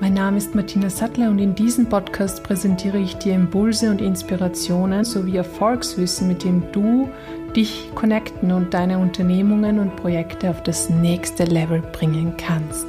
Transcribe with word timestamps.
Mein 0.00 0.14
Name 0.14 0.38
ist 0.38 0.54
Martina 0.54 0.88
Sattler 0.90 1.28
und 1.28 1.40
in 1.40 1.56
diesem 1.56 1.88
Podcast 1.88 2.44
präsentiere 2.44 2.98
ich 2.98 3.16
dir 3.16 3.34
Impulse 3.34 3.90
und 3.90 4.00
Inspirationen 4.00 5.04
sowie 5.04 5.36
Erfolgswissen, 5.36 6.28
mit 6.28 6.44
dem 6.44 6.62
du 6.70 7.10
dich 7.56 7.90
connecten 7.96 8.52
und 8.52 8.72
deine 8.72 8.98
Unternehmungen 8.98 9.80
und 9.80 9.96
Projekte 9.96 10.50
auf 10.50 10.62
das 10.62 10.88
nächste 10.88 11.46
Level 11.46 11.82
bringen 11.92 12.34
kannst. 12.36 12.86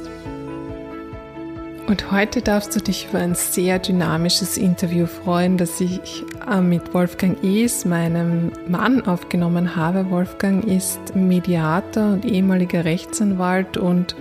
Und 1.88 2.12
heute 2.12 2.42
darfst 2.42 2.76
du 2.76 2.80
dich 2.80 3.08
über 3.08 3.18
ein 3.18 3.34
sehr 3.34 3.80
dynamisches 3.80 4.56
Interview 4.56 5.06
freuen, 5.06 5.56
das 5.56 5.80
ich 5.80 6.22
äh, 6.48 6.60
mit 6.60 6.94
Wolfgang 6.94 7.42
Ees, 7.42 7.84
meinem 7.84 8.52
Mann, 8.68 9.04
aufgenommen 9.04 9.74
habe. 9.74 10.08
Wolfgang 10.10 10.64
ist 10.64 11.16
Mediator 11.16 12.12
und 12.12 12.24
ehemaliger 12.24 12.84
Rechtsanwalt 12.84 13.76
und 13.76 14.14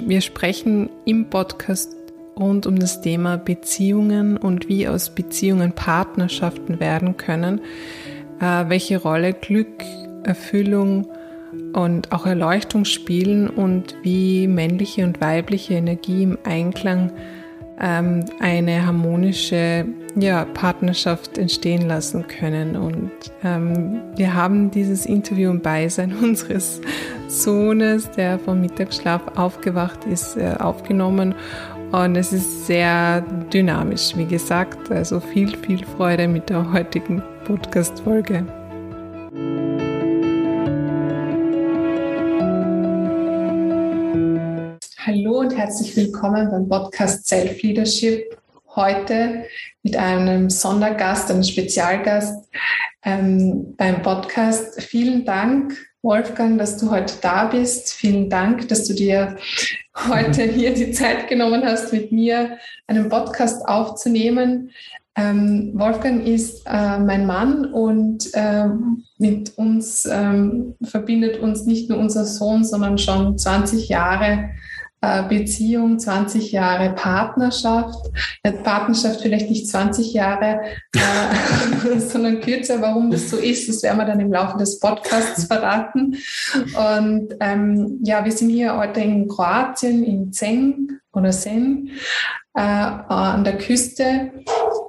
wir 0.00 0.20
sprechen 0.20 0.90
im 1.06 1.30
Podcast 1.30 1.97
rund 2.38 2.66
um 2.66 2.78
das 2.78 3.00
Thema 3.00 3.36
Beziehungen 3.36 4.36
und 4.36 4.68
wie 4.68 4.88
aus 4.88 5.10
Beziehungen 5.10 5.72
Partnerschaften 5.72 6.80
werden 6.80 7.16
können, 7.16 7.60
äh, 8.40 8.64
welche 8.68 9.00
Rolle 9.00 9.32
Glück, 9.32 9.84
Erfüllung, 10.24 11.08
und 11.72 12.12
auch 12.12 12.26
Erleuchtung 12.26 12.84
spielen 12.84 13.48
und 13.48 13.96
wie 14.02 14.46
männliche 14.46 15.04
und 15.04 15.20
weibliche 15.20 15.74
Energie 15.74 16.22
im 16.22 16.38
Einklang 16.44 17.12
ähm, 17.80 18.24
eine 18.40 18.84
harmonische 18.86 19.86
ja, 20.16 20.44
Partnerschaft 20.44 21.38
entstehen 21.38 21.86
lassen 21.86 22.26
können. 22.26 22.76
Und 22.76 23.10
ähm, 23.44 24.00
wir 24.16 24.34
haben 24.34 24.70
dieses 24.70 25.06
Interview 25.06 25.50
im 25.50 25.60
Beisein 25.60 26.16
unseres 26.22 26.80
Sohnes, 27.28 28.10
der 28.10 28.38
vom 28.38 28.60
Mittagsschlaf 28.60 29.22
aufgewacht 29.36 30.04
ist, 30.04 30.36
äh, 30.36 30.54
aufgenommen. 30.58 31.34
Und 31.92 32.16
es 32.16 32.34
ist 32.34 32.66
sehr 32.66 33.22
dynamisch, 33.50 34.14
wie 34.14 34.26
gesagt. 34.26 34.90
Also 34.90 35.20
viel, 35.20 35.56
viel 35.56 35.82
Freude 35.86 36.28
mit 36.28 36.50
der 36.50 36.70
heutigen 36.70 37.22
Podcast-Folge. 37.44 38.44
Hallo 44.98 45.38
und 45.38 45.56
herzlich 45.56 45.96
willkommen 45.96 46.50
beim 46.50 46.68
Podcast 46.68 47.26
Self 47.26 47.62
Leadership. 47.62 48.36
Heute 48.76 49.44
mit 49.82 49.96
einem 49.96 50.50
Sondergast, 50.50 51.30
einem 51.30 51.42
Spezialgast 51.42 52.50
ähm, 53.02 53.74
beim 53.78 54.02
Podcast. 54.02 54.82
Vielen 54.82 55.24
Dank, 55.24 55.74
Wolfgang, 56.08 56.58
dass 56.58 56.78
du 56.78 56.90
heute 56.90 57.16
da 57.20 57.44
bist. 57.44 57.92
Vielen 57.92 58.30
Dank, 58.30 58.66
dass 58.68 58.88
du 58.88 58.94
dir 58.94 59.36
heute 60.08 60.42
hier 60.44 60.72
die 60.72 60.90
Zeit 60.90 61.28
genommen 61.28 61.62
hast, 61.66 61.92
mit 61.92 62.12
mir 62.12 62.56
einen 62.86 63.10
Podcast 63.10 63.68
aufzunehmen. 63.68 64.70
Ähm, 65.16 65.72
Wolfgang 65.74 66.26
ist 66.26 66.62
äh, 66.64 66.98
mein 66.98 67.26
Mann 67.26 67.66
und 67.66 68.32
äh, 68.32 68.68
mit 69.18 69.58
uns 69.58 70.08
ähm, 70.10 70.76
verbindet 70.82 71.40
uns 71.40 71.66
nicht 71.66 71.90
nur 71.90 71.98
unser 71.98 72.24
Sohn, 72.24 72.64
sondern 72.64 72.96
schon 72.96 73.36
20 73.36 73.90
Jahre 73.90 74.48
Beziehung, 75.28 75.98
20 75.98 76.52
Jahre 76.52 76.94
Partnerschaft. 76.94 78.10
Partnerschaft 78.64 79.20
vielleicht 79.20 79.48
nicht 79.48 79.68
20 79.68 80.12
Jahre, 80.12 80.60
äh, 80.94 81.98
sondern 82.00 82.40
kürzer. 82.40 82.80
Warum 82.80 83.10
das 83.10 83.30
so 83.30 83.36
ist, 83.36 83.68
das 83.68 83.82
werden 83.82 83.98
wir 83.98 84.06
dann 84.06 84.20
im 84.20 84.32
Laufe 84.32 84.58
des 84.58 84.80
Podcasts 84.80 85.44
verraten. 85.46 86.16
Und 86.54 87.34
ähm, 87.40 88.00
ja, 88.02 88.24
wir 88.24 88.32
sind 88.32 88.50
hier 88.50 88.76
heute 88.76 89.00
in 89.00 89.28
Kroatien, 89.28 90.02
in 90.02 90.32
Zeng 90.32 90.98
oder 91.12 91.32
Sen, 91.32 91.90
äh, 92.54 92.60
an 92.60 93.44
der 93.44 93.58
Küste 93.58 94.32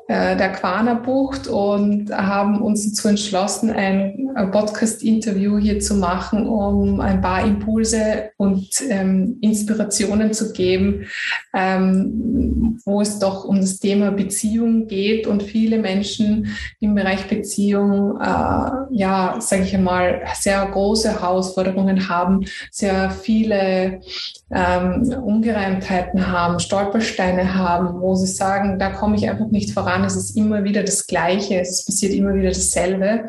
äh, 0.10 0.36
der 0.36 0.54
Quana-Bucht 0.54 1.48
und 1.48 2.12
haben 2.12 2.64
uns 2.64 2.90
dazu 2.90 3.10
entschlossen, 3.10 3.70
ein 3.70 4.32
Podcast-Interview 4.52 5.60
hier 5.60 5.80
zu 5.80 5.94
machen, 5.94 6.48
um 6.48 7.00
ein 7.00 7.22
paar 7.22 7.46
Impulse 7.46 8.32
und 8.38 8.70
ähm, 8.90 9.38
Inspirationen 9.42 10.34
zu 10.34 10.52
geben, 10.52 11.06
ähm, 11.54 12.80
wo 12.86 13.02
es 13.02 13.20
doch 13.20 13.46
um 13.46 13.58
das 13.58 13.78
Thema 13.78 14.10
Beziehung 14.10 14.88
geht 14.88 15.28
und 15.28 15.44
viele 15.44 15.78
Menschen 15.78 16.58
im 16.80 16.96
Bereich 16.96 17.28
Beziehung, 17.28 18.20
äh, 18.20 18.72
ja, 18.90 19.36
sage 19.40 19.62
ich 19.62 19.76
einmal, 19.76 20.24
sehr 20.34 20.66
große 20.66 21.12
Herausforderungen 21.12 22.10
haben, 22.10 22.46
sehr 22.72 23.12
viele 23.12 24.02
ähm, 24.52 25.04
Ungereimtheiten 25.24 26.32
haben, 26.32 26.60
Stolpersteine 26.60 27.54
haben, 27.56 28.02
wo 28.02 28.16
sie 28.16 28.28
sagen, 28.28 28.80
da 28.80 28.90
komme 28.90 29.16
ich 29.16 29.30
einfach 29.30 29.48
nicht 29.48 29.72
voran, 29.72 30.04
es 30.04 30.16
ist 30.16 30.36
immer 30.36 30.64
wieder 30.64 30.84
das 30.84 31.06
Gleiche, 31.06 31.60
es 31.60 31.86
passiert 31.86 32.14
immer 32.14 32.34
wieder 32.34 32.50
dasselbe. 32.50 33.28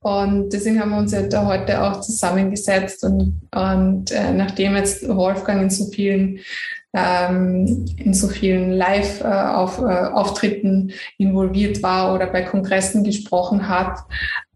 Und 0.00 0.52
deswegen 0.52 0.80
haben 0.80 0.90
wir 0.90 0.98
uns 0.98 1.12
ja 1.12 1.22
da 1.22 1.46
heute 1.46 1.82
auch 1.82 2.00
zusammengesetzt 2.00 3.04
und, 3.04 3.40
und 3.54 4.10
äh, 4.10 4.32
nachdem 4.32 4.76
jetzt 4.76 5.06
Wolfgang 5.08 5.62
in 5.62 5.70
so 5.70 5.86
vielen 5.86 6.40
ähm, 6.94 7.86
in 7.96 8.14
so 8.14 8.28
vielen 8.28 8.70
Live-Auftritten 8.70 10.90
äh, 10.90 10.92
involviert 11.18 11.82
war 11.82 12.14
oder 12.14 12.28
bei 12.28 12.42
Kongressen 12.42 13.02
gesprochen 13.02 13.68
hat, 13.68 13.98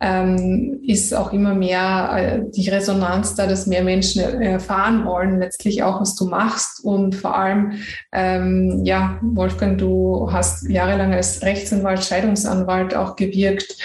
ähm, 0.00 0.80
ist 0.86 1.12
auch 1.12 1.32
immer 1.32 1.54
mehr 1.54 2.10
äh, 2.14 2.50
die 2.54 2.68
Resonanz 2.68 3.34
da, 3.34 3.48
dass 3.48 3.66
mehr 3.66 3.82
Menschen 3.82 4.22
erfahren 4.22 5.04
wollen, 5.04 5.40
letztlich 5.40 5.82
auch, 5.82 6.00
was 6.00 6.14
du 6.14 6.26
machst. 6.26 6.84
Und 6.84 7.16
vor 7.16 7.36
allem, 7.36 7.72
ähm, 8.12 8.82
ja, 8.84 9.18
Wolfgang, 9.20 9.76
du 9.76 10.28
hast 10.30 10.68
jahrelang 10.68 11.14
als 11.14 11.42
Rechtsanwalt, 11.42 12.04
Scheidungsanwalt 12.04 12.94
auch 12.94 13.16
gewirkt. 13.16 13.76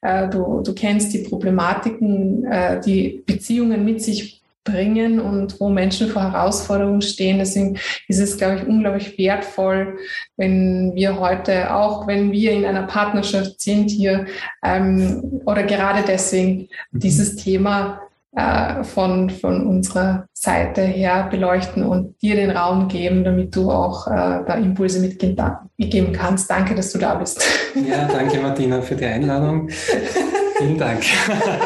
Äh, 0.00 0.28
du, 0.28 0.62
du 0.62 0.74
kennst 0.74 1.12
die 1.12 1.18
Problematiken, 1.18 2.46
äh, 2.46 2.80
die 2.80 3.22
Beziehungen 3.26 3.84
mit 3.84 4.02
sich 4.02 4.37
bringen 4.70 5.20
und 5.20 5.60
wo 5.60 5.68
Menschen 5.68 6.08
vor 6.08 6.22
Herausforderungen 6.22 7.02
stehen. 7.02 7.38
Deswegen 7.38 7.78
ist 8.08 8.18
es, 8.18 8.36
glaube 8.36 8.56
ich, 8.56 8.66
unglaublich 8.66 9.18
wertvoll, 9.18 9.98
wenn 10.36 10.92
wir 10.94 11.18
heute, 11.18 11.74
auch 11.74 12.06
wenn 12.06 12.32
wir 12.32 12.52
in 12.52 12.64
einer 12.64 12.84
Partnerschaft 12.84 13.60
sind 13.60 13.90
hier, 13.90 14.26
ähm, 14.64 15.42
oder 15.44 15.62
gerade 15.62 16.02
deswegen 16.06 16.68
mhm. 16.90 17.00
dieses 17.00 17.36
Thema 17.36 18.00
äh, 18.36 18.84
von, 18.84 19.30
von 19.30 19.66
unserer 19.66 20.26
Seite 20.32 20.82
her 20.82 21.28
beleuchten 21.30 21.82
und 21.82 22.20
dir 22.22 22.36
den 22.36 22.50
Raum 22.50 22.88
geben, 22.88 23.24
damit 23.24 23.56
du 23.56 23.70
auch 23.70 24.06
äh, 24.06 24.44
da 24.46 24.54
Impulse 24.54 25.00
mitgeben 25.00 26.12
kannst. 26.12 26.50
Danke, 26.50 26.74
dass 26.74 26.92
du 26.92 26.98
da 26.98 27.14
bist. 27.14 27.42
Ja, 27.74 28.06
danke 28.06 28.38
Martina 28.38 28.80
für 28.80 28.94
die 28.96 29.06
Einladung. 29.06 29.68
Vielen 30.58 30.76
Dank. 30.76 31.04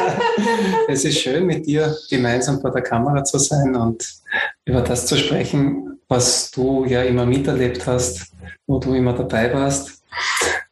es 0.87 1.03
ist 1.03 1.19
schön, 1.19 1.47
mit 1.47 1.65
dir 1.65 1.95
gemeinsam 2.09 2.61
vor 2.61 2.71
der 2.71 2.83
Kamera 2.83 3.23
zu 3.23 3.39
sein 3.39 3.75
und 3.75 4.07
über 4.65 4.81
das 4.81 5.07
zu 5.07 5.17
sprechen, 5.17 5.99
was 6.07 6.51
du 6.51 6.85
ja 6.85 7.01
immer 7.01 7.25
miterlebt 7.25 7.87
hast, 7.87 8.31
wo 8.67 8.77
du 8.77 8.93
immer 8.93 9.13
dabei 9.13 9.51
warst. 9.51 10.03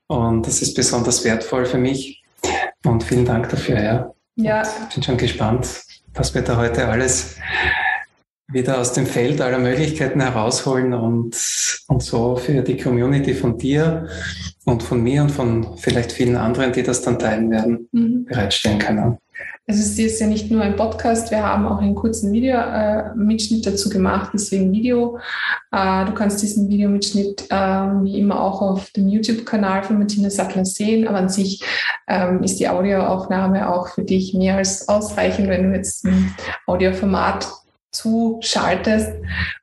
Und 0.05 0.45
das 0.45 0.61
ist 0.61 0.75
besonders 0.75 1.23
wertvoll 1.23 1.65
für 1.65 1.79
mich. 1.79 2.23
Und 2.85 3.03
vielen 3.03 3.25
Dank 3.25 3.49
dafür, 3.49 3.81
ja. 3.81 4.13
Ja. 4.35 4.61
Ich 4.61 4.95
bin 4.95 5.03
schon 5.03 5.17
gespannt, 5.17 5.67
was 6.13 6.33
wir 6.35 6.43
da 6.43 6.57
heute 6.57 6.87
alles 6.87 7.37
wieder 8.51 8.79
aus 8.79 8.93
dem 8.93 9.05
Feld 9.05 9.41
aller 9.41 9.59
Möglichkeiten 9.59 10.21
herausholen 10.21 10.93
und, 10.93 11.35
und 11.87 12.03
so 12.03 12.35
für 12.35 12.61
die 12.61 12.77
Community 12.77 13.33
von 13.33 13.57
dir 13.57 14.07
und 14.65 14.83
von 14.83 15.01
mir 15.01 15.23
und 15.23 15.31
von 15.31 15.77
vielleicht 15.77 16.11
vielen 16.11 16.35
anderen, 16.35 16.71
die 16.73 16.83
das 16.83 17.01
dann 17.01 17.19
teilen 17.19 17.49
werden, 17.51 17.87
mhm. 17.91 18.25
bereitstellen 18.25 18.79
können. 18.79 19.17
Also 19.67 19.83
es 19.83 19.97
ist 19.97 20.19
ja 20.19 20.27
nicht 20.27 20.51
nur 20.51 20.61
ein 20.63 20.75
Podcast, 20.75 21.31
wir 21.31 21.43
haben 21.43 21.65
auch 21.65 21.79
einen 21.79 21.95
kurzen 21.95 22.33
Video-Mitschnitt 22.33 23.65
äh, 23.65 23.71
dazu 23.71 23.89
gemacht, 23.89 24.31
deswegen 24.33 24.71
Video. 24.71 25.19
Äh, 25.71 26.05
du 26.05 26.13
kannst 26.13 26.41
diesen 26.41 26.67
Videomitschnitt 26.67 27.45
äh, 27.49 27.55
wie 27.55 28.19
immer 28.19 28.41
auch 28.41 28.61
auf 28.61 28.89
dem 28.89 29.07
YouTube-Kanal 29.07 29.83
von 29.83 29.99
Martina 29.99 30.29
Sattler 30.29 30.65
sehen, 30.65 31.07
aber 31.07 31.19
an 31.19 31.29
sich 31.29 31.63
ähm, 32.07 32.43
ist 32.43 32.59
die 32.59 32.67
Audioaufnahme 32.67 33.69
auch 33.69 33.87
für 33.89 34.03
dich 34.03 34.33
mehr 34.33 34.57
als 34.57 34.89
ausreichend, 34.89 35.47
wenn 35.47 35.69
du 35.69 35.77
jetzt 35.77 36.05
ein 36.05 36.35
Audioformat 36.65 37.47
zuschaltest, 37.91 39.13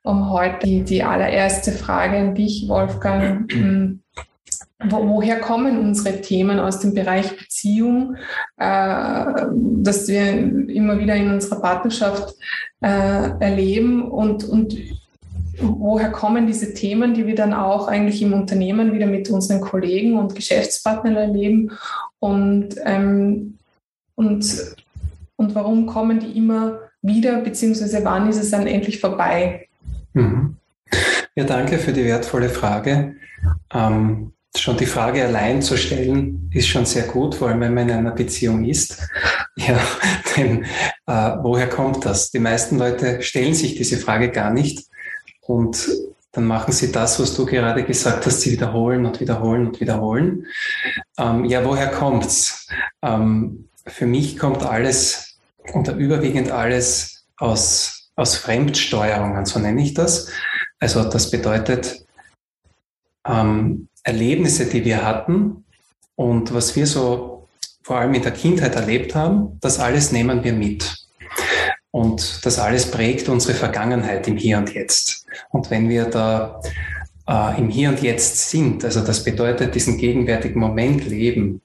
um 0.03 0.29
heute 0.29 0.59
die, 0.65 0.83
die 0.83 1.03
allererste 1.03 1.71
Frage 1.71 2.17
an 2.17 2.35
dich, 2.35 2.67
Wolfgang, 2.67 3.51
hm, 3.51 4.01
wo, 4.85 5.07
woher 5.07 5.39
kommen 5.39 5.77
unsere 5.77 6.21
Themen 6.21 6.59
aus 6.59 6.79
dem 6.79 6.93
Bereich 6.93 7.37
Beziehung, 7.37 8.15
äh, 8.57 9.25
dass 9.81 10.07
wir 10.07 10.29
immer 10.69 10.99
wieder 10.99 11.15
in 11.15 11.33
unserer 11.33 11.59
Partnerschaft 11.59 12.35
äh, 12.81 13.29
erleben? 13.39 14.09
Und, 14.09 14.45
und 14.45 14.77
woher 15.59 16.11
kommen 16.11 16.47
diese 16.47 16.73
Themen, 16.73 17.13
die 17.13 17.27
wir 17.27 17.35
dann 17.35 17.53
auch 17.53 17.89
eigentlich 17.89 18.21
im 18.21 18.31
Unternehmen 18.31 18.93
wieder 18.93 19.07
mit 19.07 19.29
unseren 19.29 19.59
Kollegen 19.59 20.17
und 20.17 20.35
Geschäftspartnern 20.35 21.17
erleben? 21.17 21.71
Und, 22.19 22.75
ähm, 22.85 23.57
und, 24.15 24.75
und 25.35 25.55
warum 25.55 25.87
kommen 25.87 26.21
die 26.21 26.37
immer 26.37 26.88
wieder, 27.01 27.41
beziehungsweise 27.41 28.03
wann 28.03 28.29
ist 28.29 28.37
es 28.37 28.51
dann 28.51 28.67
endlich 28.67 28.99
vorbei? 28.99 29.67
Mhm. 30.13 30.57
Ja, 31.35 31.43
danke 31.43 31.77
für 31.77 31.93
die 31.93 32.03
wertvolle 32.03 32.49
Frage. 32.49 33.15
Ähm, 33.73 34.33
schon 34.57 34.77
die 34.77 34.85
Frage 34.85 35.23
allein 35.23 35.61
zu 35.61 35.77
stellen, 35.77 36.49
ist 36.53 36.67
schon 36.67 36.85
sehr 36.85 37.03
gut, 37.03 37.35
vor 37.35 37.49
allem 37.49 37.61
wenn 37.61 37.73
man 37.73 37.89
in 37.89 37.95
einer 37.95 38.11
Beziehung 38.11 38.65
ist. 38.65 38.97
Ja, 39.55 39.77
denn 40.37 40.63
äh, 41.05 41.35
woher 41.41 41.67
kommt 41.67 42.05
das? 42.05 42.31
Die 42.31 42.39
meisten 42.39 42.77
Leute 42.77 43.21
stellen 43.21 43.53
sich 43.53 43.75
diese 43.75 43.97
Frage 43.97 44.31
gar 44.31 44.51
nicht 44.51 44.87
und 45.41 45.85
dann 46.31 46.45
machen 46.45 46.71
sie 46.71 46.93
das, 46.93 47.19
was 47.19 47.35
du 47.35 47.45
gerade 47.45 47.83
gesagt 47.83 48.25
hast, 48.25 48.39
sie 48.39 48.53
wiederholen 48.53 49.05
und 49.05 49.19
wiederholen 49.19 49.67
und 49.67 49.81
wiederholen. 49.81 50.45
Ähm, 51.17 51.43
ja, 51.43 51.65
woher 51.65 51.87
kommt's? 51.87 52.69
Ähm, 53.01 53.67
für 53.85 54.05
mich 54.05 54.37
kommt 54.37 54.63
alles 54.63 55.28
oder 55.73 55.95
überwiegend 55.95 56.51
alles 56.51 57.25
aus, 57.37 58.11
aus 58.15 58.35
Fremdsteuerungen, 58.37 59.45
so 59.45 59.59
nenne 59.59 59.81
ich 59.81 59.93
das. 59.93 60.29
Also 60.79 61.03
das 61.09 61.29
bedeutet, 61.29 62.05
ähm, 63.27 63.87
Erlebnisse, 64.03 64.65
die 64.65 64.85
wir 64.85 65.03
hatten 65.03 65.65
und 66.15 66.53
was 66.53 66.75
wir 66.75 66.87
so 66.87 67.47
vor 67.83 67.97
allem 67.97 68.13
in 68.13 68.21
der 68.21 68.31
Kindheit 68.31 68.75
erlebt 68.75 69.15
haben, 69.15 69.57
das 69.61 69.79
alles 69.79 70.11
nehmen 70.11 70.43
wir 70.43 70.53
mit. 70.53 70.95
Und 71.91 72.45
das 72.45 72.59
alles 72.59 72.91
prägt 72.91 73.29
unsere 73.29 73.55
Vergangenheit 73.55 74.27
im 74.27 74.37
Hier 74.37 74.57
und 74.57 74.73
Jetzt. 74.73 75.25
Und 75.49 75.71
wenn 75.71 75.89
wir 75.89 76.05
da 76.05 76.61
äh, 77.27 77.59
im 77.59 77.69
Hier 77.69 77.89
und 77.89 78.01
Jetzt 78.01 78.49
sind, 78.49 78.85
also 78.85 79.01
das 79.01 79.23
bedeutet 79.23 79.73
diesen 79.73 79.97
gegenwärtigen 79.97 80.59
Moment 80.59 81.05
leben 81.07 81.61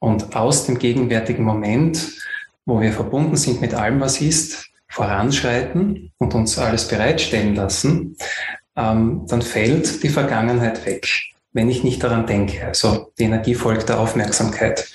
und 0.00 0.34
aus 0.34 0.66
dem 0.66 0.78
gegenwärtigen 0.78 1.44
Moment, 1.44 2.10
wo 2.70 2.80
wir 2.80 2.92
verbunden 2.92 3.36
sind 3.36 3.60
mit 3.60 3.74
allem, 3.74 4.00
was 4.00 4.22
ist, 4.22 4.70
voranschreiten 4.88 6.10
und 6.18 6.34
uns 6.34 6.58
alles 6.58 6.88
bereitstellen 6.88 7.54
lassen, 7.54 8.16
ähm, 8.76 9.26
dann 9.28 9.42
fällt 9.42 10.02
die 10.02 10.08
Vergangenheit 10.08 10.86
weg 10.86 11.06
wenn 11.52 11.68
ich 11.68 11.84
nicht 11.84 12.02
daran 12.02 12.26
denke. 12.26 12.66
Also 12.66 13.12
die 13.18 13.24
Energie 13.24 13.54
folgt 13.54 13.88
der 13.88 13.98
Aufmerksamkeit. 13.98 14.90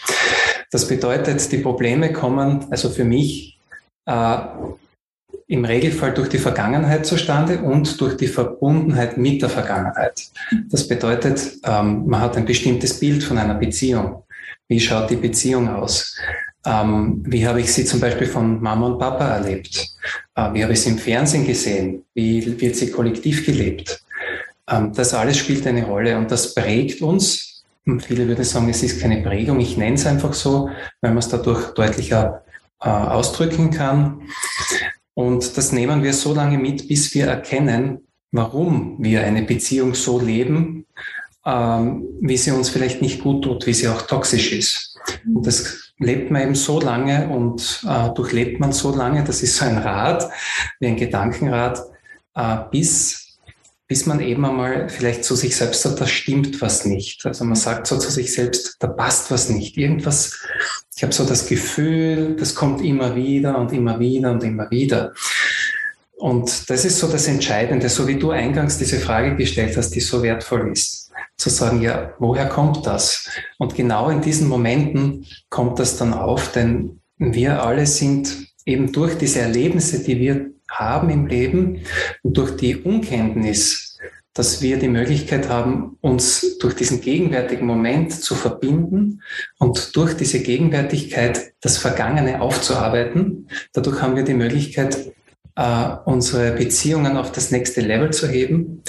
Das 0.71 0.87
bedeutet, 0.87 1.51
die 1.51 1.57
Probleme 1.57 2.11
kommen 2.11 2.65
also 2.71 2.89
für 2.89 3.03
mich 3.03 3.59
äh, 4.05 4.37
im 5.47 5.63
Regelfall 5.63 6.13
durch 6.13 6.29
die 6.29 6.39
Vergangenheit 6.39 7.05
zustande 7.05 7.59
und 7.59 7.99
durch 8.01 8.17
die 8.17 8.27
Verbundenheit 8.27 9.17
mit 9.17 9.41
der 9.41 9.49
Vergangenheit. 9.49 10.23
Das 10.69 10.87
bedeutet, 10.87 11.57
ähm, 11.63 12.05
man 12.07 12.21
hat 12.21 12.35
ein 12.37 12.45
bestimmtes 12.45 12.99
Bild 12.99 13.23
von 13.23 13.37
einer 13.37 13.55
Beziehung. 13.55 14.23
Wie 14.67 14.79
schaut 14.79 15.09
die 15.11 15.17
Beziehung 15.17 15.69
aus? 15.69 16.17
Ähm, 16.65 17.23
wie 17.25 17.47
habe 17.47 17.61
ich 17.61 17.71
sie 17.71 17.85
zum 17.85 17.99
Beispiel 17.99 18.27
von 18.27 18.61
Mama 18.61 18.87
und 18.87 18.99
Papa 18.99 19.27
erlebt? 19.27 19.95
Äh, 20.35 20.53
wie 20.53 20.63
habe 20.63 20.73
ich 20.73 20.81
sie 20.81 20.91
im 20.91 20.97
Fernsehen 20.97 21.45
gesehen? 21.45 22.03
Wie 22.13 22.59
wird 22.59 22.75
sie 22.75 22.89
kollektiv 22.89 23.45
gelebt? 23.45 24.03
Ähm, 24.67 24.91
das 24.93 25.13
alles 25.13 25.37
spielt 25.37 25.65
eine 25.67 25.85
Rolle 25.85 26.17
und 26.17 26.31
das 26.31 26.55
prägt 26.55 27.01
uns. 27.01 27.63
Und 27.85 28.03
viele 28.03 28.27
würden 28.27 28.43
sagen, 28.43 28.67
es 28.69 28.81
ist 28.81 28.99
keine 28.99 29.21
Prägung, 29.21 29.59
ich 29.59 29.77
nenne 29.77 29.93
es 29.95 30.07
einfach 30.07 30.33
so, 30.33 30.69
weil 31.01 31.11
man 31.11 31.19
es 31.19 31.29
dadurch 31.29 31.71
deutlicher 31.75 32.43
äh, 32.81 32.89
ausdrücken 32.89 33.69
kann. 33.69 34.21
Und 35.13 35.55
das 35.55 35.71
nehmen 35.71 36.03
wir 36.03 36.13
so 36.13 36.33
lange 36.33 36.57
mit, 36.57 36.87
bis 36.87 37.13
wir 37.13 37.27
erkennen, 37.27 37.99
warum 38.31 38.97
wir 38.99 39.23
eine 39.23 39.43
Beziehung 39.43 39.93
so 39.93 40.19
leben, 40.19 40.85
ähm, 41.45 42.03
wie 42.21 42.37
sie 42.37 42.51
uns 42.51 42.69
vielleicht 42.69 43.03
nicht 43.03 43.21
gut 43.21 43.43
tut, 43.43 43.67
wie 43.67 43.73
sie 43.73 43.87
auch 43.87 44.01
toxisch 44.01 44.51
ist. 44.51 44.99
Und 45.25 45.45
das 45.45 45.84
lebt 45.97 46.31
man 46.31 46.41
eben 46.41 46.55
so 46.55 46.79
lange 46.79 47.29
und 47.29 47.85
äh, 47.87 48.09
durchlebt 48.13 48.59
man 48.59 48.71
so 48.71 48.95
lange, 48.95 49.23
das 49.23 49.41
ist 49.43 49.57
so 49.57 49.65
ein 49.65 49.77
Rad, 49.77 50.29
wie 50.79 50.87
ein 50.87 50.97
Gedankenrad, 50.97 51.81
äh, 52.35 52.57
bis 52.71 53.25
bis 53.87 54.07
man 54.07 54.19
eben 54.19 54.43
einmal 54.45 54.89
vielleicht 54.89 55.23
zu 55.23 55.35
sich 55.35 55.55
selbst 55.55 55.83
sagt, 55.83 56.01
da 56.01 56.07
stimmt 56.07 56.59
was 56.61 56.85
nicht. 56.85 57.23
Also 57.25 57.45
man 57.45 57.55
sagt 57.55 57.85
so 57.85 57.97
zu 57.99 58.09
sich 58.09 58.33
selbst, 58.33 58.77
da 58.79 58.87
passt 58.87 59.29
was 59.29 59.49
nicht. 59.49 59.77
Irgendwas, 59.77 60.39
ich 60.95 61.03
habe 61.03 61.13
so 61.13 61.23
das 61.23 61.45
Gefühl, 61.47 62.35
das 62.35 62.55
kommt 62.55 62.83
immer 62.83 63.15
wieder 63.15 63.57
und 63.59 63.71
immer 63.73 63.99
wieder 63.99 64.31
und 64.31 64.43
immer 64.43 64.71
wieder. 64.71 65.13
Und 66.17 66.69
das 66.69 66.85
ist 66.85 66.97
so 66.97 67.07
das 67.07 67.27
Entscheidende, 67.27 67.89
so 67.89 68.07
wie 68.07 68.17
du 68.17 68.31
eingangs 68.31 68.79
diese 68.79 68.99
Frage 68.99 69.35
gestellt 69.35 69.77
hast, 69.77 69.91
die 69.91 69.99
so 69.99 70.23
wertvoll 70.23 70.71
ist. 70.71 71.04
Zu 71.37 71.49
sagen, 71.49 71.81
ja, 71.81 72.13
woher 72.19 72.47
kommt 72.47 72.85
das? 72.85 73.29
Und 73.57 73.75
genau 73.75 74.09
in 74.09 74.21
diesen 74.21 74.47
Momenten 74.47 75.25
kommt 75.49 75.79
das 75.79 75.97
dann 75.97 76.13
auf, 76.13 76.51
denn 76.51 77.01
wir 77.17 77.63
alle 77.63 77.85
sind 77.85 78.47
eben 78.65 78.91
durch 78.91 79.17
diese 79.17 79.39
Erlebnisse, 79.39 80.03
die 80.03 80.19
wir 80.19 80.51
haben 80.69 81.09
im 81.09 81.27
Leben 81.27 81.81
und 82.23 82.37
durch 82.37 82.55
die 82.57 82.77
Unkenntnis, 82.77 83.97
dass 84.33 84.61
wir 84.61 84.77
die 84.77 84.89
Möglichkeit 84.89 85.47
haben, 85.47 85.97
uns 86.01 86.57
durch 86.57 86.75
diesen 86.75 86.99
gegenwärtigen 86.99 87.65
Moment 87.65 88.11
zu 88.11 88.35
verbinden 88.35 89.21
und 89.59 89.95
durch 89.95 90.13
diese 90.15 90.41
Gegenwärtigkeit 90.41 91.53
das 91.61 91.77
Vergangene 91.77 92.41
aufzuarbeiten. 92.41 93.47
Dadurch 93.71 94.01
haben 94.01 94.17
wir 94.17 94.23
die 94.23 94.33
Möglichkeit, 94.33 95.13
äh, 95.55 95.87
unsere 96.03 96.51
Beziehungen 96.51 97.15
auf 97.15 97.31
das 97.31 97.51
nächste 97.51 97.79
Level 97.79 98.11
zu 98.11 98.27
heben. 98.27 98.83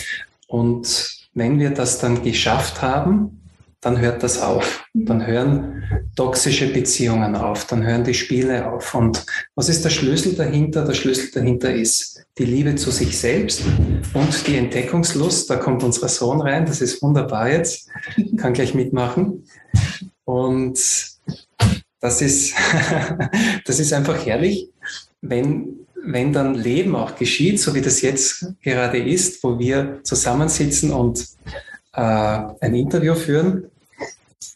Und 0.49 1.16
wenn 1.37 1.61
wir 1.61 1.71
das 1.71 1.99
dann 1.99 2.23
geschafft 2.23 2.81
haben, 2.81 3.43
dann 3.83 4.01
hört 4.01 4.23
das 4.23 4.41
auf. 4.41 4.85
Dann 4.95 5.25
hören 5.25 5.85
toxische 6.17 6.73
Beziehungen 6.73 7.37
auf, 7.37 7.67
dann 7.67 7.85
hören 7.85 8.05
die 8.05 8.15
Spiele 8.15 8.73
auf. 8.73 8.95
Und 8.95 9.25
was 9.55 9.69
ist 9.69 9.85
der 9.85 9.91
Schlüssel 9.91 10.35
dahinter? 10.35 10.85
Der 10.87 10.95
Schlüssel 10.95 11.31
dahinter 11.33 11.73
ist 11.73 12.25
die 12.39 12.47
Liebe 12.47 12.75
zu 12.75 12.91
sich 12.91 13.19
selbst 13.19 13.63
und 14.15 14.47
die 14.47 14.57
Entdeckungslust. 14.57 15.51
Da 15.51 15.57
kommt 15.57 15.85
unser 15.85 16.09
Sohn 16.09 16.41
rein, 16.41 16.65
das 16.65 16.81
ist 16.81 17.03
wunderbar 17.03 17.51
jetzt, 17.51 17.91
kann 18.39 18.55
gleich 18.55 18.75
mitmachen. 18.75 19.45
Und 20.25 20.79
das 22.01 22.23
ist, 22.23 22.55
das 23.67 23.79
ist 23.79 23.93
einfach 23.93 24.25
herrlich, 24.25 24.71
wenn, 25.21 25.86
wenn 26.07 26.33
dann 26.33 26.55
Leben 26.55 26.95
auch 26.97 27.17
geschieht, 27.17 27.61
so 27.61 27.75
wie 27.75 27.81
das 27.81 28.01
jetzt 28.01 28.47
gerade 28.63 28.99
ist, 28.99 29.43
wo 29.43 29.59
wir 29.59 30.01
zusammensitzen 30.03 30.93
und 30.93 31.27
äh, 31.93 32.01
ein 32.01 32.75
Interview 32.75 33.15
führen 33.15 33.71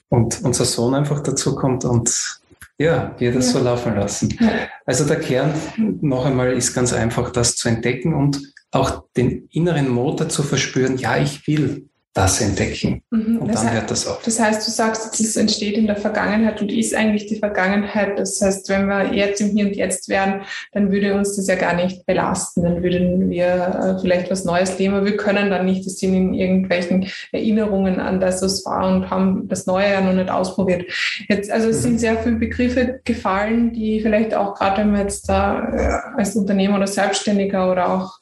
und 0.09 0.43
unser 0.43 0.65
Sohn 0.65 0.95
einfach 0.95 1.21
dazu 1.21 1.55
kommt 1.55 1.85
und 1.85 2.41
ja, 2.79 3.15
wir 3.19 3.33
das 3.33 3.53
ja. 3.53 3.59
so 3.59 3.65
laufen 3.65 3.95
lassen. 3.95 4.37
Ja. 4.41 4.51
Also 4.87 5.05
der 5.05 5.21
Kern 5.21 5.53
noch 6.01 6.25
einmal 6.25 6.53
ist 6.53 6.75
ganz 6.75 6.93
einfach, 6.93 7.31
das 7.31 7.57
zu 7.57 7.69
entdecken 7.69 8.15
und 8.15 8.41
auch 8.71 9.05
den 9.17 9.49
inneren 9.51 9.89
Motor 9.89 10.29
zu 10.29 10.43
verspüren, 10.43 10.97
ja, 10.97 11.19
ich 11.19 11.47
will 11.47 11.90
das 12.13 12.41
entdecken. 12.41 13.03
Mhm, 13.11 13.39
und 13.39 13.55
dann 13.55 13.65
heißt, 13.65 13.73
hört 13.73 13.91
das 13.91 14.07
auf. 14.09 14.21
Das 14.25 14.41
heißt, 14.41 14.67
du 14.67 14.71
sagst, 14.73 15.21
es 15.21 15.37
entsteht 15.37 15.77
in 15.77 15.87
der 15.87 15.97
Vergangenheit 15.97 16.61
und 16.61 16.73
ist 16.73 16.93
eigentlich 16.93 17.27
die 17.27 17.37
Vergangenheit. 17.37 18.19
Das 18.19 18.41
heißt, 18.41 18.69
wenn 18.69 18.87
wir 18.87 19.15
jetzt 19.15 19.41
im 19.41 19.51
Hier 19.51 19.67
und 19.67 19.77
Jetzt 19.77 20.09
wären, 20.09 20.43
dann 20.73 20.91
würde 20.91 21.15
uns 21.15 21.37
das 21.37 21.47
ja 21.47 21.55
gar 21.55 21.75
nicht 21.75 22.05
belasten. 22.07 22.65
Dann 22.65 22.83
würden 22.83 23.31
wir 23.31 23.47
äh, 23.47 24.01
vielleicht 24.01 24.29
was 24.29 24.45
Neues 24.45 24.77
leben, 24.79 24.95
aber 24.95 25.07
wir 25.07 25.17
können 25.17 25.51
dann 25.51 25.67
nicht. 25.67 25.87
Das 25.87 25.99
sind 25.99 26.15
in 26.15 26.35
irgendwelchen 26.35 27.07
Erinnerungen 27.31 28.01
an 28.01 28.19
das, 28.19 28.43
was 28.43 28.65
war 28.67 28.89
und 28.89 29.09
haben 29.09 29.47
das 29.47 29.67
Neue 29.67 29.93
ja 29.93 30.01
noch 30.01 30.13
nicht 30.13 30.31
ausprobiert. 30.31 30.91
Jetzt, 31.29 31.51
also 31.51 31.69
es 31.69 31.79
mhm. 31.79 31.83
sind 31.83 32.01
sehr 32.01 32.19
viele 32.19 32.37
Begriffe 32.37 33.01
gefallen, 33.05 33.73
die 33.73 34.01
vielleicht 34.01 34.35
auch 34.35 34.55
gerade, 34.55 34.79
wenn 34.79 34.91
man 34.91 35.03
jetzt 35.03 35.29
da 35.29 35.69
äh, 35.73 36.19
als 36.19 36.35
Unternehmer 36.35 36.77
oder 36.77 36.89
Selbstständiger 36.89 37.71
oder 37.71 37.89
auch 37.89 38.19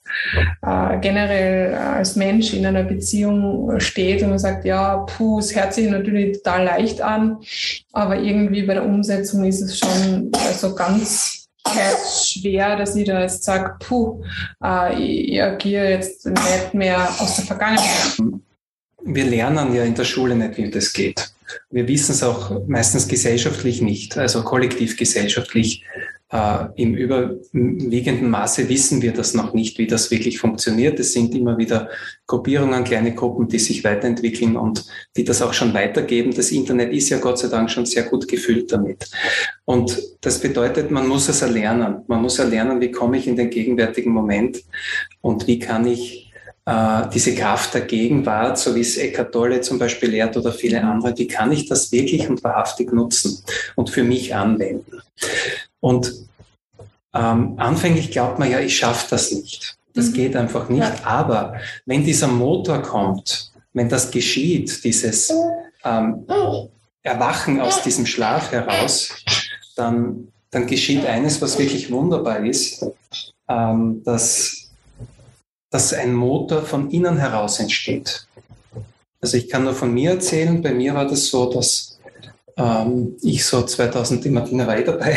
äh, 0.62 0.98
generell 1.00 1.74
als 1.74 2.16
Mensch 2.16 2.52
in 2.54 2.66
einer 2.66 2.84
Beziehung 2.84 3.78
steht 3.80 4.22
und 4.22 4.30
man 4.30 4.38
sagt, 4.38 4.64
ja, 4.64 4.98
puh, 4.98 5.38
es 5.38 5.54
hört 5.54 5.74
sich 5.74 5.88
natürlich 5.88 6.38
total 6.38 6.64
leicht 6.64 7.00
an, 7.00 7.38
aber 7.92 8.18
irgendwie 8.18 8.62
bei 8.62 8.74
der 8.74 8.84
Umsetzung 8.84 9.44
ist 9.44 9.62
es 9.62 9.78
schon 9.78 10.30
also 10.46 10.74
ganz 10.74 11.48
schwer, 12.22 12.76
dass 12.76 12.96
ich 12.96 13.06
da 13.06 13.20
jetzt 13.20 13.44
sage, 13.44 13.76
puh, 13.80 14.22
äh, 14.62 15.00
ich 15.00 15.42
agiere 15.42 15.90
jetzt 15.90 16.26
nicht 16.26 16.74
mehr 16.74 17.08
aus 17.18 17.36
der 17.36 17.44
Vergangenheit. 17.44 18.18
Wir 19.04 19.24
lernen 19.24 19.74
ja 19.74 19.84
in 19.84 19.94
der 19.94 20.04
Schule 20.04 20.34
nicht, 20.34 20.56
wie 20.56 20.70
das 20.70 20.92
geht. 20.92 21.32
Wir 21.70 21.88
wissen 21.88 22.12
es 22.12 22.22
auch 22.22 22.66
meistens 22.66 23.08
gesellschaftlich 23.08 23.80
nicht, 23.80 24.18
also 24.18 24.42
kollektiv 24.42 24.96
gesellschaftlich 24.96 25.84
äh, 26.30 26.66
im 26.76 26.94
überwiegenden 26.94 28.28
Maße 28.28 28.68
wissen 28.68 29.00
wir 29.00 29.12
das 29.12 29.34
noch 29.34 29.54
nicht, 29.54 29.78
wie 29.78 29.86
das 29.86 30.10
wirklich 30.10 30.38
funktioniert. 30.38 31.00
Es 31.00 31.12
sind 31.12 31.34
immer 31.34 31.56
wieder 31.56 31.88
Gruppierungen, 32.26 32.84
kleine 32.84 33.14
Gruppen, 33.14 33.48
die 33.48 33.58
sich 33.58 33.82
weiterentwickeln 33.84 34.56
und 34.56 34.84
die 35.16 35.24
das 35.24 35.40
auch 35.40 35.54
schon 35.54 35.72
weitergeben. 35.72 36.34
Das 36.34 36.50
Internet 36.50 36.92
ist 36.92 37.08
ja 37.08 37.18
Gott 37.18 37.38
sei 37.38 37.48
Dank 37.48 37.70
schon 37.70 37.86
sehr 37.86 38.02
gut 38.02 38.28
gefüllt 38.28 38.70
damit. 38.72 39.08
Und 39.64 39.98
das 40.20 40.38
bedeutet, 40.38 40.90
man 40.90 41.08
muss 41.08 41.28
es 41.28 41.40
erlernen. 41.40 42.02
Man 42.06 42.20
muss 42.20 42.38
erlernen, 42.38 42.80
wie 42.80 42.90
komme 42.90 43.16
ich 43.16 43.26
in 43.26 43.36
den 43.36 43.48
gegenwärtigen 43.48 44.12
Moment 44.12 44.62
und 45.22 45.46
wie 45.46 45.58
kann 45.58 45.86
ich 45.86 46.30
äh, 46.66 47.08
diese 47.14 47.34
Kraft 47.34 47.72
der 47.72 47.82
Gegenwart, 47.82 48.58
so 48.58 48.74
wie 48.74 48.82
es 48.82 48.98
Eckhart 48.98 49.32
Tolle 49.32 49.62
zum 49.62 49.78
Beispiel 49.78 50.10
lehrt 50.10 50.36
oder 50.36 50.52
viele 50.52 50.82
andere, 50.84 51.16
wie 51.16 51.26
kann 51.26 51.50
ich 51.50 51.66
das 51.66 51.90
wirklich 51.90 52.28
und 52.28 52.44
wahrhaftig 52.44 52.92
nutzen 52.92 53.42
und 53.76 53.88
für 53.88 54.04
mich 54.04 54.34
anwenden? 54.34 55.00
Und 55.80 56.12
ähm, 57.14 57.54
anfänglich 57.58 58.10
glaubt 58.10 58.38
man 58.38 58.50
ja, 58.50 58.60
ich 58.60 58.76
schaffe 58.76 59.06
das 59.10 59.32
nicht. 59.32 59.76
Das 59.94 60.08
mhm. 60.08 60.12
geht 60.12 60.36
einfach 60.36 60.68
nicht. 60.68 60.80
Ja. 60.80 61.04
Aber 61.04 61.54
wenn 61.86 62.04
dieser 62.04 62.28
Motor 62.28 62.82
kommt, 62.82 63.52
wenn 63.72 63.88
das 63.88 64.10
geschieht, 64.10 64.84
dieses 64.84 65.32
ähm, 65.84 66.26
Erwachen 67.02 67.60
aus 67.60 67.82
diesem 67.82 68.06
Schlaf 68.06 68.52
heraus, 68.52 69.10
dann, 69.76 70.28
dann 70.50 70.66
geschieht 70.66 71.06
eines, 71.06 71.40
was 71.40 71.58
wirklich 71.58 71.90
wunderbar 71.90 72.44
ist, 72.44 72.84
ähm, 73.48 74.02
dass, 74.04 74.70
dass 75.70 75.92
ein 75.92 76.14
Motor 76.14 76.62
von 76.62 76.90
innen 76.90 77.16
heraus 77.18 77.60
entsteht. 77.60 78.26
Also 79.20 79.36
ich 79.36 79.48
kann 79.48 79.64
nur 79.64 79.74
von 79.74 79.92
mir 79.92 80.12
erzählen, 80.12 80.62
bei 80.62 80.72
mir 80.72 80.94
war 80.94 81.06
das 81.06 81.26
so, 81.26 81.52
dass 81.52 81.97
ähm, 82.58 83.16
ich 83.22 83.44
so 83.46 83.62
2000, 83.62 84.24
die 84.24 84.30
Martina 84.30 84.66
war 84.66 84.76
eh 84.76 84.84
dabei, 84.84 85.16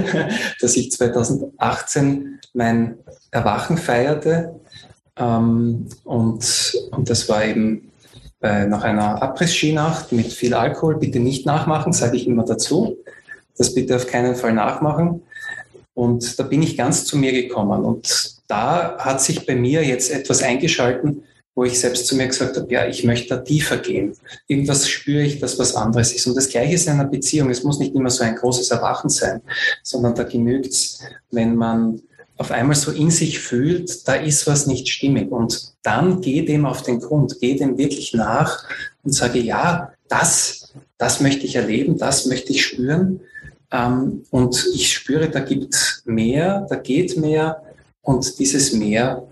dass 0.60 0.76
ich 0.76 0.92
2018 0.92 2.40
mein 2.52 2.98
Erwachen 3.30 3.78
feierte. 3.78 4.60
Ähm, 5.16 5.88
und, 6.04 6.74
und 6.90 7.10
das 7.10 7.28
war 7.28 7.44
eben 7.44 7.90
bei, 8.38 8.66
nach 8.66 8.84
einer 8.84 9.22
Abriss-Skinacht 9.22 10.12
mit 10.12 10.32
viel 10.32 10.54
Alkohol. 10.54 10.98
Bitte 10.98 11.20
nicht 11.20 11.46
nachmachen, 11.46 11.92
sage 11.92 12.16
ich 12.16 12.26
immer 12.26 12.44
dazu. 12.44 12.98
Das 13.56 13.74
bitte 13.74 13.96
auf 13.96 14.06
keinen 14.06 14.36
Fall 14.36 14.52
nachmachen. 14.52 15.22
Und 15.94 16.38
da 16.38 16.42
bin 16.42 16.62
ich 16.62 16.76
ganz 16.76 17.06
zu 17.06 17.16
mir 17.16 17.32
gekommen. 17.32 17.84
Und 17.84 18.34
da 18.48 18.98
hat 18.98 19.22
sich 19.22 19.46
bei 19.46 19.54
mir 19.54 19.84
jetzt 19.84 20.10
etwas 20.10 20.42
eingeschalten, 20.42 21.22
wo 21.54 21.64
ich 21.64 21.78
selbst 21.78 22.06
zu 22.06 22.16
mir 22.16 22.26
gesagt 22.26 22.56
habe, 22.56 22.72
ja, 22.72 22.86
ich 22.86 23.04
möchte 23.04 23.28
da 23.28 23.36
tiefer 23.38 23.76
gehen. 23.76 24.16
Irgendwas 24.48 24.88
spüre 24.88 25.22
ich, 25.22 25.38
dass 25.38 25.58
was 25.58 25.74
anderes 25.74 26.12
ist. 26.12 26.26
Und 26.26 26.36
das 26.36 26.48
Gleiche 26.48 26.74
ist 26.74 26.86
in 26.86 26.94
einer 26.94 27.04
Beziehung. 27.04 27.50
Es 27.50 27.62
muss 27.62 27.78
nicht 27.78 27.94
immer 27.94 28.10
so 28.10 28.24
ein 28.24 28.34
großes 28.34 28.70
Erwachen 28.70 29.08
sein, 29.08 29.40
sondern 29.82 30.14
da 30.14 30.24
genügt 30.24 30.66
es, 30.66 30.98
wenn 31.30 31.54
man 31.54 32.02
auf 32.36 32.50
einmal 32.50 32.74
so 32.74 32.90
in 32.90 33.10
sich 33.10 33.38
fühlt, 33.38 34.08
da 34.08 34.14
ist 34.14 34.46
was 34.46 34.66
nicht 34.66 34.88
stimmig. 34.88 35.30
Und 35.30 35.74
dann 35.82 36.20
geh 36.20 36.44
dem 36.44 36.66
auf 36.66 36.82
den 36.82 36.98
Grund, 36.98 37.36
geh 37.40 37.54
dem 37.54 37.78
wirklich 37.78 38.12
nach 38.14 38.64
und 39.04 39.12
sage, 39.12 39.38
ja, 39.38 39.92
das, 40.08 40.72
das 40.98 41.20
möchte 41.20 41.46
ich 41.46 41.54
erleben, 41.54 41.98
das 41.98 42.26
möchte 42.26 42.52
ich 42.52 42.64
spüren. 42.64 43.20
Ähm, 43.70 44.24
und 44.30 44.66
ich 44.74 44.92
spüre, 44.92 45.28
da 45.30 45.40
gibt 45.40 46.02
mehr, 46.04 46.66
da 46.68 46.76
geht 46.76 47.16
mehr. 47.16 47.62
Und 48.02 48.38
dieses 48.38 48.72
Mehr 48.72 49.26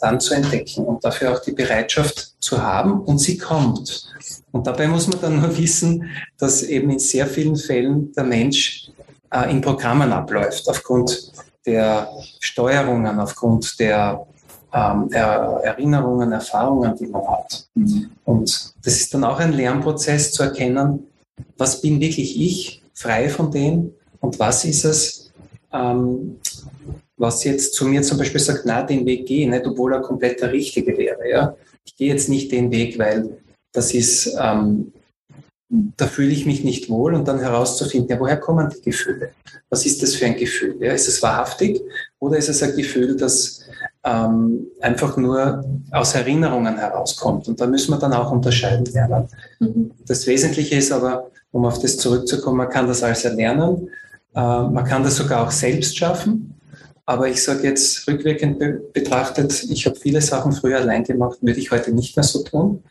dann 0.00 0.20
zu 0.20 0.34
entdecken 0.34 0.84
und 0.84 1.04
dafür 1.04 1.32
auch 1.32 1.40
die 1.40 1.52
Bereitschaft 1.52 2.34
zu 2.40 2.62
haben 2.62 3.00
und 3.00 3.18
sie 3.18 3.38
kommt. 3.38 4.08
Und 4.52 4.66
dabei 4.66 4.86
muss 4.86 5.08
man 5.08 5.20
dann 5.20 5.40
nur 5.40 5.56
wissen, 5.56 6.08
dass 6.38 6.62
eben 6.62 6.90
in 6.90 6.98
sehr 6.98 7.26
vielen 7.26 7.56
Fällen 7.56 8.12
der 8.12 8.24
Mensch 8.24 8.90
äh, 9.30 9.50
in 9.50 9.60
Programmen 9.60 10.12
abläuft, 10.12 10.68
aufgrund 10.68 11.32
der 11.66 12.08
Steuerungen, 12.40 13.18
aufgrund 13.20 13.78
der 13.78 14.26
ähm, 14.72 15.08
er 15.10 15.60
Erinnerungen, 15.64 16.32
Erfahrungen, 16.32 16.94
die 16.96 17.06
man 17.06 17.26
hat. 17.26 17.66
Mhm. 17.74 18.10
Und 18.24 18.74
das 18.84 18.96
ist 18.96 19.14
dann 19.14 19.24
auch 19.24 19.38
ein 19.38 19.52
Lernprozess 19.52 20.32
zu 20.32 20.42
erkennen, 20.42 21.06
was 21.56 21.80
bin 21.80 22.00
wirklich 22.00 22.40
ich, 22.40 22.82
frei 22.94 23.28
von 23.28 23.50
dem 23.50 23.92
und 24.20 24.38
was 24.38 24.64
ist 24.64 24.84
es, 24.84 25.32
ähm, 25.72 26.38
was 27.18 27.44
jetzt 27.44 27.74
zu 27.74 27.84
mir 27.84 28.02
zum 28.02 28.18
Beispiel 28.18 28.40
sagt, 28.40 28.62
na, 28.64 28.82
den 28.82 29.04
Weg 29.04 29.26
gehe, 29.26 29.50
nicht, 29.50 29.66
obwohl 29.66 29.92
er 29.92 30.00
komplett 30.00 30.40
der 30.40 30.52
richtige 30.52 30.96
wäre. 30.96 31.28
Ja? 31.28 31.56
Ich 31.84 31.96
gehe 31.96 32.08
jetzt 32.08 32.28
nicht 32.28 32.50
den 32.52 32.70
Weg, 32.70 32.98
weil 32.98 33.38
das 33.72 33.92
ist, 33.92 34.36
ähm, 34.40 34.92
da 35.68 36.06
fühle 36.06 36.30
ich 36.30 36.46
mich 36.46 36.64
nicht 36.64 36.88
wohl 36.88 37.14
und 37.14 37.28
dann 37.28 37.40
herauszufinden, 37.40 38.08
ja, 38.08 38.18
woher 38.18 38.38
kommen 38.38 38.70
die 38.70 38.80
Gefühle? 38.80 39.30
Was 39.68 39.84
ist 39.84 40.02
das 40.02 40.14
für 40.14 40.24
ein 40.24 40.36
Gefühl? 40.36 40.76
Ja? 40.80 40.92
Ist 40.92 41.08
es 41.08 41.22
wahrhaftig 41.22 41.80
oder 42.20 42.38
ist 42.38 42.48
es 42.48 42.62
ein 42.62 42.74
Gefühl, 42.74 43.16
das 43.16 43.60
ähm, 44.04 44.66
einfach 44.80 45.16
nur 45.16 45.64
aus 45.90 46.14
Erinnerungen 46.14 46.78
herauskommt? 46.78 47.48
Und 47.48 47.60
da 47.60 47.66
müssen 47.66 47.90
wir 47.90 47.98
dann 47.98 48.14
auch 48.14 48.30
unterscheiden 48.30 48.86
lernen. 48.86 49.28
Mhm. 49.58 49.90
Das 50.06 50.26
Wesentliche 50.26 50.76
ist 50.76 50.92
aber, 50.92 51.30
um 51.50 51.64
auf 51.64 51.80
das 51.80 51.98
zurückzukommen, 51.98 52.58
man 52.58 52.70
kann 52.70 52.86
das 52.86 53.02
alles 53.02 53.24
erlernen, 53.24 53.90
äh, 54.34 54.40
man 54.40 54.84
kann 54.84 55.02
das 55.02 55.16
sogar 55.16 55.46
auch 55.46 55.50
selbst 55.50 55.98
schaffen. 55.98 56.57
Aber 57.08 57.26
ich 57.26 57.42
sage 57.42 57.62
jetzt 57.66 58.06
rückwirkend 58.06 58.58
be 58.58 58.82
betrachtet, 58.92 59.64
ich 59.70 59.86
habe 59.86 59.96
viele 59.96 60.20
Sachen 60.20 60.52
früher 60.52 60.76
allein 60.76 61.04
gemacht, 61.04 61.38
würde 61.40 61.58
ich 61.58 61.70
heute 61.70 61.90
nicht 61.90 62.14
mehr 62.16 62.22
so 62.22 62.42
tun. 62.42 62.84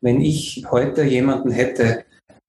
Wenn 0.00 0.22
ich 0.22 0.64
heute 0.70 1.02
jemanden 1.02 1.50
hätte, 1.50 2.04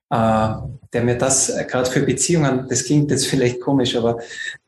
äh, 0.09 0.47
der 0.93 1.03
mir 1.03 1.17
das, 1.17 1.49
äh, 1.49 1.65
gerade 1.65 1.91
für 1.91 2.03
Beziehungen, 2.03 2.67
das 2.69 2.85
klingt 2.85 3.11
jetzt 3.11 3.27
vielleicht 3.27 3.59
komisch, 3.59 3.97
aber 3.97 4.19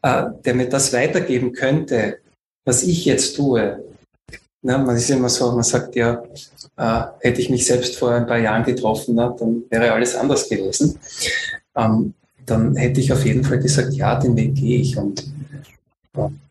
äh, 0.02 0.26
der 0.44 0.56
mir 0.56 0.68
das 0.68 0.92
weitergeben 0.92 1.54
könnte, 1.54 2.18
was 2.66 2.84
ich 2.84 3.06
jetzt 3.06 3.38
tue. 3.38 3.82
Na, 4.62 4.78
man 4.78 4.98
ist 4.98 5.10
immer 5.10 5.30
so, 5.30 5.54
man 5.54 5.64
sagt 5.64 5.96
ja, 5.96 6.22
äh, 6.76 7.04
hätte 7.22 7.40
ich 7.40 7.50
mich 7.50 7.66
selbst 7.66 7.96
vor 7.96 8.12
ein 8.12 8.28
paar 8.28 8.40
Jahren 8.40 8.66
getroffen, 8.66 9.16
na, 9.16 9.30
dann 9.40 9.64
wäre 9.70 9.94
alles 9.94 10.16
anders 10.16 10.50
gewesen. 10.50 11.00
Ähm, 11.78 12.14
dann 12.46 12.76
hätte 12.76 13.00
ich 13.00 13.14
auf 13.14 13.26
jeden 13.26 13.46
Fall 13.46 13.60
gesagt, 13.60 13.94
ja, 13.94 14.20
den 14.20 14.36
Weg 14.36 14.56
gehe 14.56 14.82
ich. 14.82 14.98
Und 14.98 15.35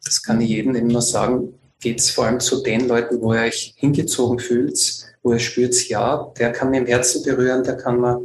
das 0.04 0.22
kann 0.22 0.40
ich 0.40 0.50
jedem 0.50 0.74
eben 0.76 0.88
nur 0.88 1.02
sagen. 1.02 1.54
Geht 1.80 2.00
es 2.00 2.10
vor 2.10 2.26
allem 2.26 2.40
zu 2.40 2.62
den 2.62 2.88
Leuten, 2.88 3.20
wo 3.20 3.34
ihr 3.34 3.42
euch 3.42 3.74
hingezogen 3.76 4.38
fühlt, 4.38 5.06
wo 5.22 5.32
ihr 5.32 5.38
spürt, 5.38 5.88
ja, 5.88 6.32
der 6.38 6.52
kann 6.52 6.70
mir 6.70 6.78
im 6.78 6.86
Herzen 6.86 7.22
berühren, 7.22 7.64
der 7.64 7.76
kann 7.76 8.00
mir 8.00 8.22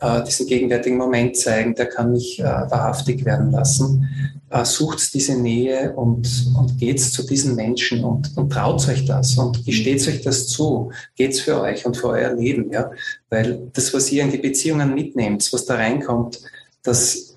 äh, 0.00 0.24
diesen 0.24 0.46
gegenwärtigen 0.46 0.98
Moment 0.98 1.36
zeigen, 1.36 1.74
der 1.74 1.86
kann 1.86 2.12
mich 2.12 2.40
äh, 2.40 2.44
wahrhaftig 2.44 3.24
werden 3.24 3.50
lassen. 3.52 4.08
Äh, 4.50 4.64
sucht 4.64 5.14
diese 5.14 5.34
Nähe 5.34 5.92
und, 5.92 6.26
und 6.58 6.78
geht 6.78 7.00
zu 7.00 7.22
diesen 7.22 7.54
Menschen 7.54 8.02
und, 8.02 8.36
und 8.36 8.50
traut 8.50 8.86
euch 8.88 9.04
das 9.04 9.38
und 9.38 9.64
gesteht 9.64 10.06
euch 10.08 10.22
das 10.22 10.48
zu. 10.48 10.90
Geht's 11.14 11.40
für 11.40 11.60
euch 11.60 11.86
und 11.86 11.96
für 11.96 12.08
euer 12.08 12.34
Leben, 12.34 12.70
ja. 12.72 12.90
Weil 13.28 13.68
das, 13.72 13.94
was 13.94 14.10
ihr 14.10 14.22
in 14.22 14.32
die 14.32 14.38
Beziehungen 14.38 14.94
mitnehmt, 14.94 15.52
was 15.52 15.66
da 15.66 15.76
reinkommt, 15.76 16.40
das 16.82 17.29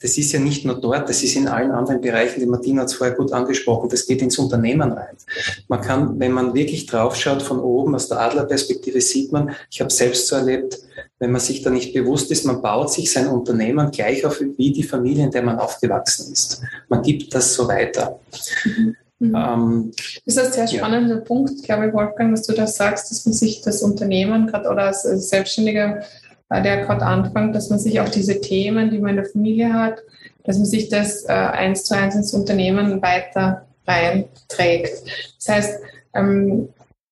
das 0.00 0.18
ist 0.18 0.32
ja 0.32 0.38
nicht 0.38 0.64
nur 0.64 0.78
dort, 0.78 1.08
das 1.08 1.22
ist 1.22 1.36
in 1.36 1.48
allen 1.48 1.70
anderen 1.70 2.02
Bereichen, 2.02 2.40
die 2.40 2.46
Martina 2.46 2.82
hat 2.82 2.88
es 2.88 2.94
vorher 2.94 3.16
gut 3.16 3.32
angesprochen, 3.32 3.88
das 3.88 4.06
geht 4.06 4.20
ins 4.20 4.38
Unternehmen 4.38 4.92
rein. 4.92 5.16
Man 5.68 5.80
kann, 5.80 6.20
wenn 6.20 6.32
man 6.32 6.54
wirklich 6.54 6.84
draufschaut 6.86 7.42
von 7.42 7.60
oben, 7.60 7.94
aus 7.94 8.08
der 8.08 8.20
Adlerperspektive 8.20 9.00
sieht 9.00 9.32
man, 9.32 9.52
ich 9.70 9.80
habe 9.80 9.90
selbst 9.90 10.28
so 10.28 10.36
erlebt, 10.36 10.78
wenn 11.18 11.32
man 11.32 11.40
sich 11.40 11.62
da 11.62 11.70
nicht 11.70 11.94
bewusst 11.94 12.30
ist, 12.30 12.44
man 12.44 12.60
baut 12.60 12.92
sich 12.92 13.10
sein 13.10 13.28
Unternehmen 13.28 13.90
gleich 13.90 14.26
auf 14.26 14.40
wie 14.40 14.72
die 14.72 14.82
Familie, 14.82 15.24
in 15.24 15.30
der 15.30 15.42
man 15.42 15.58
aufgewachsen 15.58 16.30
ist. 16.32 16.60
Man 16.88 17.02
gibt 17.02 17.34
das 17.34 17.54
so 17.54 17.66
weiter. 17.66 18.20
Mhm. 18.64 18.96
Mhm. 19.18 19.34
Ähm, 19.34 19.92
das 20.26 20.36
ist 20.36 20.38
ein 20.38 20.52
sehr 20.52 20.68
spannender 20.68 21.16
ja. 21.16 21.20
Punkt, 21.22 21.62
glaube 21.62 21.86
ich, 21.86 21.94
Wolfgang, 21.94 22.34
dass 22.34 22.46
du 22.46 22.52
das 22.52 22.76
sagst, 22.76 23.10
dass 23.10 23.24
man 23.24 23.32
sich 23.32 23.62
das 23.62 23.80
Unternehmen 23.80 24.46
gerade 24.46 24.68
oder 24.68 24.84
als 24.84 25.04
Selbstständiger 25.04 26.02
der 26.50 26.84
gerade 26.84 27.04
anfängt, 27.04 27.54
dass 27.54 27.70
man 27.70 27.78
sich 27.78 28.00
auch 28.00 28.08
diese 28.08 28.40
Themen, 28.40 28.90
die 28.90 28.98
man 28.98 29.10
in 29.10 29.16
der 29.16 29.24
Familie 29.26 29.72
hat, 29.72 30.02
dass 30.44 30.58
man 30.58 30.66
sich 30.66 30.88
das 30.88 31.24
äh, 31.24 31.32
eins 31.32 31.84
zu 31.84 31.96
eins 31.96 32.14
ins 32.14 32.32
Unternehmen 32.32 33.02
weiter 33.02 33.66
reinträgt. 33.86 35.02
Das 35.38 35.48
heißt, 35.48 35.80
ähm, 36.14 36.68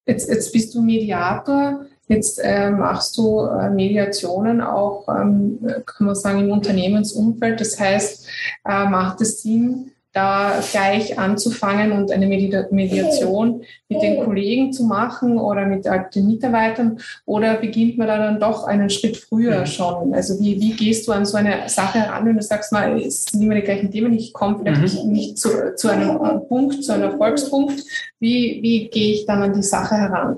jetzt, 0.07 0.29
jetzt 0.29 0.53
bist 0.53 0.75
du 0.75 0.83
Mediator, 0.83 1.87
jetzt 2.09 2.39
äh, 2.39 2.71
machst 2.71 3.17
du 3.17 3.41
äh, 3.41 3.71
Mediationen 3.71 4.61
auch, 4.61 5.09
ähm, 5.09 5.59
kann 5.87 6.07
man 6.07 6.15
sagen, 6.15 6.41
im 6.41 6.51
Unternehmensumfeld. 6.51 7.61
Das 7.61 7.79
heißt, 7.79 8.29
äh, 8.69 8.85
macht 8.85 9.21
es 9.21 9.43
Sinn, 9.43 9.91
da 10.15 10.63
gleich 10.71 11.19
anzufangen 11.19 11.91
und 11.91 12.13
eine 12.13 12.29
Mediation 12.29 13.65
mit 13.89 14.01
den 14.01 14.25
Kollegen 14.25 14.73
zu 14.73 14.85
machen 14.85 15.39
oder 15.39 15.67
mit 15.67 15.87
den 16.15 16.27
Mitarbeitern 16.29 17.01
oder 17.27 17.57
beginnt 17.57 17.99
man 17.99 18.07
da 18.07 18.19
dann 18.19 18.39
doch 18.39 18.65
einen 18.65 18.91
Schritt 18.91 19.17
früher 19.17 19.67
schon? 19.67 20.15
Also 20.15 20.39
wie, 20.41 20.61
wie 20.61 20.73
gehst 20.73 21.09
du 21.09 21.13
an 21.13 21.27
so 21.27 21.37
eine 21.37 21.69
Sache 21.69 21.99
heran, 21.99 22.27
wenn 22.27 22.37
du 22.37 22.43
sagst, 22.43 22.71
mal, 22.71 22.97
es 23.01 23.25
sind 23.25 23.43
immer 23.43 23.57
die 23.57 23.63
gleichen 23.63 23.91
Themen, 23.91 24.15
ich 24.15 24.33
komme 24.33 24.61
vielleicht 24.63 25.05
mhm. 25.05 25.11
nicht 25.11 25.37
zu, 25.37 25.75
zu 25.75 25.89
einem 25.89 26.47
Punkt, 26.49 26.85
zu 26.85 26.93
einem 26.93 27.11
Erfolgspunkt. 27.11 27.83
Wie, 28.21 28.61
wie 28.63 28.89
gehe 28.89 29.15
ich 29.15 29.27
dann 29.27 29.43
an 29.43 29.53
die 29.53 29.63
Sache 29.63 29.97
heran? 29.97 30.37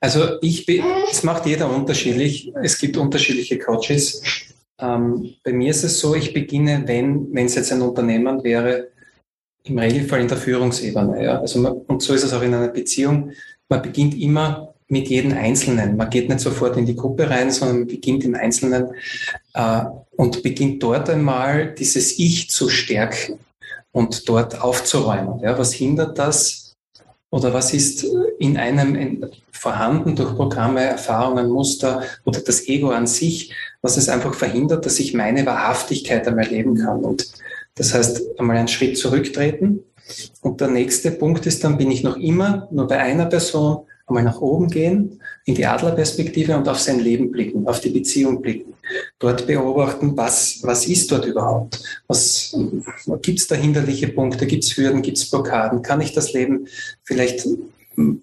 Also 0.00 0.40
ich 0.40 0.64
bin, 0.64 0.82
es 1.10 1.22
macht 1.22 1.44
jeder 1.44 1.70
unterschiedlich. 1.70 2.52
Es 2.62 2.78
gibt 2.78 2.96
unterschiedliche 2.96 3.58
Coaches. 3.58 4.22
Äh, 4.22 4.54
ähm, 4.84 5.34
bei 5.42 5.52
mir 5.52 5.70
ist 5.70 5.84
es 5.84 5.98
so, 5.98 6.14
ich 6.14 6.32
beginne, 6.32 6.82
wenn, 6.86 7.32
wenn 7.32 7.46
es 7.46 7.54
jetzt 7.54 7.72
ein 7.72 7.82
Unternehmen 7.82 8.42
wäre, 8.42 8.88
im 9.64 9.78
Regelfall 9.78 10.20
in 10.20 10.28
der 10.28 10.36
Führungsebene. 10.36 11.24
Ja? 11.24 11.40
Also 11.40 11.58
man, 11.58 11.72
und 11.72 12.02
so 12.02 12.14
ist 12.14 12.24
es 12.24 12.32
auch 12.32 12.42
in 12.42 12.54
einer 12.54 12.68
Beziehung. 12.68 13.32
Man 13.68 13.82
beginnt 13.82 14.18
immer 14.20 14.74
mit 14.88 15.08
jedem 15.08 15.32
Einzelnen. 15.32 15.96
Man 15.96 16.10
geht 16.10 16.28
nicht 16.28 16.40
sofort 16.40 16.76
in 16.76 16.86
die 16.86 16.96
Gruppe 16.96 17.28
rein, 17.28 17.50
sondern 17.50 17.78
man 17.78 17.86
beginnt 17.88 18.24
im 18.24 18.34
Einzelnen 18.34 18.88
äh, 19.54 19.84
und 20.16 20.42
beginnt 20.42 20.82
dort 20.82 21.08
einmal 21.08 21.74
dieses 21.74 22.18
Ich 22.18 22.50
zu 22.50 22.68
stärken 22.68 23.38
und 23.92 24.28
dort 24.28 24.60
aufzuräumen. 24.60 25.40
Ja? 25.40 25.58
Was 25.58 25.72
hindert 25.72 26.18
das? 26.18 26.74
Oder 27.30 27.52
was 27.52 27.74
ist 27.74 28.06
in 28.38 28.56
einem 28.56 29.26
vorhanden 29.50 30.14
durch 30.14 30.36
Programme, 30.36 30.82
Erfahrungen, 30.82 31.48
Muster 31.48 32.02
oder 32.24 32.40
das 32.40 32.68
Ego 32.68 32.90
an 32.90 33.06
sich, 33.06 33.52
was 33.82 33.96
es 33.96 34.08
einfach 34.08 34.34
verhindert, 34.34 34.84
dass 34.84 35.00
ich 35.00 35.14
meine 35.14 35.46
Wahrhaftigkeit 35.46 36.28
einmal 36.28 36.46
leben 36.46 36.76
kann. 36.76 37.02
Und 37.02 37.26
das 37.74 37.94
heißt, 37.94 38.38
einmal 38.38 38.56
einen 38.56 38.68
Schritt 38.68 38.98
zurücktreten. 38.98 39.80
Und 40.42 40.60
der 40.60 40.68
nächste 40.68 41.10
Punkt 41.10 41.46
ist, 41.46 41.64
dann 41.64 41.78
bin 41.78 41.90
ich 41.90 42.02
noch 42.02 42.16
immer 42.16 42.68
nur 42.70 42.86
bei 42.86 42.98
einer 42.98 43.26
Person, 43.26 43.86
einmal 44.06 44.22
nach 44.22 44.40
oben 44.40 44.68
gehen, 44.68 45.20
in 45.46 45.54
die 45.54 45.64
Adlerperspektive 45.64 46.56
und 46.56 46.68
auf 46.68 46.78
sein 46.78 47.00
Leben 47.00 47.30
blicken, 47.30 47.66
auf 47.66 47.80
die 47.80 47.88
Beziehung 47.90 48.42
blicken. 48.42 48.74
Dort 49.18 49.46
beobachten, 49.46 50.14
was, 50.16 50.58
was 50.62 50.86
ist 50.86 51.10
dort 51.10 51.24
überhaupt? 51.24 51.80
Was 52.06 52.54
gibt 53.22 53.38
es 53.38 53.46
da 53.46 53.54
hinderliche 53.54 54.08
Punkte? 54.08 54.46
Gibt 54.46 54.64
es 54.64 54.76
Hürden? 54.76 55.00
Gibt 55.00 55.16
es 55.16 55.30
Blockaden? 55.30 55.82
Kann 55.82 56.02
ich 56.02 56.12
das 56.12 56.34
Leben 56.34 56.66
vielleicht 57.02 57.48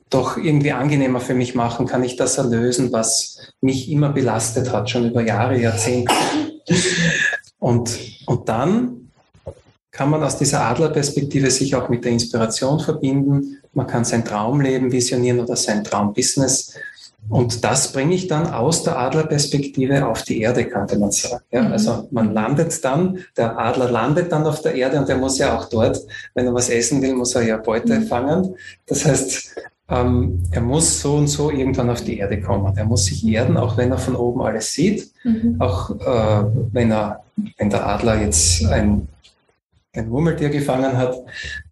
doch 0.10 0.38
irgendwie 0.38 0.72
angenehmer 0.72 1.20
für 1.20 1.34
mich 1.34 1.56
machen? 1.56 1.88
Kann 1.88 2.04
ich 2.04 2.16
das 2.16 2.38
erlösen, 2.38 2.92
was 2.92 3.40
mich 3.62 3.90
immer 3.90 4.10
belastet 4.10 4.72
hat, 4.72 4.90
schon 4.90 5.10
über 5.10 5.24
Jahre, 5.24 5.60
Jahrzehnte? 5.60 6.14
Und, 7.58 7.98
und 8.28 8.50
dann 8.50 9.01
kann 9.92 10.10
man 10.10 10.24
aus 10.24 10.38
dieser 10.38 10.62
Adlerperspektive 10.62 11.52
sich 11.52 11.76
auch 11.76 11.90
mit 11.90 12.06
der 12.06 12.14
Inspiration 12.14 12.80
verbinden. 12.80 13.58
Man 13.74 13.88
kann 13.88 14.06
sein 14.06 14.24
Traumleben 14.24 14.92
visionieren 14.92 15.40
oder 15.42 15.56
sein 15.56 15.84
Traumbusiness. 15.84 16.74
Und 17.30 17.64
das 17.64 17.92
bringe 17.92 18.16
ich 18.16 18.28
dann 18.28 18.52
aus 18.52 18.84
der 18.84 18.98
Adlerperspektive 18.98 20.08
auf 20.08 20.24
die 20.24 20.42
Erde, 20.42 20.66
könnte 20.66 20.98
man 20.98 21.12
sagen. 21.12 21.44
Ja, 21.52 21.62
mhm. 21.62 21.72
also 21.72 22.08
man 22.12 22.34
landet 22.34 22.84
dann, 22.84 23.20
der 23.38 23.58
Adler 23.60 23.92
landet 23.92 24.32
dann 24.32 24.46
auf 24.46 24.62
der 24.62 24.74
Erde 24.76 24.98
und 24.98 25.08
der 25.08 25.18
muss 25.18 25.38
ja 25.38 25.56
auch 25.56 25.70
dort, 25.70 26.00
wenn 26.34 26.48
er 26.48 26.54
was 26.54 26.70
essen 26.70 27.02
will, 27.02 27.14
muss 27.14 27.36
er 27.36 27.44
ja 27.44 27.58
Beute 27.58 28.00
mhm. 28.00 28.08
fangen. 28.08 28.56
Das 28.88 29.06
heißt, 29.06 29.56
ähm, 29.90 30.42
er 30.52 30.62
muss 30.62 31.02
so 31.02 31.16
und 31.16 31.28
so 31.28 31.52
irgendwann 31.52 31.90
auf 31.90 32.04
die 32.04 32.18
Erde 32.18 32.42
kommen. 32.42 32.76
Er 32.76 32.86
muss 32.86 33.06
sich 33.06 33.26
erden, 33.26 33.56
auch 33.56 33.78
wenn 33.78 33.92
er 33.92 33.98
von 33.98 34.16
oben 34.16 34.42
alles 34.42 34.74
sieht. 34.74 35.12
Mhm. 35.24 35.58
Auch 35.60 35.92
äh, 35.92 36.46
wenn 36.72 36.92
er, 36.92 37.24
wenn 37.58 37.70
der 37.70 37.86
Adler 37.86 38.20
jetzt 38.20 38.66
ein 38.66 39.08
ein 39.94 40.10
Murmeltier 40.10 40.50
gefangen 40.50 40.98
hat, 40.98 41.18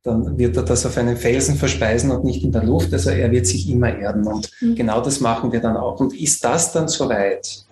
dann 0.03 0.37
wird 0.37 0.57
er 0.57 0.63
das 0.63 0.85
auf 0.85 0.97
einem 0.97 1.15
Felsen 1.15 1.55
verspeisen 1.55 2.11
und 2.11 2.25
nicht 2.25 2.43
in 2.43 2.51
der 2.51 2.63
Luft. 2.63 2.91
Also 2.93 3.11
er 3.11 3.31
wird 3.31 3.47
sich 3.47 3.69
immer 3.69 3.97
erden. 3.97 4.27
Und 4.27 4.51
mhm. 4.59 4.75
genau 4.75 5.01
das 5.01 5.19
machen 5.21 5.51
wir 5.51 5.61
dann 5.61 5.77
auch. 5.77 5.99
Und 5.99 6.13
ist 6.19 6.43
das 6.43 6.73
dann 6.73 6.89
soweit, 6.89 7.63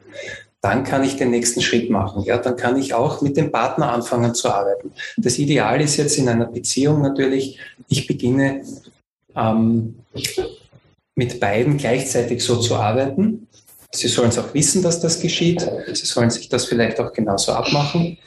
dann 0.61 0.83
kann 0.83 1.03
ich 1.03 1.17
den 1.17 1.31
nächsten 1.31 1.61
Schritt 1.61 1.89
machen. 1.89 2.23
Ja, 2.23 2.37
dann 2.37 2.55
kann 2.55 2.77
ich 2.77 2.93
auch 2.93 3.21
mit 3.21 3.35
dem 3.35 3.51
Partner 3.51 3.91
anfangen 3.91 4.33
zu 4.33 4.49
arbeiten. 4.49 4.91
Das 5.17 5.37
Ideal 5.37 5.81
ist 5.81 5.97
jetzt 5.97 6.17
in 6.17 6.29
einer 6.29 6.47
Beziehung 6.47 7.01
natürlich, 7.01 7.59
ich 7.89 8.07
beginne 8.07 8.63
ähm, 9.35 9.99
mit 11.15 11.39
beiden 11.39 11.77
gleichzeitig 11.77 12.43
so 12.43 12.55
zu 12.57 12.75
arbeiten. 12.75 13.46
Sie 13.97 14.07
sollen 14.07 14.29
es 14.29 14.37
auch 14.37 14.53
wissen, 14.53 14.83
dass 14.83 14.99
das 14.99 15.19
geschieht. 15.19 15.67
Sie 15.91 16.05
sollen 16.05 16.29
sich 16.29 16.49
das 16.49 16.65
vielleicht 16.65 16.99
auch 16.99 17.13
genauso 17.13 17.53
abmachen 17.53 18.17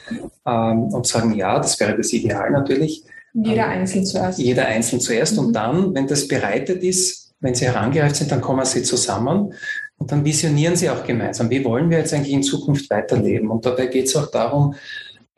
ähm, 0.45 0.83
und 0.93 1.07
sagen, 1.07 1.33
ja, 1.33 1.57
das 1.57 1.79
wäre 1.79 1.95
das 1.95 2.11
Ideal 2.13 2.51
natürlich. 2.51 3.03
Jeder 3.33 3.65
ähm, 3.65 3.79
einzeln 3.79 4.05
zuerst. 4.05 4.39
Jeder 4.39 4.65
einzeln 4.65 4.99
zuerst. 4.99 5.33
Mhm. 5.33 5.39
Und 5.39 5.53
dann, 5.53 5.95
wenn 5.95 6.07
das 6.07 6.27
bereitet 6.27 6.83
ist, 6.83 7.33
wenn 7.39 7.55
sie 7.55 7.65
herangereift 7.65 8.17
sind, 8.17 8.31
dann 8.31 8.41
kommen 8.41 8.65
sie 8.65 8.83
zusammen 8.83 9.53
und 9.97 10.11
dann 10.11 10.25
visionieren 10.25 10.75
sie 10.75 10.89
auch 10.89 11.03
gemeinsam. 11.03 11.49
Wie 11.49 11.63
wollen 11.63 11.89
wir 11.89 11.99
jetzt 11.99 12.13
eigentlich 12.13 12.33
in 12.33 12.43
Zukunft 12.43 12.89
weiterleben? 12.89 13.49
Und 13.49 13.65
dabei 13.65 13.87
geht 13.87 14.07
es 14.07 14.15
auch 14.15 14.29
darum, 14.29 14.75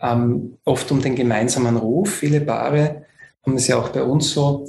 ähm, 0.02 0.58
oft 0.66 0.92
um 0.92 1.02
den 1.02 1.16
gemeinsamen 1.16 1.78
Ruf. 1.78 2.16
Viele 2.16 2.42
Paare 2.42 3.06
haben 3.46 3.56
es 3.56 3.68
ja 3.68 3.78
auch 3.78 3.90
bei 3.90 4.04
uns 4.04 4.32
so, 4.32 4.66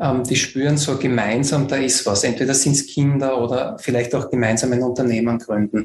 ähm, 0.00 0.24
die 0.24 0.36
spüren 0.36 0.78
so 0.78 0.96
gemeinsam, 0.96 1.68
da 1.68 1.76
ist 1.76 2.06
was. 2.06 2.24
Entweder 2.24 2.54
sind 2.54 2.72
es 2.72 2.86
Kinder 2.86 3.40
oder 3.40 3.78
vielleicht 3.78 4.14
auch 4.14 4.30
gemeinsam 4.30 4.72
ein 4.72 4.82
Unternehmen 4.82 5.38
gründen. 5.38 5.84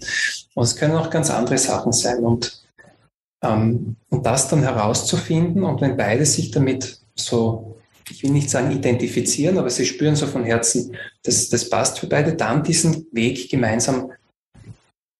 Und 0.53 0.63
es 0.63 0.75
können 0.75 0.95
auch 0.95 1.09
ganz 1.09 1.29
andere 1.29 1.57
Sachen 1.57 1.91
sein. 1.91 2.23
Und, 2.23 2.63
ähm, 3.43 3.97
und 4.09 4.25
das 4.25 4.47
dann 4.47 4.63
herauszufinden 4.63 5.63
und 5.63 5.81
wenn 5.81 5.97
beide 5.97 6.25
sich 6.25 6.51
damit 6.51 7.01
so, 7.13 7.77
ich 8.09 8.23
will 8.23 8.31
nicht 8.31 8.49
sagen 8.49 8.71
identifizieren, 8.71 9.57
aber 9.57 9.69
sie 9.69 9.85
spüren 9.85 10.15
so 10.15 10.27
von 10.27 10.45
Herzen, 10.45 10.95
das, 11.23 11.49
das 11.49 11.69
passt 11.69 11.99
für 11.99 12.07
beide, 12.07 12.35
dann 12.35 12.63
diesen 12.63 13.07
Weg 13.11 13.49
gemeinsam 13.49 14.11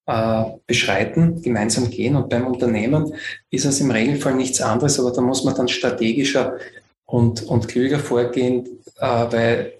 äh, 0.06 0.44
beschreiten, 0.68 1.42
gemeinsam 1.42 1.90
gehen. 1.90 2.16
Und 2.16 2.30
beim 2.30 2.48
Unternehmen 2.48 3.14
ist 3.50 3.66
es 3.66 3.82
im 3.82 3.92
Regelfall 3.92 4.36
nichts 4.36 4.62
anderes, 4.62 5.00
aber 5.00 5.12
da 5.12 5.20
muss 5.20 5.44
man 5.44 5.56
dann 5.56 5.68
strategischer 5.68 6.58
und, 7.06 7.44
und 7.44 7.68
klüger 7.68 8.00
vorgehen, 8.00 8.66
äh, 9.00 9.26
weil 9.32 9.74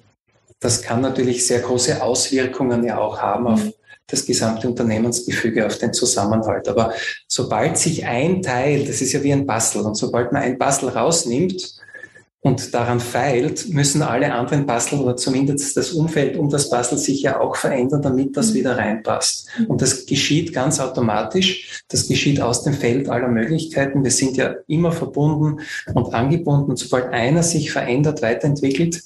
das 0.60 0.82
kann 0.82 1.02
natürlich 1.02 1.46
sehr 1.46 1.60
große 1.60 2.02
Auswirkungen 2.02 2.84
ja 2.84 2.98
auch 2.98 3.20
haben 3.20 3.48
auf 3.48 3.64
mhm. 3.64 3.74
das 4.08 4.26
gesamte 4.26 4.68
Unternehmensgefüge, 4.68 5.66
auf 5.66 5.78
den 5.78 5.94
Zusammenhalt. 5.94 6.68
Aber 6.68 6.94
sobald 7.28 7.78
sich 7.78 8.06
ein 8.06 8.42
Teil, 8.42 8.86
das 8.86 9.02
ist 9.02 9.14
ja 9.14 9.24
wie 9.24 9.34
ein 9.34 9.46
Bastel, 9.46 9.82
und 9.82 9.96
sobald 9.96 10.32
man 10.32 10.44
ein 10.44 10.58
Bastel 10.58 10.90
rausnimmt, 10.90 11.76
und 12.46 12.76
daran 12.76 13.00
feilt, 13.00 13.70
müssen 13.70 14.04
alle 14.04 14.32
anderen 14.32 14.68
Basteln 14.68 15.02
oder 15.02 15.18
zumindest 15.18 15.76
das 15.76 15.94
Umfeld 15.94 16.38
um 16.38 16.48
das 16.48 16.70
Bastel 16.70 17.00
sich 17.00 17.24
ja 17.24 17.40
auch 17.40 17.56
verändern, 17.56 18.04
damit 18.04 18.38
das 18.38 18.52
mhm. 18.52 18.54
wieder 18.54 18.78
reinpasst. 18.78 19.48
Und 19.68 19.82
das 19.82 20.06
geschieht 20.06 20.54
ganz 20.54 20.80
automatisch. 20.80 21.82
Das 21.88 22.08
geschieht 22.08 22.40
aus 22.40 22.62
dem 22.62 22.76
Feld 22.76 23.10
aller 23.10 23.30
Möglichkeiten. 23.30 24.04
Wir 24.04 24.12
sind 24.12 24.38
ja 24.38 24.54
immer 24.68 24.92
verbunden 24.92 25.62
und 25.96 26.14
angebunden. 26.14 26.70
Und 26.70 26.78
sobald 26.78 27.12
einer 27.14 27.42
sich 27.42 27.72
verändert, 27.72 28.22
weiterentwickelt, 28.22 29.02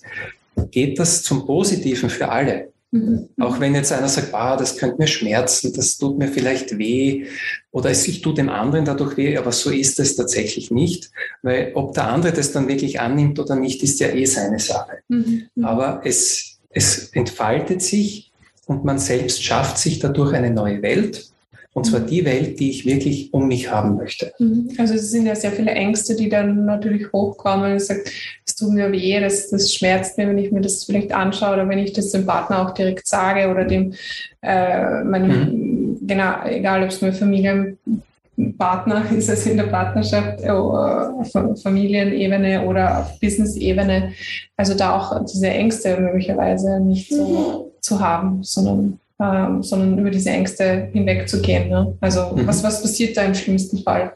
geht 0.70 1.00
das 1.00 1.24
zum 1.24 1.46
Positiven 1.46 2.10
für 2.10 2.28
alle. 2.28 2.74
Mhm. 2.92 3.30
Auch 3.40 3.60
wenn 3.60 3.76
jetzt 3.76 3.92
einer 3.92 4.10
sagt, 4.10 4.34
ah, 4.34 4.58
das 4.58 4.78
könnte 4.78 4.98
mir 4.98 5.08
schmerzen, 5.08 5.74
das 5.74 5.98
tut 5.98 6.18
mir 6.18 6.28
vielleicht 6.28 6.78
weh 6.78 7.28
oder 7.72 7.92
es 7.92 8.08
ich 8.08 8.22
tut 8.22 8.40
dem 8.40 8.50
anderen 8.50 8.86
dadurch 8.86 9.16
weh, 9.16 9.38
aber 9.38 9.52
so 9.52 9.70
ist 9.70 10.00
es 10.00 10.16
tatsächlich 10.16 10.72
nicht, 10.72 11.12
weil 11.44 11.72
ob 11.76 11.94
der 11.94 12.08
andere 12.08 12.34
das 12.34 12.52
dann 12.52 12.68
wirklich 12.68 13.00
annimmt 13.00 13.40
oder 13.40 13.56
nicht, 13.56 13.84
ist 13.84 14.00
ja 14.00 14.10
eh 14.10 14.26
seine 14.26 14.60
Sache. 14.60 15.00
Mhm. 15.08 15.50
Aber 15.62 16.02
es, 16.04 16.58
es 16.72 17.10
entfaltet 17.10 17.84
sich 17.84 18.32
und 18.66 18.86
man 18.86 18.98
selbst 18.98 19.44
schafft 19.44 19.78
sich 19.78 20.00
dadurch 20.00 20.34
eine 20.34 20.50
neue 20.50 20.82
Welt 20.82 21.30
und 21.74 21.86
zwar 21.86 22.00
die 22.00 22.26
Welt, 22.26 22.60
die 22.60 22.72
ich 22.72 22.86
wirklich 22.86 23.32
um 23.32 23.48
mich 23.48 23.72
haben 23.72 23.96
möchte. 23.96 24.34
Mhm. 24.40 24.70
Also 24.78 24.96
es 24.96 25.12
sind 25.12 25.28
ja 25.28 25.36
sehr 25.36 25.52
viele 25.52 25.72
Ängste, 25.72 26.16
die 26.16 26.28
dann 26.28 26.66
natürlich 26.66 27.12
hochkommen. 27.14 27.78
Ich 27.78 27.86
sage, 27.86 28.04
es 28.46 28.56
tut 28.56 28.72
mir 28.72 28.92
weh, 28.92 29.20
das, 29.20 29.50
das 29.50 29.72
schmerzt 29.72 30.18
mir, 30.18 30.28
wenn 30.28 30.40
ich 30.40 30.52
mir 30.52 30.62
das 30.62 30.84
vielleicht 30.84 31.12
anschaue 31.12 31.54
oder 31.54 31.70
wenn 31.70 31.78
ich 31.78 31.94
das 31.94 32.12
dem 32.12 32.26
Partner 32.26 32.68
auch 32.68 32.74
direkt 32.74 33.08
sage 33.08 33.50
oder 33.50 33.66
dem 33.66 33.94
äh, 34.42 35.04
meinem, 35.04 35.30
mhm. 35.30 36.08
genau, 36.08 36.44
egal 36.46 36.84
ob 36.84 36.90
es 36.90 37.02
mir 37.02 37.14
Familienpartner 37.14 39.06
ist, 39.16 39.30
es 39.30 39.46
in 39.46 39.58
der 39.58 39.66
Partnerschaft, 39.66 40.42
äh, 40.42 41.56
Familienebene 41.62 42.66
oder 42.66 43.00
auf 43.00 43.20
Business-Ebene. 43.20 44.14
Also 44.58 44.74
da 44.74 44.98
auch 44.98 45.24
diese 45.24 45.50
Ängste 45.50 46.00
möglicherweise 46.02 46.80
nicht 46.80 47.12
so 47.12 47.28
mhm. 47.28 47.82
zu 47.82 48.00
haben, 48.00 48.44
sondern 48.44 49.00
ähm, 49.22 49.62
sondern 49.62 50.00
über 50.00 50.10
diese 50.10 50.30
Ängste 50.30 50.90
hinwegzugehen. 50.94 51.70
Ne? 51.70 51.98
Also 52.00 52.36
mhm. 52.36 52.48
was, 52.48 52.64
was 52.64 52.82
passiert 52.82 53.18
da 53.18 53.24
im 53.24 53.36
schlimmsten 53.36 53.80
Fall? 53.80 54.14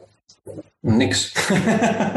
Nix. 0.86 1.32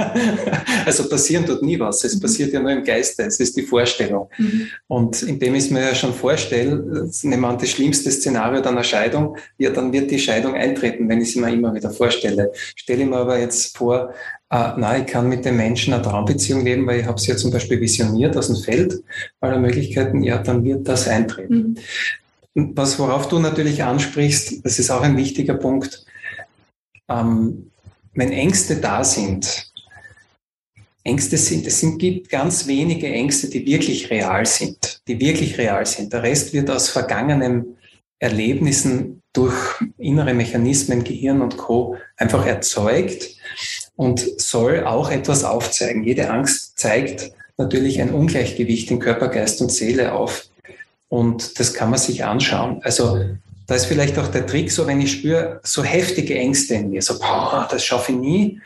also 0.85 1.07
passieren 1.07 1.45
tut 1.45 1.63
nie 1.63 1.79
was. 1.79 2.03
Es 2.03 2.15
mhm. 2.15 2.19
passiert 2.19 2.51
ja 2.51 2.59
nur 2.59 2.71
im 2.71 2.83
Geiste. 2.83 3.23
Es 3.23 3.39
ist 3.39 3.55
die 3.55 3.61
Vorstellung. 3.61 4.29
Mhm. 4.37 4.67
Und 4.87 5.23
indem 5.23 5.55
ich 5.55 5.65
es 5.65 5.69
mir 5.69 5.81
ja 5.81 5.95
schon 5.95 6.13
vorstelle, 6.13 7.09
nehmen 7.23 7.41
wir 7.41 7.47
an 7.47 7.57
das 7.57 7.69
schlimmste 7.69 8.11
Szenario 8.11 8.61
dann 8.61 8.75
eine 8.75 8.83
Scheidung, 8.83 9.37
ja, 9.57 9.69
dann 9.69 9.93
wird 9.93 10.11
die 10.11 10.19
Scheidung 10.19 10.53
eintreten, 10.53 11.07
wenn 11.07 11.21
ich 11.21 11.31
sie 11.31 11.39
mir 11.39 11.53
immer 11.53 11.73
wieder 11.73 11.91
vorstelle. 11.91 12.51
Stelle 12.75 13.03
ich 13.03 13.09
mir 13.09 13.15
aber 13.15 13.39
jetzt 13.39 13.77
vor, 13.77 14.13
äh, 14.49 14.71
na, 14.75 14.97
ich 14.97 15.05
kann 15.05 15.29
mit 15.29 15.45
dem 15.45 15.55
Menschen 15.55 15.93
eine 15.93 16.03
Traumbeziehung 16.03 16.65
leben, 16.65 16.85
weil 16.87 16.99
ich 16.99 17.05
habe 17.05 17.21
sie 17.21 17.31
ja 17.31 17.37
zum 17.37 17.51
Beispiel 17.51 17.79
visioniert 17.79 18.35
aus 18.35 18.47
dem 18.47 18.57
Feld 18.57 19.01
aller 19.39 19.59
Möglichkeiten, 19.59 20.23
ja, 20.23 20.39
dann 20.39 20.65
wird 20.65 20.85
das 20.89 21.07
eintreten. 21.07 21.55
Mhm. 21.55 21.77
Was, 22.59 22.97
worauf 22.97 23.27
du 23.27 23.37
natürlich 23.37 23.83
ansprichst, 23.83 24.65
das 24.65 24.79
ist 24.79 24.89
auch 24.89 25.01
ein 25.01 25.15
wichtiger 25.15 25.53
Punkt. 25.53 26.03
Ähm, 27.07 27.69
wenn 28.15 28.31
Ängste 28.31 28.77
da 28.77 29.03
sind, 29.03 29.71
Ängste 31.03 31.37
sind, 31.37 31.67
es 31.67 31.79
sind, 31.79 31.99
gibt 31.99 32.29
ganz 32.29 32.65
wenige 32.65 33.07
Ängste, 33.07 33.47
die 33.47 33.63
wirklich 33.63 34.09
real 34.09 34.43
sind, 34.47 35.01
die 35.07 35.19
wirklich 35.19 35.59
real 35.59 35.85
sind. 35.85 36.11
Der 36.11 36.23
Rest 36.23 36.51
wird 36.51 36.71
aus 36.71 36.89
vergangenen 36.89 37.77
Erlebnissen 38.17 39.21
durch 39.33 39.55
innere 39.99 40.33
Mechanismen, 40.33 41.03
Gehirn 41.03 41.41
und 41.41 41.57
Co. 41.57 41.97
einfach 42.15 42.43
erzeugt 42.43 43.35
und 43.95 44.19
soll 44.41 44.83
auch 44.83 45.11
etwas 45.11 45.43
aufzeigen. 45.43 46.03
Jede 46.03 46.31
Angst 46.31 46.79
zeigt 46.79 47.31
natürlich 47.55 48.01
ein 48.01 48.15
Ungleichgewicht 48.15 48.89
in 48.89 48.97
Körper, 48.97 49.27
Geist 49.27 49.61
und 49.61 49.71
Seele 49.71 50.13
auf. 50.13 50.49
Und 51.09 51.59
das 51.59 51.73
kann 51.73 51.89
man 51.89 51.99
sich 51.99 52.23
anschauen. 52.23 52.81
Also 52.83 53.19
da 53.67 53.75
ist 53.75 53.85
vielleicht 53.85 54.17
auch 54.17 54.27
der 54.27 54.45
Trick 54.45 54.71
so, 54.71 54.87
wenn 54.87 55.01
ich 55.01 55.11
spüre, 55.11 55.59
so 55.63 55.83
heftige 55.83 56.37
Ängste 56.37 56.75
in 56.75 56.89
mir, 56.89 57.01
so, 57.01 57.19
boah, 57.19 57.67
das 57.69 57.83
schaffe 57.83 58.13
ich 58.13 58.17
nie, 58.17 58.61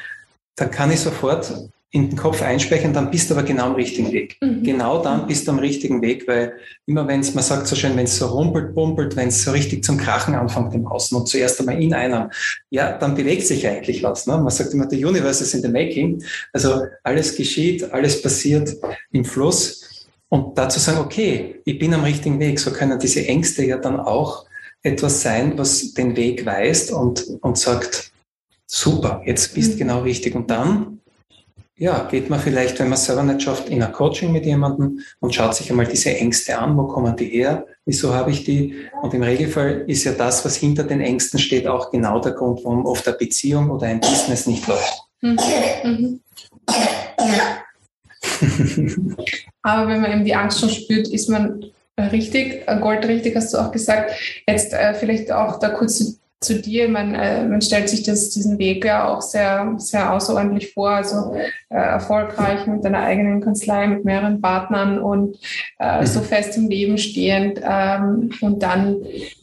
dann 0.55 0.69
kann 0.69 0.91
ich 0.91 0.99
sofort 0.99 1.51
in 1.93 2.09
den 2.09 2.17
Kopf 2.17 2.41
einspeichern, 2.41 2.93
dann 2.93 3.11
bist 3.11 3.29
du 3.29 3.33
aber 3.33 3.43
genau 3.43 3.65
am 3.65 3.75
richtigen 3.75 4.13
Weg. 4.13 4.37
Mhm. 4.39 4.63
Genau 4.63 5.03
dann 5.03 5.27
bist 5.27 5.45
du 5.45 5.51
am 5.51 5.59
richtigen 5.59 6.01
Weg, 6.01 6.25
weil 6.25 6.53
immer 6.85 7.05
wenn 7.05 7.19
es, 7.19 7.33
man 7.33 7.43
sagt 7.43 7.67
so 7.67 7.75
schön, 7.75 7.97
wenn 7.97 8.05
es 8.05 8.17
so 8.17 8.27
rumpelt, 8.27 8.73
pumpelt, 8.73 9.17
wenn 9.17 9.27
es 9.27 9.43
so 9.43 9.51
richtig 9.51 9.83
zum 9.83 9.97
Krachen 9.97 10.33
anfängt 10.33 10.73
im 10.73 10.87
Außen 10.87 11.17
und 11.17 11.27
zuerst 11.27 11.59
einmal 11.59 11.81
in 11.81 11.93
einem, 11.93 12.29
ja, 12.69 12.97
dann 12.97 13.13
bewegt 13.13 13.45
sich 13.45 13.67
eigentlich 13.67 14.03
was. 14.03 14.25
Ne? 14.25 14.37
Man 14.37 14.49
sagt 14.49 14.73
immer, 14.73 14.89
the 14.89 15.03
universe 15.03 15.43
is 15.43 15.53
in 15.53 15.61
the 15.61 15.67
making. 15.67 16.23
Also 16.53 16.85
alles 17.03 17.35
geschieht, 17.35 17.91
alles 17.91 18.21
passiert 18.21 18.73
im 19.11 19.25
Fluss. 19.25 19.90
Und 20.31 20.57
dazu 20.57 20.79
sagen, 20.79 20.99
okay, 20.99 21.61
ich 21.65 21.77
bin 21.77 21.93
am 21.93 22.05
richtigen 22.05 22.39
Weg. 22.39 22.57
So 22.57 22.71
können 22.71 22.97
diese 22.97 23.27
Ängste 23.27 23.65
ja 23.65 23.75
dann 23.77 23.99
auch 23.99 24.45
etwas 24.81 25.21
sein, 25.21 25.57
was 25.57 25.93
den 25.93 26.15
Weg 26.15 26.45
weist 26.45 26.89
und, 26.91 27.25
und 27.41 27.57
sagt, 27.57 28.13
super, 28.65 29.21
jetzt 29.25 29.53
bist 29.53 29.73
mhm. 29.73 29.79
genau 29.79 29.99
richtig. 30.03 30.33
Und 30.33 30.49
dann 30.49 31.01
ja, 31.75 32.07
geht 32.09 32.29
man 32.29 32.39
vielleicht, 32.39 32.79
wenn 32.79 32.87
man 32.87 32.97
es 32.97 33.03
selber 33.05 33.23
nicht 33.23 33.41
schafft, 33.41 33.67
in 33.67 33.83
ein 33.83 33.91
Coaching 33.91 34.31
mit 34.31 34.45
jemandem 34.45 34.99
und 35.19 35.35
schaut 35.35 35.53
sich 35.53 35.69
einmal 35.69 35.87
diese 35.87 36.15
Ängste 36.15 36.57
an, 36.57 36.77
wo 36.77 36.87
kommen 36.87 37.13
die 37.17 37.25
her, 37.25 37.65
wieso 37.85 38.13
habe 38.13 38.31
ich 38.31 38.45
die? 38.45 38.85
Und 39.01 39.13
im 39.13 39.23
Regelfall 39.23 39.83
ist 39.87 40.05
ja 40.05 40.13
das, 40.13 40.45
was 40.45 40.55
hinter 40.55 40.85
den 40.85 41.01
Ängsten 41.01 41.39
steht, 41.39 41.67
auch 41.67 41.91
genau 41.91 42.21
der 42.21 42.31
Grund, 42.31 42.61
warum 42.63 42.85
oft 42.85 43.05
eine 43.05 43.17
Beziehung 43.17 43.69
oder 43.69 43.87
ein 43.87 43.99
Business 43.99 44.47
nicht 44.47 44.65
läuft. 44.65 45.01
Mhm. 45.21 45.37
Mhm. 45.83 46.21
Aber 49.63 49.89
wenn 49.89 50.01
man 50.01 50.11
eben 50.11 50.25
die 50.25 50.35
Angst 50.35 50.59
schon 50.59 50.69
spürt, 50.69 51.07
ist 51.07 51.29
man 51.29 51.65
richtig, 51.99 52.65
goldrichtig, 52.65 53.35
hast 53.35 53.53
du 53.53 53.57
auch 53.57 53.71
gesagt. 53.71 54.11
Jetzt 54.47 54.73
äh, 54.73 54.93
vielleicht 54.93 55.31
auch 55.31 55.59
da 55.59 55.69
kurz 55.69 56.19
zu 56.41 56.59
dir. 56.59 56.89
Man, 56.89 57.13
äh, 57.13 57.45
man 57.45 57.61
stellt 57.61 57.87
sich 57.87 58.01
das, 58.01 58.31
diesen 58.31 58.57
Weg 58.57 58.83
ja 58.83 59.07
auch 59.07 59.21
sehr, 59.21 59.75
sehr 59.77 60.11
außerordentlich 60.11 60.73
vor. 60.73 60.89
Also 60.89 61.35
äh, 61.69 61.75
erfolgreich 61.75 62.65
mit 62.65 62.83
deiner 62.83 63.03
eigenen 63.03 63.41
Kanzlei, 63.41 63.87
mit 63.87 64.05
mehreren 64.05 64.41
Partnern 64.41 64.99
und 64.99 65.37
äh, 65.77 66.05
so 66.05 66.21
fest 66.21 66.57
im 66.57 66.67
Leben 66.67 66.97
stehend 66.97 67.61
ähm, 67.63 68.31
und 68.41 68.63
dann 68.63 68.97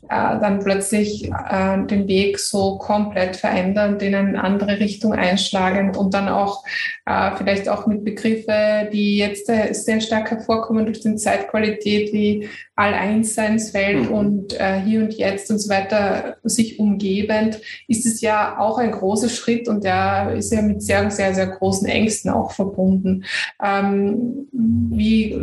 äh, 0.09 0.41
dann 0.41 0.61
plötzlich 0.61 1.31
äh, 1.31 1.85
den 1.87 2.09
Weg 2.09 2.39
so 2.39 2.79
komplett 2.79 3.37
verändern, 3.37 3.99
in 4.01 4.15
eine 4.15 4.43
andere 4.43 4.81
Richtung 4.81 5.13
einschlagend 5.13 5.97
und 5.97 6.15
dann 6.15 6.29
auch 6.29 6.65
äh, 7.07 7.33
vielleicht 7.37 7.69
auch 7.69 7.87
mit 7.87 8.05
Begriffe, 8.05 8.89
die 8.93 9.19
jetzt 9.19 9.49
äh, 9.49 9.73
sehr 9.73 10.01
stark 10.01 10.31
hervorkommen 10.31 10.87
durch 10.87 11.01
die 11.01 11.17
Zeitqualität 11.17 12.13
wie 12.13 12.49
All-Einseinswelt 12.79 14.09
mhm. 14.09 14.15
und 14.15 14.61
äh, 14.61 14.81
hier 14.81 15.01
und 15.03 15.13
jetzt 15.15 15.51
und 15.51 15.59
so 15.59 15.69
weiter 15.69 16.37
sich 16.45 16.79
umgebend, 16.79 17.61
ist 17.89 18.07
es 18.07 18.21
ja 18.21 18.57
auch 18.59 18.79
ein 18.79 18.93
großer 18.93 19.29
Schritt 19.29 19.69
und 19.69 19.83
der 19.83 20.35
ist 20.37 20.53
ja 20.53 20.63
mit 20.63 20.83
sehr, 20.83 21.11
sehr, 21.11 21.35
sehr 21.35 21.49
großen 21.49 21.89
Ängsten 21.89 22.31
auch 22.31 22.53
verbunden. 22.53 23.25
Ähm, 23.61 24.47
wie, 24.53 25.37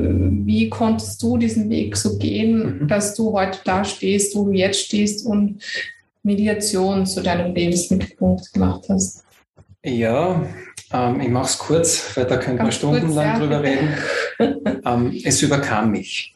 wie 0.46 0.70
konntest 0.70 1.22
du 1.22 1.38
diesen 1.38 1.70
Weg 1.70 1.98
so 1.98 2.18
gehen, 2.18 2.84
mhm. 2.84 2.88
dass 2.88 3.16
du 3.16 3.34
heute 3.34 3.60
da 3.66 3.84
stehst, 3.84 4.34
wo 4.36 4.46
du 4.46 4.54
jetzt 4.56 4.82
stehst 4.82 5.26
und 5.26 5.62
Mediation 6.24 7.06
zu 7.06 7.22
deinem 7.22 7.54
Lebensmittelpunkt 7.54 8.52
gemacht 8.54 8.86
hast? 8.90 9.24
Ja, 9.84 10.44
ähm, 10.92 11.22
ich 11.22 11.30
mache 11.30 11.46
es 11.46 11.58
kurz, 11.58 12.16
weil 12.16 12.26
da 12.26 12.38
könnte 12.38 12.64
man 12.64 12.72
stundenlang 12.72 13.28
ja. 13.28 13.40
drüber 13.40 13.64
reden. 13.64 13.94
ähm, 14.86 15.22
es 15.24 15.42
überkam 15.42 15.92
mich. 15.92 16.36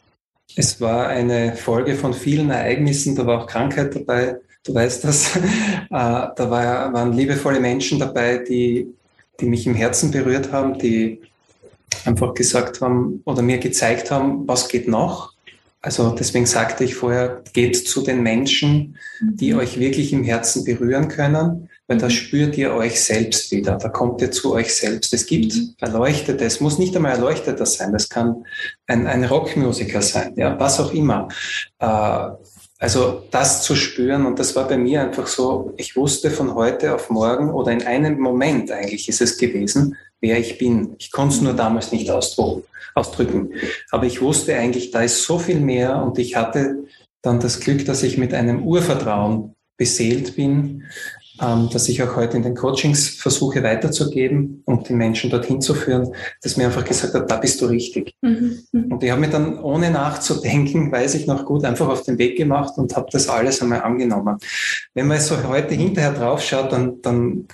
Es 0.56 0.80
war 0.80 1.08
eine 1.08 1.56
Folge 1.56 1.94
von 1.94 2.14
vielen 2.14 2.50
Ereignissen, 2.50 3.14
da 3.14 3.26
war 3.26 3.42
auch 3.42 3.46
Krankheit 3.46 3.94
dabei, 3.94 4.36
du 4.64 4.74
weißt 4.74 5.04
das. 5.04 5.36
äh, 5.36 5.40
da 5.90 6.34
war, 6.38 6.92
waren 6.92 7.12
liebevolle 7.12 7.60
Menschen 7.60 7.98
dabei, 7.98 8.38
die, 8.38 8.88
die 9.40 9.46
mich 9.46 9.66
im 9.66 9.74
Herzen 9.74 10.10
berührt 10.10 10.52
haben, 10.52 10.78
die 10.78 11.20
einfach 12.04 12.34
gesagt 12.34 12.80
haben 12.80 13.22
oder 13.24 13.42
mir 13.42 13.58
gezeigt 13.58 14.10
haben, 14.10 14.46
was 14.46 14.68
geht 14.68 14.88
noch. 14.88 15.34
Also 15.82 16.10
deswegen 16.10 16.44
sagte 16.44 16.84
ich 16.84 16.94
vorher, 16.94 17.42
geht 17.54 17.88
zu 17.88 18.02
den 18.02 18.22
Menschen, 18.22 18.98
die 19.20 19.54
mhm. 19.54 19.60
euch 19.60 19.78
wirklich 19.78 20.12
im 20.12 20.24
Herzen 20.24 20.64
berühren 20.64 21.08
können, 21.08 21.70
weil 21.86 21.96
da 21.96 22.06
mhm. 22.06 22.10
spürt 22.10 22.58
ihr 22.58 22.74
euch 22.74 23.00
selbst 23.00 23.50
wieder, 23.50 23.78
da 23.78 23.88
kommt 23.88 24.20
ihr 24.20 24.30
zu 24.30 24.52
euch 24.52 24.74
selbst. 24.74 25.14
Es 25.14 25.24
gibt 25.24 25.54
mhm. 25.54 25.74
Erleuchtete, 25.80 26.44
es 26.44 26.60
muss 26.60 26.78
nicht 26.78 26.94
einmal 26.94 27.12
Erleuchteter 27.12 27.64
sein, 27.64 27.92
das 27.92 28.10
kann 28.10 28.44
ein, 28.86 29.06
ein 29.06 29.24
Rockmusiker 29.24 30.02
sein, 30.02 30.34
ja, 30.36 30.58
was 30.60 30.80
auch 30.80 30.92
immer. 30.92 31.28
Äh, 31.78 32.28
also 32.80 33.24
das 33.30 33.62
zu 33.62 33.76
spüren 33.76 34.24
und 34.24 34.38
das 34.38 34.56
war 34.56 34.66
bei 34.66 34.78
mir 34.78 35.02
einfach 35.02 35.26
so, 35.26 35.74
ich 35.76 35.96
wusste 35.96 36.30
von 36.30 36.54
heute 36.54 36.94
auf 36.94 37.10
morgen 37.10 37.50
oder 37.50 37.72
in 37.72 37.82
einem 37.82 38.18
Moment 38.18 38.72
eigentlich 38.72 39.06
ist 39.08 39.20
es 39.20 39.36
gewesen, 39.36 39.96
wer 40.20 40.38
ich 40.38 40.56
bin. 40.56 40.94
Ich 40.98 41.12
konnte 41.12 41.34
es 41.34 41.42
nur 41.42 41.52
damals 41.52 41.92
nicht 41.92 42.10
ausdrücken. 42.10 43.52
Aber 43.90 44.06
ich 44.06 44.22
wusste 44.22 44.56
eigentlich, 44.56 44.90
da 44.92 45.02
ist 45.02 45.24
so 45.24 45.38
viel 45.38 45.60
mehr 45.60 46.02
und 46.02 46.18
ich 46.18 46.36
hatte 46.36 46.84
dann 47.20 47.38
das 47.38 47.60
Glück, 47.60 47.84
dass 47.84 48.02
ich 48.02 48.16
mit 48.16 48.32
einem 48.32 48.62
Urvertrauen 48.62 49.54
beseelt 49.76 50.36
bin, 50.36 50.84
ähm, 51.40 51.68
dass 51.72 51.88
ich 51.88 52.02
auch 52.02 52.16
heute 52.16 52.36
in 52.36 52.42
den 52.42 52.54
Coachings 52.54 53.08
versuche 53.08 53.62
weiterzugeben 53.62 54.62
und 54.66 54.88
die 54.88 54.92
Menschen 54.92 55.30
dorthin 55.30 55.60
zu 55.60 55.74
führen, 55.74 56.14
dass 56.42 56.56
mir 56.56 56.66
einfach 56.66 56.84
gesagt 56.84 57.14
hat, 57.14 57.30
da 57.30 57.36
bist 57.36 57.60
du 57.60 57.66
richtig. 57.66 58.14
Mhm. 58.20 58.58
mhm. 58.72 58.92
Und 58.92 59.02
ich 59.02 59.10
habe 59.10 59.20
mir 59.20 59.30
dann, 59.30 59.58
ohne 59.58 59.90
nachzudenken, 59.90 60.92
weiß 60.92 61.14
ich 61.14 61.26
noch 61.26 61.44
gut, 61.44 61.64
einfach 61.64 61.88
auf 61.88 62.02
den 62.02 62.18
Weg 62.18 62.36
gemacht 62.36 62.76
und 62.76 62.94
habe 62.96 63.08
das 63.10 63.28
alles 63.28 63.62
einmal 63.62 63.82
angenommen. 63.82 64.38
Wenn 64.94 65.06
man 65.06 65.20
so 65.20 65.42
heute 65.48 65.74
hinterher 65.74 66.12
drauf 66.12 66.42
schaut, 66.42 66.72
dann, 66.72 67.00
dann 67.02 67.46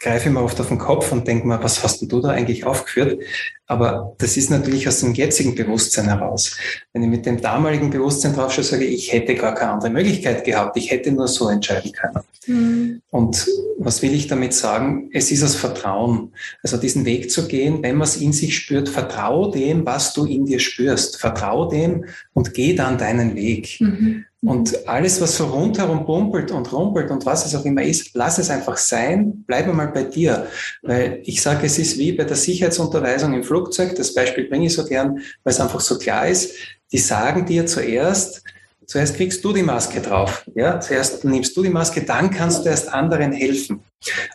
greife 0.00 0.28
ich 0.28 0.34
mir 0.34 0.42
oft 0.42 0.60
auf 0.60 0.68
den 0.68 0.78
Kopf 0.78 1.12
und 1.12 1.26
denke 1.26 1.46
mir, 1.46 1.62
was 1.62 1.82
hast 1.82 2.00
denn 2.00 2.08
du 2.08 2.20
da 2.20 2.28
eigentlich 2.28 2.64
aufgeführt? 2.64 3.20
Aber 3.66 4.14
das 4.18 4.36
ist 4.36 4.50
natürlich 4.50 4.86
aus 4.86 5.00
dem 5.00 5.12
jetzigen 5.12 5.54
Bewusstsein 5.54 6.06
heraus. 6.06 6.56
Wenn 6.92 7.02
ich 7.02 7.08
mit 7.08 7.26
dem 7.26 7.40
damaligen 7.40 7.90
Bewusstsein 7.90 8.34
drauf 8.34 8.52
schaue, 8.52 8.64
sage 8.64 8.84
ich, 8.84 9.06
ich 9.06 9.12
hätte 9.12 9.34
gar 9.34 9.54
keine 9.54 9.72
andere 9.72 9.90
Möglichkeit 9.90 10.44
gehabt. 10.44 10.76
Ich 10.76 10.90
hätte 10.90 11.10
nur 11.10 11.26
so 11.26 11.48
entscheiden 11.48 11.90
können. 11.92 12.20
Mhm. 12.46 13.02
Und 13.10 13.46
was 13.78 14.02
will 14.02 14.14
ich 14.14 14.28
damit 14.28 14.54
sagen? 14.54 15.10
Es 15.12 15.32
ist 15.32 15.42
das 15.42 15.56
Vertrauen. 15.56 16.32
Also 16.62 16.76
diesen 16.76 17.04
Weg 17.04 17.30
zu 17.30 17.48
gehen, 17.48 17.82
wenn 17.82 17.96
man 17.96 18.06
es 18.06 18.16
in 18.16 18.32
sich 18.32 18.56
spürt, 18.56 18.88
vertraue 18.88 19.50
dem, 19.50 19.84
was 19.84 20.14
du 20.14 20.26
in 20.26 20.46
dir 20.46 20.60
spürst. 20.60 21.16
Vertraue 21.18 21.68
dem 21.68 22.04
und 22.34 22.54
geh 22.54 22.74
dann 22.74 22.98
deinen 22.98 23.34
Weg. 23.34 23.80
Mhm. 23.80 24.26
Und 24.42 24.86
alles, 24.86 25.20
was 25.20 25.36
so 25.36 25.46
rundherum 25.46 26.06
pumpelt 26.06 26.52
und 26.52 26.72
rumpelt 26.72 27.10
und 27.10 27.26
was 27.26 27.46
es 27.46 27.54
auch 27.56 27.64
immer 27.64 27.82
ist, 27.82 28.10
lass 28.14 28.38
es 28.38 28.48
einfach 28.48 28.76
sein, 28.76 29.44
bleib 29.44 29.66
mal 29.72 29.88
bei 29.88 30.04
dir. 30.04 30.46
Weil 30.82 31.20
ich 31.24 31.42
sage, 31.42 31.66
es 31.66 31.80
ist 31.80 31.98
wie 31.98 32.12
bei 32.12 32.22
der 32.22 32.36
Sicherheitsunterweisung 32.36 33.34
im 33.34 33.42
Flugzeug, 33.56 33.94
das 33.94 34.14
Beispiel 34.14 34.44
bringe 34.44 34.66
ich 34.66 34.74
so 34.74 34.84
gern, 34.84 35.16
weil 35.44 35.52
es 35.52 35.60
einfach 35.60 35.80
so 35.80 35.98
klar 35.98 36.28
ist, 36.28 36.54
die 36.92 36.98
sagen 36.98 37.46
dir 37.46 37.66
zuerst, 37.66 38.42
Zuerst 38.86 39.16
kriegst 39.16 39.44
du 39.44 39.52
die 39.52 39.64
Maske 39.64 40.00
drauf. 40.00 40.44
Ja? 40.54 40.78
Zuerst 40.78 41.24
nimmst 41.24 41.56
du 41.56 41.62
die 41.64 41.70
Maske, 41.70 42.02
dann 42.02 42.30
kannst 42.30 42.64
du 42.64 42.68
erst 42.68 42.92
anderen 42.92 43.32
helfen. 43.32 43.82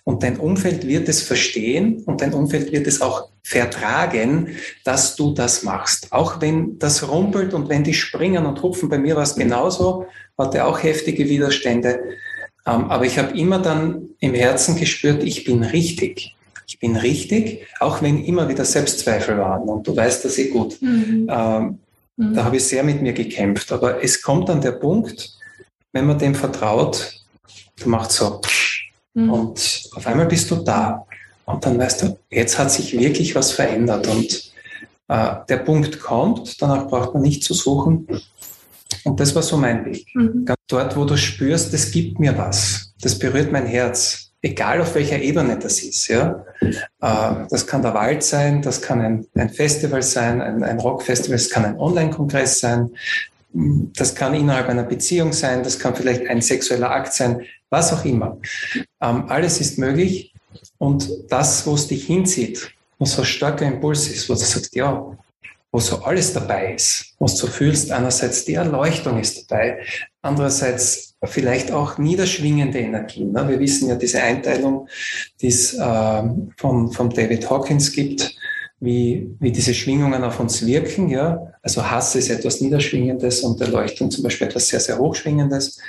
Und 0.03 0.23
dein 0.23 0.37
Umfeld 0.37 0.85
wird 0.85 1.07
es 1.07 1.23
verstehen 1.23 2.03
und 2.05 2.19
dein 2.19 2.33
Umfeld 2.33 2.73
wird 2.73 2.85
es 2.85 3.01
auch 3.01 3.29
vertragen, 3.43 4.57
dass 4.83 5.15
du 5.15 5.33
das 5.33 5.63
machst. 5.63 6.11
Auch 6.11 6.41
wenn 6.41 6.77
das 6.79 7.07
rumpelt 7.07 7.53
und 7.53 7.69
wenn 7.69 7.85
die 7.85 7.93
springen 7.93 8.45
und 8.45 8.61
hupfen, 8.61 8.89
bei 8.89 8.97
mir 8.97 9.15
war 9.15 9.23
es 9.23 9.35
genauso, 9.35 10.07
hatte 10.37 10.65
auch 10.65 10.83
heftige 10.83 11.29
Widerstände. 11.29 12.01
Ähm, 12.65 12.91
aber 12.91 13.05
ich 13.05 13.17
habe 13.17 13.37
immer 13.37 13.59
dann 13.59 14.09
im 14.19 14.33
Herzen 14.33 14.75
gespürt, 14.75 15.23
ich 15.23 15.45
bin 15.45 15.63
richtig. 15.63 16.35
Ich 16.71 16.79
bin 16.79 16.95
richtig, 16.95 17.67
auch 17.79 18.01
wenn 18.01 18.23
immer 18.23 18.47
wieder 18.47 18.65
Selbstzweifel 18.65 19.37
waren. 19.37 19.67
Und 19.67 19.87
du 19.87 19.95
weißt 19.95 20.23
das 20.25 20.37
eh 20.37 20.49
gut. 20.49 20.81
Mhm. 20.81 21.27
Ähm, 21.29 21.79
Mhm. 22.21 22.35
Da 22.35 22.43
habe 22.45 22.57
ich 22.57 22.65
sehr 22.65 22.83
mit 22.83 23.01
mir 23.01 23.13
gekämpft. 23.13 23.71
Aber 23.71 24.03
es 24.03 24.21
kommt 24.21 24.49
dann 24.49 24.61
der 24.61 24.73
Punkt, 24.73 25.37
wenn 25.91 26.05
man 26.05 26.19
dem 26.19 26.35
vertraut, 26.35 27.13
du 27.81 27.89
machst 27.89 28.13
so 28.13 28.41
mhm. 29.13 29.29
und 29.31 29.89
auf 29.95 30.07
einmal 30.07 30.27
bist 30.27 30.49
du 30.51 30.55
da. 30.57 31.05
Und 31.45 31.65
dann 31.65 31.77
weißt 31.77 32.03
du, 32.03 32.17
jetzt 32.29 32.57
hat 32.57 32.71
sich 32.71 32.97
wirklich 32.97 33.35
was 33.35 33.51
verändert. 33.51 34.07
Und 34.07 34.51
äh, 35.07 35.35
der 35.49 35.57
Punkt 35.57 35.99
kommt, 35.99 36.61
danach 36.61 36.87
braucht 36.87 37.13
man 37.13 37.23
nicht 37.23 37.43
zu 37.43 37.53
suchen. 37.53 38.07
Und 39.03 39.19
das 39.19 39.33
war 39.33 39.41
so 39.41 39.57
mein 39.57 39.85
Weg. 39.85 40.05
Mhm. 40.13 40.45
Dort, 40.67 40.95
wo 40.95 41.05
du 41.05 41.17
spürst, 41.17 41.73
es 41.73 41.91
gibt 41.91 42.19
mir 42.19 42.37
was, 42.37 42.93
das 43.01 43.17
berührt 43.17 43.51
mein 43.51 43.65
Herz 43.65 44.30
egal 44.41 44.81
auf 44.81 44.95
welcher 44.95 45.19
Ebene 45.19 45.57
das 45.57 45.81
ist. 45.81 46.07
Ja? 46.07 46.45
Äh, 46.61 47.47
das 47.49 47.67
kann 47.67 47.81
der 47.81 47.93
Wald 47.93 48.23
sein, 48.23 48.61
das 48.61 48.81
kann 48.81 49.27
ein, 49.35 49.49
Festival 49.49 50.01
sein, 50.01 50.41
ein, 50.41 50.79
Rockfestival, 50.79 51.35
es 51.35 51.49
kann 51.49 51.65
ein 51.65 51.77
Online-Kongress 51.77 52.59
sein. 52.59 52.91
das 53.53 54.15
kann 54.15 54.33
innerhalb 54.33 54.69
einer 54.69 54.83
Beziehung 54.83 55.33
sein, 55.33 55.63
das 55.63 55.77
kann 55.77 55.95
vielleicht 55.95 56.27
ein 56.27 56.41
sexueller 56.41 56.91
Akt 56.91 57.13
sein, 57.13 57.41
was 57.69 57.93
auch 57.93 58.05
immer. 58.05 58.37
Ähm, 59.01 59.25
alles 59.27 59.59
ist 59.61 59.77
möglich 59.77 60.33
und 60.77 61.09
das, 61.29 61.65
wo 61.65 61.75
es 61.75 61.87
dich 61.87 62.05
hinzieht, 62.05 62.71
wo 62.97 63.05
so 63.05 63.21
ein 63.21 63.25
starker 63.25 63.65
Impuls 63.65 64.07
ist, 64.09 64.29
wo 64.29 64.33
du 64.33 64.39
sagst, 64.39 64.75
ja, 64.75 65.17
wo 65.71 65.79
so 65.79 66.03
alles 66.03 66.33
dabei 66.33 66.73
ist, 66.73 67.15
wo 67.17 67.27
du 67.27 67.47
fühlst, 67.47 67.91
einerseits 67.91 68.45
die 68.45 68.55
Erleuchtung 68.55 69.19
ist 69.19 69.49
dabei, 69.49 69.79
andererseits 70.21 71.15
vielleicht 71.23 71.71
auch 71.71 71.97
niederschwingende 71.97 72.79
Energien. 72.79 73.31
Ne? 73.31 73.47
Wir 73.47 73.59
wissen 73.59 73.89
ja 73.89 73.95
diese 73.95 74.21
Einteilung, 74.21 74.87
die 75.39 75.47
es 75.47 75.73
äh, 75.73 76.23
von, 76.57 76.91
von 76.91 77.09
David 77.09 77.49
Hawkins 77.49 77.91
gibt, 77.91 78.35
wie, 78.79 79.29
wie 79.39 79.51
diese 79.51 79.73
Schwingungen 79.73 80.23
auf 80.23 80.39
uns 80.39 80.65
wirken. 80.65 81.09
Ja? 81.09 81.53
Also 81.61 81.89
Hass 81.89 82.15
ist 82.15 82.29
etwas 82.29 82.61
Niederschwingendes 82.61 83.41
und 83.41 83.61
Erleuchtung 83.61 84.09
zum 84.09 84.23
Beispiel 84.23 84.47
etwas 84.47 84.67
sehr, 84.67 84.79
sehr 84.79 84.97
Hochschwingendes. 84.97 85.79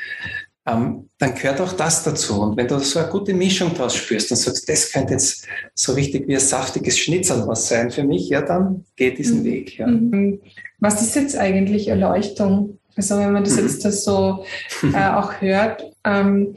Ähm, 0.64 1.08
dann 1.18 1.34
gehört 1.34 1.60
auch 1.60 1.72
das 1.72 2.04
dazu. 2.04 2.40
Und 2.40 2.56
wenn 2.56 2.68
du 2.68 2.78
so 2.78 3.00
eine 3.00 3.08
gute 3.08 3.34
Mischung 3.34 3.74
draus 3.74 3.96
spürst 3.96 4.30
und 4.30 4.36
sagst, 4.36 4.68
das 4.68 4.92
könnte 4.92 5.14
jetzt 5.14 5.46
so 5.74 5.92
richtig 5.92 6.28
wie 6.28 6.34
ein 6.34 6.40
saftiges 6.40 6.98
Schnitzel 6.98 7.44
was 7.48 7.68
sein 7.68 7.90
für 7.90 8.04
mich, 8.04 8.28
ja, 8.28 8.42
dann 8.42 8.84
geht 8.94 9.18
diesen 9.18 9.40
mhm. 9.40 9.44
Weg. 9.44 9.78
Ja. 9.78 9.88
Mhm. 9.88 10.40
Was 10.78 11.02
ist 11.02 11.16
jetzt 11.16 11.36
eigentlich 11.36 11.88
Erleuchtung? 11.88 12.78
Also 12.96 13.18
wenn 13.18 13.32
man 13.32 13.44
das 13.44 13.56
mhm. 13.56 13.66
jetzt 13.66 13.84
das 13.84 14.04
so 14.04 14.44
äh, 14.92 15.08
auch 15.14 15.40
hört, 15.40 15.84
ähm, 16.04 16.54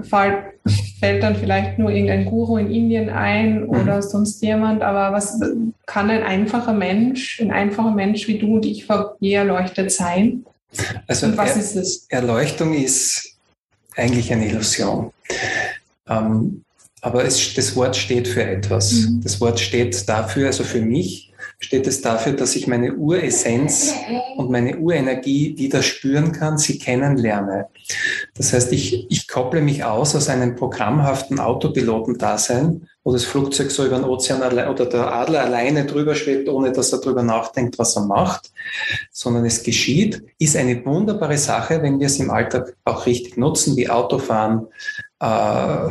fällt, 0.00 0.44
fällt 1.00 1.22
dann 1.22 1.36
vielleicht 1.36 1.78
nur 1.78 1.90
irgendein 1.90 2.26
Guru 2.26 2.58
in 2.58 2.70
Indien 2.70 3.10
ein 3.10 3.64
oder 3.64 3.96
mhm. 3.96 4.02
sonst 4.02 4.42
jemand, 4.42 4.82
aber 4.82 5.14
was 5.14 5.40
kann 5.86 6.10
ein 6.10 6.22
einfacher 6.22 6.72
Mensch, 6.72 7.40
ein 7.40 7.50
einfacher 7.50 7.90
Mensch 7.90 8.28
wie 8.28 8.38
du 8.38 8.54
und 8.54 8.66
ich 8.66 8.86
je 9.20 9.32
erleuchtet 9.32 9.90
sein? 9.90 10.44
Also 11.06 11.26
und 11.26 11.36
was 11.36 11.56
er, 11.56 11.62
ist 11.62 11.76
es? 11.76 12.06
Erleuchtung 12.08 12.74
ist 12.74 13.36
eigentlich 13.96 14.32
eine 14.32 14.48
Illusion. 14.48 15.10
Ähm, 16.08 16.64
aber 17.00 17.24
es, 17.24 17.54
das 17.54 17.74
Wort 17.76 17.96
steht 17.96 18.28
für 18.28 18.42
etwas. 18.42 18.92
Mhm. 18.92 19.20
Das 19.22 19.40
Wort 19.40 19.60
steht 19.60 20.08
dafür, 20.08 20.48
also 20.48 20.64
für 20.64 20.80
mich, 20.80 21.27
steht 21.60 21.88
es 21.88 22.00
dafür, 22.00 22.34
dass 22.34 22.54
ich 22.54 22.68
meine 22.68 22.94
Uressenz 22.94 23.92
und 24.36 24.50
meine 24.50 24.78
Urenergie 24.78 25.58
wieder 25.58 25.82
spüren 25.82 26.30
kann, 26.32 26.56
sie 26.56 26.78
kennenlerne. 26.78 27.66
Das 28.34 28.52
heißt, 28.52 28.72
ich, 28.72 29.10
ich 29.10 29.26
kopple 29.26 29.60
mich 29.60 29.82
aus 29.82 30.14
aus 30.14 30.28
einem 30.28 30.54
programmhaften 30.54 31.40
Autopilotendasein, 31.40 32.88
wo 33.02 33.12
das 33.12 33.24
Flugzeug 33.24 33.72
so 33.72 33.84
über 33.84 33.96
den 33.96 34.04
Ozean 34.04 34.40
oder 34.68 34.86
der 34.86 35.12
Adler 35.12 35.42
alleine 35.42 35.84
drüber 35.84 36.14
schwebt, 36.14 36.48
ohne 36.48 36.70
dass 36.70 36.92
er 36.92 37.00
drüber 37.00 37.24
nachdenkt, 37.24 37.78
was 37.78 37.96
er 37.96 38.02
macht, 38.02 38.52
sondern 39.10 39.44
es 39.44 39.62
geschieht, 39.64 40.22
ist 40.38 40.56
eine 40.56 40.84
wunderbare 40.84 41.38
Sache, 41.38 41.82
wenn 41.82 41.98
wir 41.98 42.06
es 42.06 42.20
im 42.20 42.30
Alltag 42.30 42.76
auch 42.84 43.06
richtig 43.06 43.36
nutzen, 43.36 43.76
wie 43.76 43.90
Autofahren, 43.90 44.68
äh, 45.20 45.88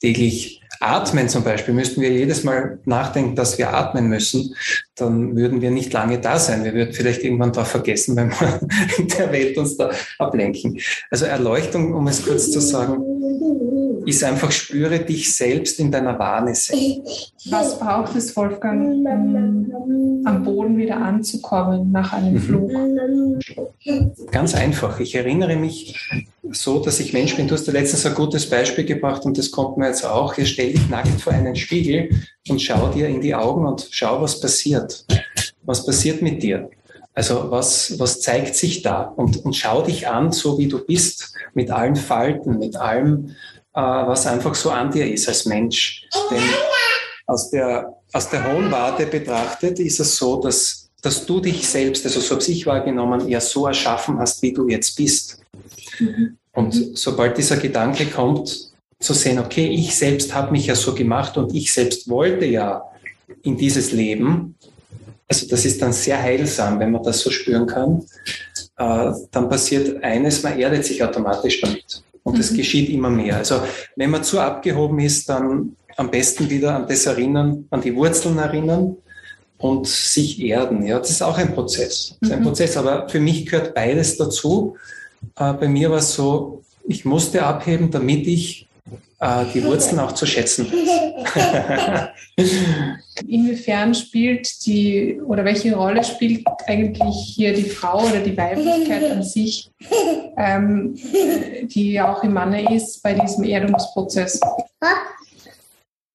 täglich 0.00 0.59
Atmen 0.80 1.28
zum 1.28 1.44
Beispiel, 1.44 1.74
müssten 1.74 2.00
wir 2.00 2.10
jedes 2.10 2.42
Mal 2.42 2.78
nachdenken, 2.86 3.36
dass 3.36 3.58
wir 3.58 3.74
atmen 3.74 4.08
müssen, 4.08 4.54
dann 4.96 5.36
würden 5.36 5.60
wir 5.60 5.70
nicht 5.70 5.92
lange 5.92 6.18
da 6.18 6.38
sein. 6.38 6.64
Wir 6.64 6.72
würden 6.72 6.94
vielleicht 6.94 7.22
irgendwann 7.22 7.52
da 7.52 7.64
vergessen, 7.64 8.16
wenn 8.16 8.30
wir 8.30 8.60
in 8.98 9.08
der 9.08 9.30
Welt 9.30 9.58
uns 9.58 9.76
da 9.76 9.90
ablenken. 10.18 10.80
Also 11.10 11.26
Erleuchtung, 11.26 11.94
um 11.94 12.06
es 12.06 12.24
kurz 12.24 12.50
zu 12.50 12.60
sagen, 12.60 12.98
ist 14.10 14.22
einfach, 14.24 14.50
spüre 14.50 14.98
dich 15.00 15.34
selbst 15.34 15.80
in 15.80 15.90
deiner 15.90 16.18
Wahrness. 16.18 16.70
Was 17.46 17.78
braucht 17.78 18.14
es, 18.16 18.36
Wolfgang, 18.36 19.06
um 19.06 20.22
am 20.24 20.44
Boden 20.44 20.76
wieder 20.76 20.98
anzukommen 20.98 21.90
nach 21.90 22.12
einem 22.12 22.34
mhm. 22.34 22.40
Flug? 22.40 22.70
Ganz 24.30 24.54
einfach. 24.54 25.00
Ich 25.00 25.14
erinnere 25.14 25.56
mich 25.56 25.98
so, 26.52 26.80
dass 26.80 27.00
ich 27.00 27.12
Mensch 27.12 27.36
bin. 27.36 27.48
Du 27.48 27.54
hast 27.54 27.66
da 27.66 27.72
letztens 27.72 28.06
ein 28.06 28.14
gutes 28.14 28.48
Beispiel 28.48 28.84
gebracht 28.84 29.24
und 29.24 29.38
das 29.38 29.50
kommt 29.50 29.76
mir 29.76 29.86
jetzt 29.86 30.04
auch. 30.04 30.34
Hier 30.34 30.46
stell 30.46 30.72
dich 30.72 30.88
nackt 30.88 31.20
vor 31.20 31.32
einen 31.32 31.56
Spiegel 31.56 32.10
und 32.48 32.60
schau 32.60 32.88
dir 32.88 33.08
in 33.08 33.20
die 33.20 33.34
Augen 33.34 33.66
und 33.66 33.88
schau, 33.90 34.20
was 34.20 34.40
passiert. 34.40 35.04
Was 35.62 35.86
passiert 35.86 36.22
mit 36.22 36.42
dir? 36.42 36.68
Also 37.14 37.50
was, 37.50 37.98
was 37.98 38.20
zeigt 38.20 38.54
sich 38.54 38.82
da? 38.82 39.02
Und, 39.02 39.44
und 39.44 39.54
schau 39.54 39.82
dich 39.82 40.08
an, 40.08 40.32
so 40.32 40.58
wie 40.58 40.68
du 40.68 40.78
bist, 40.78 41.34
mit 41.54 41.70
allen 41.70 41.96
Falten, 41.96 42.58
mit 42.58 42.76
allem, 42.76 43.34
was 43.80 44.26
einfach 44.26 44.54
so 44.54 44.70
an 44.70 44.90
dir 44.90 45.12
ist 45.12 45.28
als 45.28 45.46
Mensch. 45.46 46.04
Denn 46.30 46.42
aus 47.26 47.50
der, 47.50 47.94
aus 48.12 48.28
der 48.28 48.52
hohen 48.52 48.70
Warte 48.70 49.06
betrachtet 49.06 49.78
ist 49.78 50.00
es 50.00 50.16
so, 50.16 50.40
dass, 50.40 50.90
dass 51.02 51.24
du 51.26 51.40
dich 51.40 51.66
selbst, 51.68 52.04
also 52.04 52.20
so 52.20 52.34
habe 52.36 52.50
ich 52.50 52.66
wahrgenommen, 52.66 53.28
ja 53.28 53.40
so 53.40 53.66
erschaffen 53.66 54.18
hast, 54.18 54.42
wie 54.42 54.52
du 54.52 54.68
jetzt 54.68 54.96
bist. 54.96 55.40
Mhm. 55.98 56.36
Und 56.52 56.98
sobald 56.98 57.38
dieser 57.38 57.56
Gedanke 57.56 58.06
kommt, 58.06 58.70
zu 58.98 59.14
sehen, 59.14 59.38
okay, 59.38 59.66
ich 59.66 59.96
selbst 59.96 60.34
habe 60.34 60.52
mich 60.52 60.66
ja 60.66 60.74
so 60.74 60.94
gemacht 60.94 61.36
und 61.38 61.54
ich 61.54 61.72
selbst 61.72 62.08
wollte 62.08 62.44
ja 62.44 62.84
in 63.42 63.56
dieses 63.56 63.92
Leben, 63.92 64.56
also 65.26 65.46
das 65.46 65.64
ist 65.64 65.80
dann 65.80 65.92
sehr 65.92 66.20
heilsam, 66.20 66.78
wenn 66.80 66.90
man 66.90 67.02
das 67.02 67.20
so 67.20 67.30
spüren 67.30 67.66
kann, 67.66 68.04
äh, 68.76 69.12
dann 69.30 69.48
passiert 69.48 70.02
eines, 70.02 70.42
man 70.42 70.58
erdet 70.58 70.84
sich 70.84 71.02
automatisch 71.02 71.60
damit. 71.60 72.02
Und 72.22 72.38
es 72.38 72.52
mhm. 72.52 72.56
geschieht 72.56 72.90
immer 72.90 73.10
mehr. 73.10 73.36
Also 73.36 73.62
wenn 73.96 74.10
man 74.10 74.24
zu 74.24 74.40
abgehoben 74.40 74.98
ist, 75.00 75.28
dann 75.28 75.76
am 75.96 76.10
besten 76.10 76.48
wieder 76.48 76.76
an 76.76 76.86
das 76.86 77.06
erinnern, 77.06 77.66
an 77.70 77.80
die 77.80 77.94
Wurzeln 77.94 78.38
erinnern 78.38 78.96
und 79.58 79.86
sich 79.86 80.40
erden. 80.40 80.86
Ja, 80.86 80.98
das 80.98 81.10
ist 81.10 81.22
auch 81.22 81.36
ein 81.36 81.54
Prozess. 81.54 82.16
Das 82.20 82.30
ist 82.30 82.34
ein 82.34 82.40
mhm. 82.40 82.46
Prozess, 82.46 82.76
aber 82.76 83.08
für 83.08 83.20
mich 83.20 83.46
gehört 83.46 83.74
beides 83.74 84.16
dazu. 84.16 84.76
Äh, 85.36 85.52
bei 85.54 85.68
mir 85.68 85.90
war 85.90 85.98
es 85.98 86.14
so, 86.14 86.62
ich 86.86 87.04
musste 87.04 87.44
abheben, 87.44 87.90
damit 87.90 88.26
ich 88.26 88.68
äh, 89.20 89.44
die 89.52 89.62
Wurzeln 89.64 90.00
auch 90.00 90.12
zu 90.12 90.26
schätzen. 90.26 90.66
Inwiefern 93.28 93.94
spielt 93.94 94.64
die 94.64 95.20
oder 95.20 95.44
welche 95.44 95.76
Rolle 95.76 96.02
spielt 96.02 96.46
eigentlich 96.66 97.34
hier 97.36 97.52
die 97.52 97.64
Frau 97.64 98.02
oder 98.02 98.20
die 98.20 98.36
Weiblichkeit 98.36 99.10
an 99.10 99.22
sich, 99.22 99.70
ähm, 100.38 100.94
die 101.62 101.92
ja 101.92 102.12
auch 102.12 102.24
im 102.24 102.32
Manne 102.32 102.74
ist, 102.74 103.02
bei 103.02 103.12
diesem 103.12 103.44
Erdungsprozess? 103.44 104.40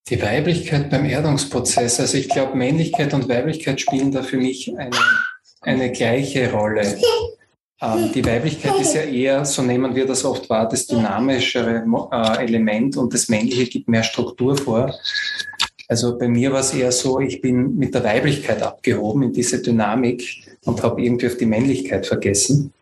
Die 0.10 0.22
Weiblichkeit 0.22 0.90
beim 0.90 1.06
Erdungsprozess, 1.06 2.00
also 2.00 2.18
ich 2.18 2.30
glaube, 2.30 2.56
Männlichkeit 2.56 3.14
und 3.14 3.30
Weiblichkeit 3.30 3.82
spielen 3.82 4.12
da 4.12 4.24
für 4.24 4.38
mich 4.38 4.76
eine, 4.78 4.98
eine 5.62 5.92
gleiche 5.92 6.52
Rolle. 6.52 6.98
Ähm, 7.82 8.12
die 8.14 8.26
Weiblichkeit 8.26 8.80
ist 8.80 8.94
ja 8.94 9.02
eher, 9.22 9.46
so 9.46 9.62
nehmen 9.62 9.96
wir 9.96 10.06
das 10.06 10.24
oft 10.24 10.50
wahr, 10.50 10.68
das 10.68 10.88
dynamischere 10.88 11.84
äh, 12.12 12.44
Element 12.44 12.98
und 12.98 13.14
das 13.14 13.30
Männliche 13.30 13.66
gibt 13.66 13.88
mehr 13.88 14.04
Struktur 14.04 14.58
vor. 14.58 14.94
Also 15.88 16.18
bei 16.18 16.28
mir 16.28 16.52
war 16.52 16.62
es 16.62 16.74
eher 16.74 16.92
so, 16.92 17.20
ich 17.20 17.42
bin 17.42 17.76
mit 17.76 17.94
der 17.94 18.04
Weiblichkeit 18.04 18.64
abgehoben 18.64 19.24
in 19.24 19.34
diese 19.34 19.62
Dynamik 19.62 20.24
und 20.66 20.82
habe 20.82 21.02
irgendwie 21.02 21.28
auf 21.28 21.38
die 21.38 21.46
Männlichkeit 21.46 22.08
vergessen 22.08 22.74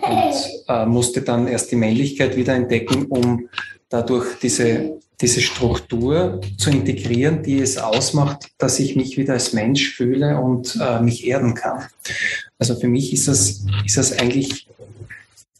und 0.00 0.34
äh, 0.68 0.86
musste 0.86 1.20
dann 1.22 1.48
erst 1.48 1.70
die 1.70 1.76
Männlichkeit 1.76 2.36
wieder 2.36 2.54
entdecken, 2.54 3.06
um 3.06 3.48
dadurch 3.88 4.38
diese, 4.40 4.98
diese 5.20 5.40
Struktur 5.40 6.40
zu 6.58 6.70
integrieren, 6.70 7.42
die 7.42 7.58
es 7.58 7.78
ausmacht, 7.78 8.48
dass 8.58 8.78
ich 8.78 8.96
mich 8.96 9.16
wieder 9.16 9.32
als 9.32 9.52
Mensch 9.52 9.92
fühle 9.92 10.38
und 10.38 10.78
äh, 10.80 11.00
mich 11.00 11.26
erden 11.26 11.54
kann. 11.54 11.84
Also 12.58 12.76
für 12.76 12.88
mich 12.88 13.12
ist 13.12 13.28
das, 13.28 13.64
ist 13.84 13.96
das 13.96 14.12
eigentlich 14.18 14.68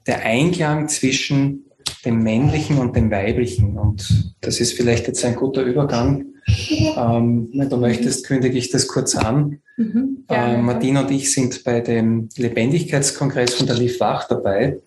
der 0.07 0.25
Einklang 0.25 0.89
zwischen 0.89 1.65
dem 2.05 2.23
Männlichen 2.23 2.79
und 2.79 2.95
dem 2.97 3.11
Weiblichen. 3.11 3.79
Und 3.79 4.35
das 4.41 4.61
ist 4.61 4.75
vielleicht 4.75 5.07
jetzt 5.07 5.25
ein 5.25 5.37
guter 5.37 5.63
Übergang. 5.63 6.27
Ähm, 6.49 7.51
wenn 7.53 7.69
du 7.69 7.77
möchtest, 7.77 8.27
kündige 8.27 8.57
ich 8.57 8.71
das 8.71 8.87
kurz 8.87 9.17
an. 9.17 9.61
Mhm, 9.77 10.25
äh, 10.29 10.57
Martina 10.57 11.01
und 11.01 11.11
ich 11.11 11.33
sind 11.33 11.65
bei 11.65 11.81
dem 11.81 12.29
Lebendigkeitskongress 12.37 13.55
von 13.55 13.67
der 13.67 13.77
Liv 13.77 14.01
Wach 14.01 14.29
dabei 14.29 14.79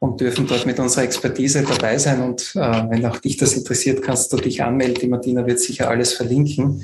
und 0.00 0.20
dürfen 0.20 0.46
dort 0.46 0.66
mit 0.66 0.78
unserer 0.78 1.04
Expertise 1.04 1.62
dabei 1.62 1.98
sein. 1.98 2.20
Und 2.20 2.52
äh, 2.56 2.90
wenn 2.90 3.06
auch 3.06 3.18
dich 3.18 3.36
das 3.36 3.54
interessiert, 3.54 4.02
kannst 4.02 4.32
du 4.32 4.36
dich 4.36 4.62
anmelden. 4.62 5.00
Die 5.00 5.08
Martina 5.08 5.46
wird 5.46 5.60
sicher 5.60 5.88
alles 5.88 6.12
verlinken. 6.12 6.82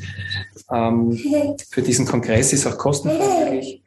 Ähm, 0.72 1.18
für 1.70 1.82
diesen 1.82 2.06
Kongress 2.06 2.52
ist 2.52 2.66
auch 2.66 2.78
kostenfrei. 2.78 3.80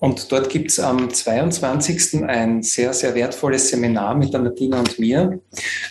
Und 0.00 0.30
dort 0.30 0.48
gibt 0.48 0.70
es 0.70 0.78
am 0.78 1.12
22. 1.12 2.22
ein 2.24 2.62
sehr, 2.62 2.92
sehr 2.92 3.14
wertvolles 3.16 3.68
Seminar 3.68 4.14
mit 4.14 4.32
der 4.32 4.40
Martina 4.40 4.78
und 4.78 4.98
mir. 4.98 5.40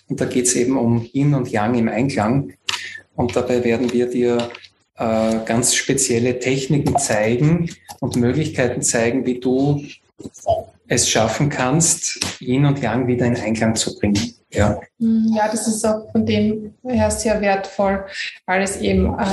Und 0.07 0.21
da 0.21 0.25
geht 0.25 0.45
es 0.45 0.55
eben 0.55 0.77
um 0.77 1.05
Yin 1.11 1.33
und 1.33 1.51
Yang 1.51 1.75
im 1.75 1.89
Einklang. 1.89 2.53
Und 3.17 3.35
dabei 3.35 3.63
werden 3.63 3.91
wir 3.91 4.09
dir 4.09 4.49
äh, 4.97 5.35
ganz 5.45 5.75
spezielle 5.75 6.39
Techniken 6.39 6.97
zeigen 6.97 7.69
und 7.99 8.15
Möglichkeiten 8.15 8.81
zeigen, 8.81 9.25
wie 9.25 9.39
du 9.39 9.83
es 10.87 11.09
schaffen 11.09 11.49
kannst, 11.49 12.19
Yin 12.39 12.65
und 12.65 12.81
Yang 12.81 13.07
wieder 13.07 13.25
in 13.25 13.35
Einklang 13.35 13.75
zu 13.75 13.97
bringen. 13.97 14.33
ja. 14.51 14.79
Hm, 14.99 15.33
ja, 15.35 15.49
das 15.49 15.67
ist 15.67 15.85
auch 15.85 16.09
von 16.11 16.25
dem 16.25 16.73
her 16.83 17.11
sehr 17.11 17.41
wertvoll, 17.41 18.05
weil 18.45 18.61
es 18.61 18.77
eben 18.77 19.07
äh, 19.19 19.25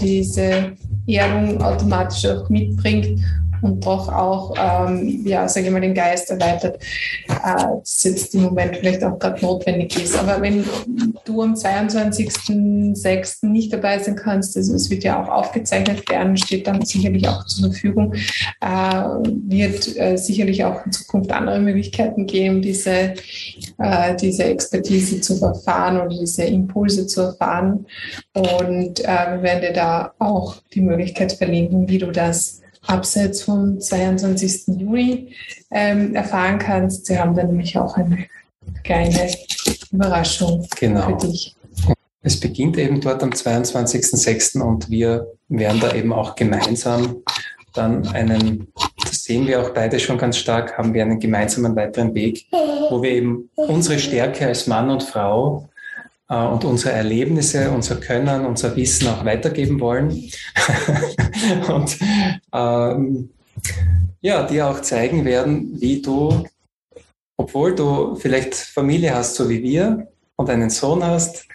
diese 0.00 0.76
Ehrung 1.06 1.60
automatisch 1.60 2.26
auch 2.26 2.48
mitbringt 2.48 3.20
und 3.62 3.84
doch 3.84 4.08
auch, 4.08 4.54
ähm, 4.58 5.22
ja, 5.24 5.48
sage 5.48 5.66
ich 5.66 5.72
mal, 5.72 5.80
den 5.80 5.94
Geist 5.94 6.30
erweitert, 6.30 6.82
äh, 7.28 7.64
das 7.80 8.04
jetzt 8.04 8.34
im 8.34 8.42
Moment 8.42 8.76
vielleicht 8.76 9.02
auch 9.04 9.18
gerade 9.18 9.40
notwendig 9.44 10.02
ist. 10.02 10.16
Aber 10.18 10.40
wenn 10.40 10.64
du 11.24 11.42
am 11.42 11.54
22.06. 11.54 13.46
nicht 13.46 13.72
dabei 13.72 13.98
sein 13.98 14.16
kannst, 14.16 14.56
also 14.56 14.74
es 14.74 14.90
wird 14.90 15.04
ja 15.04 15.22
auch 15.22 15.28
aufgezeichnet 15.28 16.08
werden, 16.08 16.36
steht 16.36 16.66
dann 16.66 16.84
sicherlich 16.84 17.28
auch 17.28 17.44
zur 17.46 17.70
Verfügung, 17.70 18.14
äh, 18.60 19.02
wird 19.48 19.96
äh, 19.96 20.16
sicherlich 20.16 20.64
auch 20.64 20.84
in 20.84 20.92
Zukunft 20.92 21.32
andere 21.32 21.60
Möglichkeiten 21.60 22.26
geben, 22.26 22.62
diese, 22.62 23.14
äh, 23.78 24.16
diese 24.20 24.44
Expertise 24.44 25.20
zu 25.20 25.42
erfahren 25.44 25.98
oder 25.98 26.08
diese 26.08 26.44
Impulse 26.44 27.06
zu 27.06 27.22
erfahren. 27.22 27.86
Und 28.34 29.00
äh, 29.00 29.06
wir 29.06 29.42
werden 29.42 29.60
dir 29.60 29.72
da 29.72 30.12
auch 30.18 30.56
die 30.72 30.80
Möglichkeit 30.80 31.32
verlinken, 31.32 31.88
wie 31.88 31.98
du 31.98 32.10
das 32.10 32.59
abseits 32.86 33.42
vom 33.42 33.80
22. 33.80 34.78
Juni 34.78 35.34
ähm, 35.70 36.14
erfahren 36.14 36.58
kannst. 36.58 37.06
Sie 37.06 37.18
haben 37.18 37.34
dann 37.34 37.48
nämlich 37.48 37.76
auch 37.76 37.96
eine 37.96 38.26
kleine 38.84 39.30
Überraschung 39.92 40.66
genau. 40.78 41.18
für 41.18 41.26
dich. 41.26 41.56
Es 42.22 42.38
beginnt 42.38 42.76
eben 42.76 43.00
dort 43.00 43.22
am 43.22 43.30
22.06. 43.30 44.60
und 44.60 44.90
wir 44.90 45.26
werden 45.48 45.80
da 45.80 45.94
eben 45.94 46.12
auch 46.12 46.34
gemeinsam 46.34 47.22
dann 47.72 48.06
einen, 48.08 48.68
das 49.04 49.22
sehen 49.24 49.46
wir 49.46 49.62
auch 49.62 49.70
beide 49.70 49.98
schon 50.00 50.18
ganz 50.18 50.36
stark, 50.36 50.76
haben 50.76 50.92
wir 50.92 51.02
einen 51.02 51.20
gemeinsamen 51.20 51.76
weiteren 51.76 52.14
Weg, 52.14 52.46
wo 52.50 53.02
wir 53.02 53.10
eben 53.10 53.48
unsere 53.54 53.98
Stärke 53.98 54.46
als 54.46 54.66
Mann 54.66 54.90
und 54.90 55.02
Frau 55.02 55.69
und 56.36 56.64
unsere 56.64 56.92
Erlebnisse, 56.94 57.70
unser 57.70 57.96
Können, 57.96 58.46
unser 58.46 58.76
Wissen 58.76 59.08
auch 59.08 59.24
weitergeben 59.24 59.80
wollen. 59.80 60.10
und 61.68 61.98
ähm, 62.52 63.30
ja, 64.20 64.42
dir 64.44 64.68
auch 64.68 64.80
zeigen 64.80 65.24
werden, 65.24 65.80
wie 65.80 66.00
du, 66.00 66.44
obwohl 67.36 67.74
du 67.74 68.14
vielleicht 68.14 68.54
Familie 68.54 69.14
hast, 69.14 69.34
so 69.34 69.48
wie 69.48 69.62
wir, 69.62 70.06
und 70.36 70.48
einen 70.48 70.70
Sohn 70.70 71.04
hast, 71.04 71.46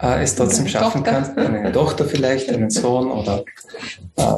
äh, 0.00 0.22
es 0.22 0.36
trotzdem 0.36 0.68
schaffen 0.68 1.04
Tochter. 1.04 1.10
kannst, 1.10 1.38
eine 1.38 1.72
Tochter 1.72 2.04
vielleicht, 2.04 2.50
einen 2.50 2.70
Sohn 2.70 3.10
oder 3.10 3.44
äh, 4.16 4.34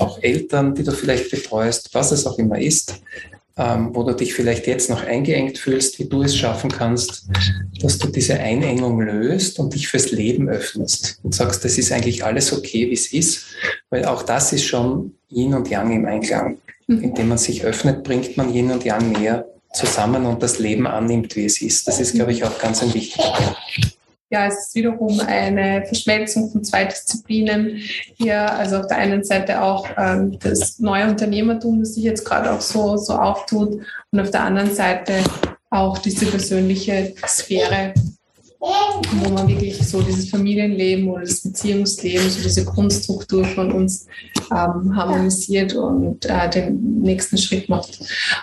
auch 0.00 0.18
Eltern, 0.20 0.74
die 0.74 0.82
du 0.82 0.92
vielleicht 0.92 1.30
betreust, 1.30 1.94
was 1.94 2.12
es 2.12 2.26
auch 2.26 2.38
immer 2.38 2.58
ist, 2.58 3.00
ähm, 3.56 3.90
wo 3.92 4.02
du 4.02 4.14
dich 4.14 4.34
vielleicht 4.34 4.66
jetzt 4.66 4.90
noch 4.90 5.04
eingeengt 5.04 5.58
fühlst, 5.58 5.98
wie 5.98 6.08
du 6.08 6.22
es 6.22 6.36
schaffen 6.36 6.70
kannst, 6.70 7.28
dass 7.80 7.98
du 7.98 8.08
diese 8.08 8.34
Einengung 8.34 9.00
löst 9.00 9.58
und 9.58 9.74
dich 9.74 9.88
fürs 9.88 10.10
Leben 10.10 10.48
öffnest 10.48 11.20
und 11.22 11.34
sagst, 11.34 11.64
das 11.64 11.78
ist 11.78 11.92
eigentlich 11.92 12.24
alles 12.24 12.52
okay, 12.52 12.90
wie 12.90 12.94
es 12.94 13.12
ist, 13.12 13.46
weil 13.90 14.04
auch 14.06 14.22
das 14.22 14.52
ist 14.52 14.64
schon 14.64 15.14
Yin 15.30 15.54
und 15.54 15.68
Yang 15.70 15.92
im 15.92 16.06
Einklang. 16.06 16.58
Mhm. 16.86 17.02
Indem 17.02 17.28
man 17.28 17.38
sich 17.38 17.64
öffnet, 17.64 18.02
bringt 18.02 18.36
man 18.36 18.52
Yin 18.52 18.70
und 18.70 18.84
Yang 18.84 19.12
näher 19.12 19.46
zusammen 19.72 20.26
und 20.26 20.42
das 20.42 20.58
Leben 20.58 20.86
annimmt, 20.86 21.34
wie 21.36 21.44
es 21.44 21.62
ist. 21.62 21.88
Das 21.88 22.00
ist, 22.00 22.14
glaube 22.14 22.32
ich, 22.32 22.44
auch 22.44 22.58
ganz 22.58 22.82
ein 22.82 22.92
wichtiger 22.92 23.32
Punkt 23.32 23.96
ja, 24.30 24.46
es 24.46 24.66
ist 24.66 24.74
wiederum 24.74 25.20
eine 25.20 25.84
Verschmelzung 25.86 26.50
von 26.50 26.64
zwei 26.64 26.84
Disziplinen 26.86 27.76
hier. 27.76 28.52
Also 28.52 28.78
auf 28.78 28.86
der 28.86 28.96
einen 28.96 29.22
Seite 29.22 29.62
auch 29.62 29.86
ähm, 29.96 30.38
das 30.40 30.78
neue 30.78 31.08
Unternehmertum, 31.08 31.80
das 31.80 31.94
sich 31.94 32.04
jetzt 32.04 32.24
gerade 32.24 32.50
auch 32.50 32.60
so, 32.60 32.96
so 32.96 33.14
auftut 33.14 33.80
und 34.10 34.20
auf 34.20 34.30
der 34.30 34.42
anderen 34.42 34.74
Seite 34.74 35.22
auch 35.70 35.98
diese 35.98 36.26
persönliche 36.26 37.14
Sphäre, 37.26 37.94
wo 38.64 39.30
man 39.30 39.48
wirklich 39.48 39.86
so 39.86 40.00
dieses 40.00 40.30
Familienleben 40.30 41.08
oder 41.08 41.22
das 41.22 41.42
Beziehungsleben, 41.42 42.28
so 42.30 42.42
diese 42.42 42.64
Grundstruktur 42.64 43.44
von 43.44 43.72
uns 43.72 44.06
ähm, 44.50 44.96
harmonisiert 44.96 45.74
und 45.74 46.24
äh, 46.26 46.48
den 46.48 47.02
nächsten 47.02 47.36
Schritt 47.36 47.68
macht. 47.68 48.00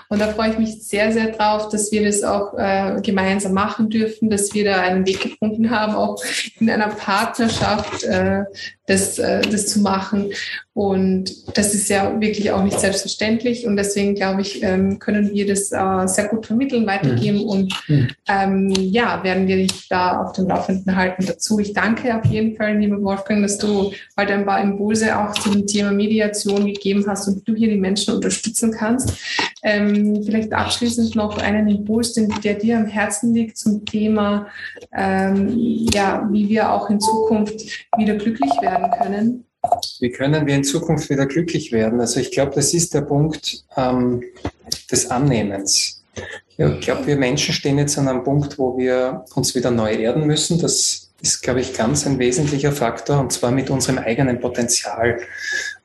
Und 0.10 0.20
da 0.20 0.28
freue 0.30 0.52
ich 0.52 0.58
mich 0.60 0.84
sehr, 0.84 1.12
sehr 1.12 1.32
drauf, 1.32 1.70
dass 1.70 1.92
wir 1.92 2.04
das 2.06 2.24
auch 2.24 2.54
äh, 2.58 3.02
gemeinsam 3.02 3.54
machen 3.54 3.90
dürfen, 3.90 4.30
dass 4.30 4.54
wir 4.54 4.66
da 4.66 4.82
einen 4.82 5.06
Weg 5.08 5.22
gefunden 5.22 5.70
haben, 5.72 5.96
auch 5.96 6.22
in 6.60 6.70
einer 6.70 6.90
Partnerschaft 6.90 8.04
äh, 8.04 8.44
das, 8.86 9.18
äh, 9.18 9.42
das 9.42 9.68
zu 9.68 9.80
machen. 9.80 10.32
Und 10.74 11.58
das 11.58 11.74
ist 11.74 11.90
ja 11.90 12.20
wirklich 12.22 12.50
auch 12.52 12.64
nicht 12.64 12.80
selbstverständlich. 12.80 13.68
Und 13.68 13.76
deswegen, 13.76 14.16
glaube 14.16 14.42
ich, 14.42 14.64
ähm, 14.64 15.00
können 15.00 15.34
wir 15.34 15.46
das 15.46 15.72
äh, 15.74 16.08
sehr 16.08 16.30
gut 16.30 16.46
vermitteln, 16.46 16.88
weitergeben. 16.88 17.40
Mhm. 17.40 17.44
Und 17.44 17.84
ähm, 18.30 18.74
ja, 18.78 19.22
werden 19.22 19.48
wir 19.48 19.58
dich 19.58 19.90
da 19.90 20.22
auf 20.22 20.32
dem 20.32 20.48
Laufenden 20.48 20.96
halten 20.96 21.26
dazu. 21.26 21.60
Ich 21.60 21.74
danke 21.74 22.16
auf 22.16 22.26
jeden 22.26 22.56
Fall, 22.56 22.78
lieber 22.78 23.02
Wolfgang, 23.02 23.42
dass 23.42 23.58
du 23.58 23.92
heute 24.18 24.34
ein 24.34 24.46
paar 24.46 24.62
Impulse 24.62 25.18
auch 25.20 25.34
zu 25.34 25.50
dem 25.50 25.68
Thema 25.68 25.92
Mediation 25.92 26.66
gegeben 26.66 27.04
hast 27.06 27.28
und 27.28 27.46
du 27.46 27.54
hier 27.54 27.68
die 27.68 27.78
Menschen 27.78 28.16
unterstützen 28.16 28.72
kannst. 28.72 29.14
Ähm, 29.64 30.24
vielleicht 30.24 30.54
abschließend 30.54 31.16
noch 31.16 31.38
einen 31.38 31.68
Impuls, 31.68 32.14
den, 32.14 32.34
der 32.46 32.54
dir 32.54 32.78
am 32.78 32.86
Herzen 32.86 33.34
liegt 33.34 33.58
zum 33.58 33.86
Thema, 33.86 34.48
ähm, 34.96 35.50
ja, 35.94 36.28
wie 36.32 36.48
wir 36.48 36.72
auch 36.72 36.90
in 36.90 37.02
Zukunft 37.02 37.62
wieder 37.98 38.16
glücklich 38.16 38.52
werden 38.62 38.90
können. 38.98 39.46
Wie 40.00 40.12
können 40.12 40.48
wir 40.48 40.56
in 40.56 40.64
Zukunft 40.64 41.10
wieder 41.10 41.26
glücklich 41.26 41.72
werden? 41.72 42.00
Also 42.00 42.20
ich 42.20 42.32
glaube, 42.32 42.54
das 42.56 42.74
ist 42.74 42.94
der 42.94 43.02
Punkt 43.02 43.64
ähm, 43.78 44.24
des 44.92 45.10
Annehmens. 45.10 46.04
Ich 46.58 46.82
glaube, 46.82 47.08
wir 47.08 47.16
Menschen 47.16 47.54
stehen 47.54 47.78
jetzt 47.78 47.98
an 47.98 48.08
einem 48.08 48.24
Punkt, 48.24 48.58
wo 48.58 48.78
wir 48.78 49.26
uns 49.36 49.56
wieder 49.56 49.72
neu 49.72 49.94
erden 49.94 50.28
müssen. 50.28 50.60
Das 50.60 51.12
ist, 51.22 51.42
glaube 51.42 51.62
ich, 51.62 51.74
ganz 51.74 52.06
ein 52.06 52.20
wesentlicher 52.20 52.72
Faktor 52.72 53.20
und 53.20 53.32
zwar 53.32 53.52
mit 53.52 53.70
unserem 53.70 54.00
eigenen 54.00 54.40
Potenzial 54.40 55.20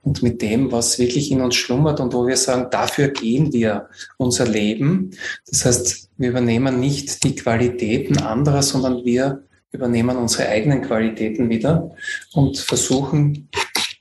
und 0.02 0.22
mit 0.22 0.40
dem, 0.40 0.72
was 0.72 0.98
wirklich 0.98 1.30
in 1.30 1.40
uns 1.40 1.56
schlummert 1.56 2.00
und 2.00 2.14
wo 2.14 2.26
wir 2.26 2.36
sagen, 2.36 2.68
dafür 2.70 3.08
gehen 3.08 3.52
wir 3.52 3.88
unser 4.16 4.46
Leben. 4.46 5.10
Das 5.48 5.64
heißt, 5.64 6.08
wir 6.16 6.30
übernehmen 6.30 6.80
nicht 6.80 7.24
die 7.24 7.34
Qualitäten 7.34 8.18
anderer, 8.18 8.62
sondern 8.62 9.04
wir 9.04 9.42
übernehmen 9.72 10.16
unsere 10.16 10.48
eigenen 10.48 10.82
Qualitäten 10.82 11.48
wieder 11.48 11.94
und 12.32 12.58
versuchen 12.58 13.48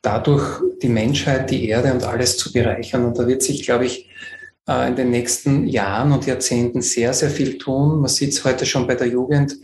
dadurch 0.01 0.61
die 0.81 0.89
Menschheit, 0.89 1.49
die 1.49 1.67
Erde 1.69 1.91
und 1.93 2.03
alles 2.03 2.37
zu 2.37 2.53
bereichern. 2.53 3.05
Und 3.05 3.17
da 3.17 3.27
wird 3.27 3.41
sich, 3.41 3.63
glaube 3.63 3.85
ich, 3.85 4.09
äh, 4.67 4.87
in 4.87 4.95
den 4.95 5.09
nächsten 5.09 5.67
Jahren 5.67 6.11
und 6.11 6.25
Jahrzehnten 6.25 6.81
sehr, 6.81 7.13
sehr 7.13 7.29
viel 7.29 7.57
tun. 7.57 7.99
Man 7.99 8.09
sieht 8.09 8.31
es 8.31 8.43
heute 8.43 8.65
schon 8.65 8.87
bei 8.87 8.95
der 8.95 9.07
Jugend, 9.07 9.57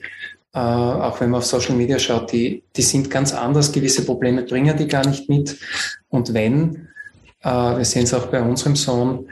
äh, 0.53 0.59
auch 0.59 1.19
wenn 1.21 1.29
man 1.29 1.39
auf 1.39 1.45
Social 1.45 1.75
Media 1.75 1.99
schaut, 1.99 2.31
die, 2.31 2.63
die 2.75 2.81
sind 2.81 3.09
ganz 3.09 3.33
anders. 3.33 3.71
Gewisse 3.71 4.03
Probleme 4.03 4.43
bringen 4.43 4.75
die 4.77 4.87
gar 4.87 5.05
nicht 5.05 5.29
mit. 5.29 5.57
Und 6.09 6.33
wenn, 6.33 6.87
äh, 7.43 7.49
wir 7.49 7.85
sehen 7.85 8.03
es 8.03 8.13
auch 8.13 8.27
bei 8.27 8.41
unserem 8.41 8.75
Sohn, 8.75 9.27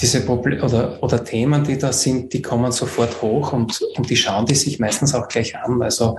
diese 0.00 0.20
Probleme 0.22 0.62
oder, 0.62 1.02
oder 1.02 1.24
Themen, 1.24 1.64
die 1.64 1.78
da 1.78 1.92
sind, 1.92 2.32
die 2.32 2.42
kommen 2.42 2.72
sofort 2.72 3.22
hoch 3.22 3.52
und, 3.52 3.80
und 3.96 4.08
die 4.08 4.16
schauen 4.16 4.46
die 4.46 4.54
sich 4.54 4.78
meistens 4.78 5.14
auch 5.14 5.28
gleich 5.28 5.56
an. 5.56 5.82
Also 5.82 6.16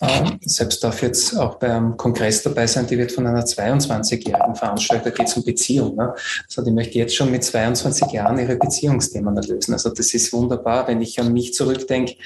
äh, 0.00 0.32
selbst 0.40 0.82
darf 0.82 1.02
jetzt 1.02 1.36
auch 1.36 1.54
beim 1.56 1.96
Kongress 1.96 2.42
dabei 2.42 2.66
sein, 2.66 2.86
die 2.86 2.98
wird 2.98 3.12
von 3.12 3.26
einer 3.26 3.44
22-jährigen 3.44 4.54
veranstaltet, 4.54 5.06
da 5.06 5.10
geht 5.10 5.28
es 5.28 5.36
um 5.36 5.44
Beziehung. 5.44 5.96
Ne? 5.96 6.14
Also 6.46 6.62
die 6.62 6.72
möchte 6.72 6.98
jetzt 6.98 7.14
schon 7.14 7.30
mit 7.30 7.44
22 7.44 8.12
Jahren 8.12 8.38
ihre 8.38 8.56
Beziehungsthemen 8.56 9.36
lösen. 9.36 9.72
Also 9.72 9.90
das 9.90 10.12
ist 10.12 10.32
wunderbar, 10.32 10.88
wenn 10.88 11.00
ich 11.00 11.18
an 11.20 11.32
mich 11.32 11.54
zurückdenke. 11.54 12.16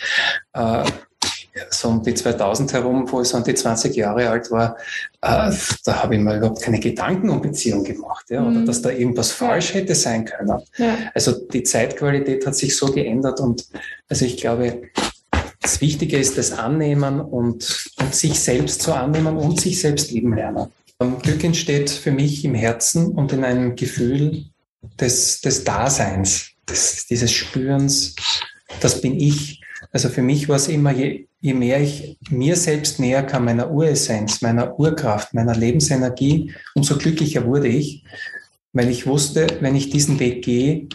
Äh, 0.55 0.85
so 1.71 1.89
um 1.89 2.03
die 2.03 2.15
2000 2.15 2.73
herum, 2.73 3.11
wo 3.11 3.21
ich 3.21 3.29
so 3.29 3.37
um 3.37 3.45
die 3.45 3.55
20 3.55 3.95
Jahre 3.97 4.29
alt 4.31 4.51
war, 4.51 4.77
äh, 5.23 5.53
da 5.85 6.03
habe 6.03 6.17
ich 6.17 6.21
mir 6.21 6.37
überhaupt 6.37 6.63
keine 6.63 6.81
Gedanken 6.81 7.31
um 7.31 7.41
Beziehung 7.41 7.85
gemacht, 7.85 8.27
ja, 8.31 8.43
oder 8.43 8.61
mhm. 8.61 8.67
dass 8.67 8.83
da 8.83 8.91
irgendwas 8.91 9.33
falsch 9.33 9.75
hätte 9.75 9.95
sein 9.95 10.25
können. 10.25 10.61
Ja. 10.77 10.97
Also 11.15 11.33
die 11.33 11.63
Zeitqualität 11.63 12.47
hat 12.47 12.55
sich 12.55 12.77
so 12.77 12.87
geändert 12.87 13.41
und 13.41 13.67
also 14.09 14.25
ich 14.25 14.37
glaube, 14.37 14.83
das 15.61 15.81
Wichtige 15.81 16.19
ist 16.19 16.39
das 16.39 16.53
Annehmen 16.53 17.21
und, 17.21 17.91
und 18.01 18.15
sich 18.15 18.41
selbst 18.41 18.83
zu 18.83 18.93
annehmen 18.95 19.37
und 19.37 19.61
sich 19.61 19.81
selbst 19.81 20.11
lieben 20.11 20.35
lernen. 20.35 20.69
Glück 21.23 21.45
entsteht 21.45 21.91
für 21.91 22.11
mich 22.11 22.45
im 22.45 22.55
Herzen 22.55 23.13
und 23.13 23.33
in 23.33 23.45
einem 23.45 23.77
Gefühl 23.77 24.47
des, 24.99 25.41
des 25.41 25.65
Daseins, 25.65 26.51
des, 26.69 27.07
dieses 27.07 27.31
Spürens, 27.31 28.17
das 28.81 29.01
bin 29.01 29.19
ich. 29.19 29.58
Also 29.93 30.09
für 30.09 30.23
mich 30.23 30.49
war 30.49 30.57
es 30.57 30.69
immer, 30.69 30.93
je, 30.93 31.27
je 31.41 31.55
mehr 31.55 31.81
ich 31.81 32.19
mir 32.31 32.57
selbst 32.57 33.01
näher 33.01 33.23
kam, 33.23 33.45
meiner 33.45 33.71
Uressenz, 33.71 34.43
meiner 34.43 34.79
Urkraft, 34.79 35.35
meiner 35.35 35.55
Lebensenergie, 35.55 36.53
umso 36.75 36.99
glücklicher 36.99 37.47
wurde 37.47 37.69
ich, 37.69 38.05
weil 38.73 38.91
ich 38.91 39.07
wusste, 39.07 39.47
wenn 39.61 39.77
ich 39.77 39.91
diesen 39.91 40.21
Weg 40.21 40.45
gehe, 40.45 40.89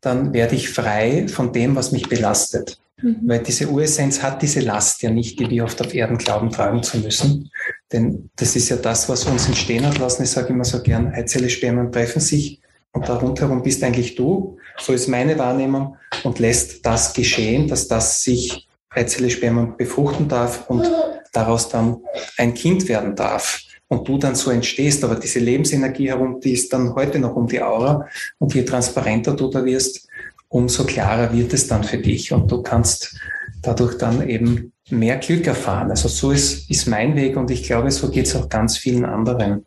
dann 0.00 0.34
werde 0.34 0.56
ich 0.56 0.68
frei 0.68 1.26
von 1.28 1.52
dem, 1.52 1.74
was 1.74 1.92
mich 1.92 2.08
belastet. 2.08 2.78
Mhm. 3.00 3.20
Weil 3.22 3.38
diese 3.40 3.68
Uressenz 3.68 4.22
hat 4.22 4.42
diese 4.42 4.60
Last 4.60 5.02
ja 5.02 5.10
nicht, 5.10 5.40
die 5.40 5.48
wir 5.48 5.64
oft 5.64 5.80
auf 5.80 5.94
Erden 5.94 6.18
glauben, 6.18 6.50
tragen 6.50 6.82
zu 6.82 6.98
müssen. 6.98 7.50
Denn 7.92 8.30
das 8.36 8.56
ist 8.56 8.68
ja 8.68 8.76
das, 8.76 9.08
was 9.08 9.24
uns 9.24 9.46
entstehen 9.46 9.86
hat 9.86 9.98
lassen. 9.98 10.22
Ich 10.22 10.30
sage 10.30 10.48
immer 10.48 10.64
so 10.64 10.82
gern, 10.82 11.12
Eizelle, 11.12 11.48
Spermien 11.48 11.90
treffen 11.90 12.20
sich 12.20 12.60
und 12.94 13.08
da 13.08 13.16
rundherum 13.16 13.62
bist 13.62 13.84
eigentlich 13.84 14.14
du, 14.14 14.56
so 14.78 14.92
ist 14.92 15.08
meine 15.08 15.38
Wahrnehmung, 15.38 15.96
und 16.22 16.38
lässt 16.38 16.86
das 16.86 17.12
geschehen, 17.12 17.68
dass 17.68 17.88
das 17.88 18.22
sich 18.22 18.66
Eizelle, 18.88 19.28
Sperma 19.28 19.74
befruchten 19.76 20.28
darf 20.28 20.70
und 20.70 20.88
daraus 21.32 21.68
dann 21.68 21.98
ein 22.38 22.54
Kind 22.54 22.88
werden 22.88 23.16
darf 23.16 23.60
und 23.88 24.06
du 24.08 24.18
dann 24.18 24.36
so 24.36 24.50
entstehst. 24.50 25.02
Aber 25.04 25.16
diese 25.16 25.40
Lebensenergie 25.40 26.08
herum, 26.08 26.40
die 26.40 26.52
ist 26.52 26.72
dann 26.72 26.94
heute 26.94 27.18
noch 27.18 27.34
um 27.34 27.48
die 27.48 27.60
Aura 27.60 28.06
und 28.38 28.54
je 28.54 28.64
transparenter 28.64 29.34
du 29.34 29.48
da 29.48 29.64
wirst, 29.64 30.08
umso 30.48 30.84
klarer 30.84 31.32
wird 31.32 31.52
es 31.52 31.66
dann 31.66 31.82
für 31.82 31.98
dich 31.98 32.32
und 32.32 32.50
du 32.50 32.62
kannst 32.62 33.16
dadurch 33.60 33.98
dann 33.98 34.28
eben 34.28 34.72
mehr 34.90 35.16
Glück 35.16 35.46
erfahren. 35.48 35.90
Also 35.90 36.08
so 36.08 36.30
ist, 36.30 36.70
ist 36.70 36.86
mein 36.86 37.16
Weg 37.16 37.36
und 37.36 37.50
ich 37.50 37.64
glaube, 37.64 37.90
so 37.90 38.08
geht 38.08 38.26
es 38.26 38.36
auch 38.36 38.48
ganz 38.48 38.76
vielen 38.76 39.04
anderen. 39.04 39.66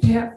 Ja, 0.00 0.32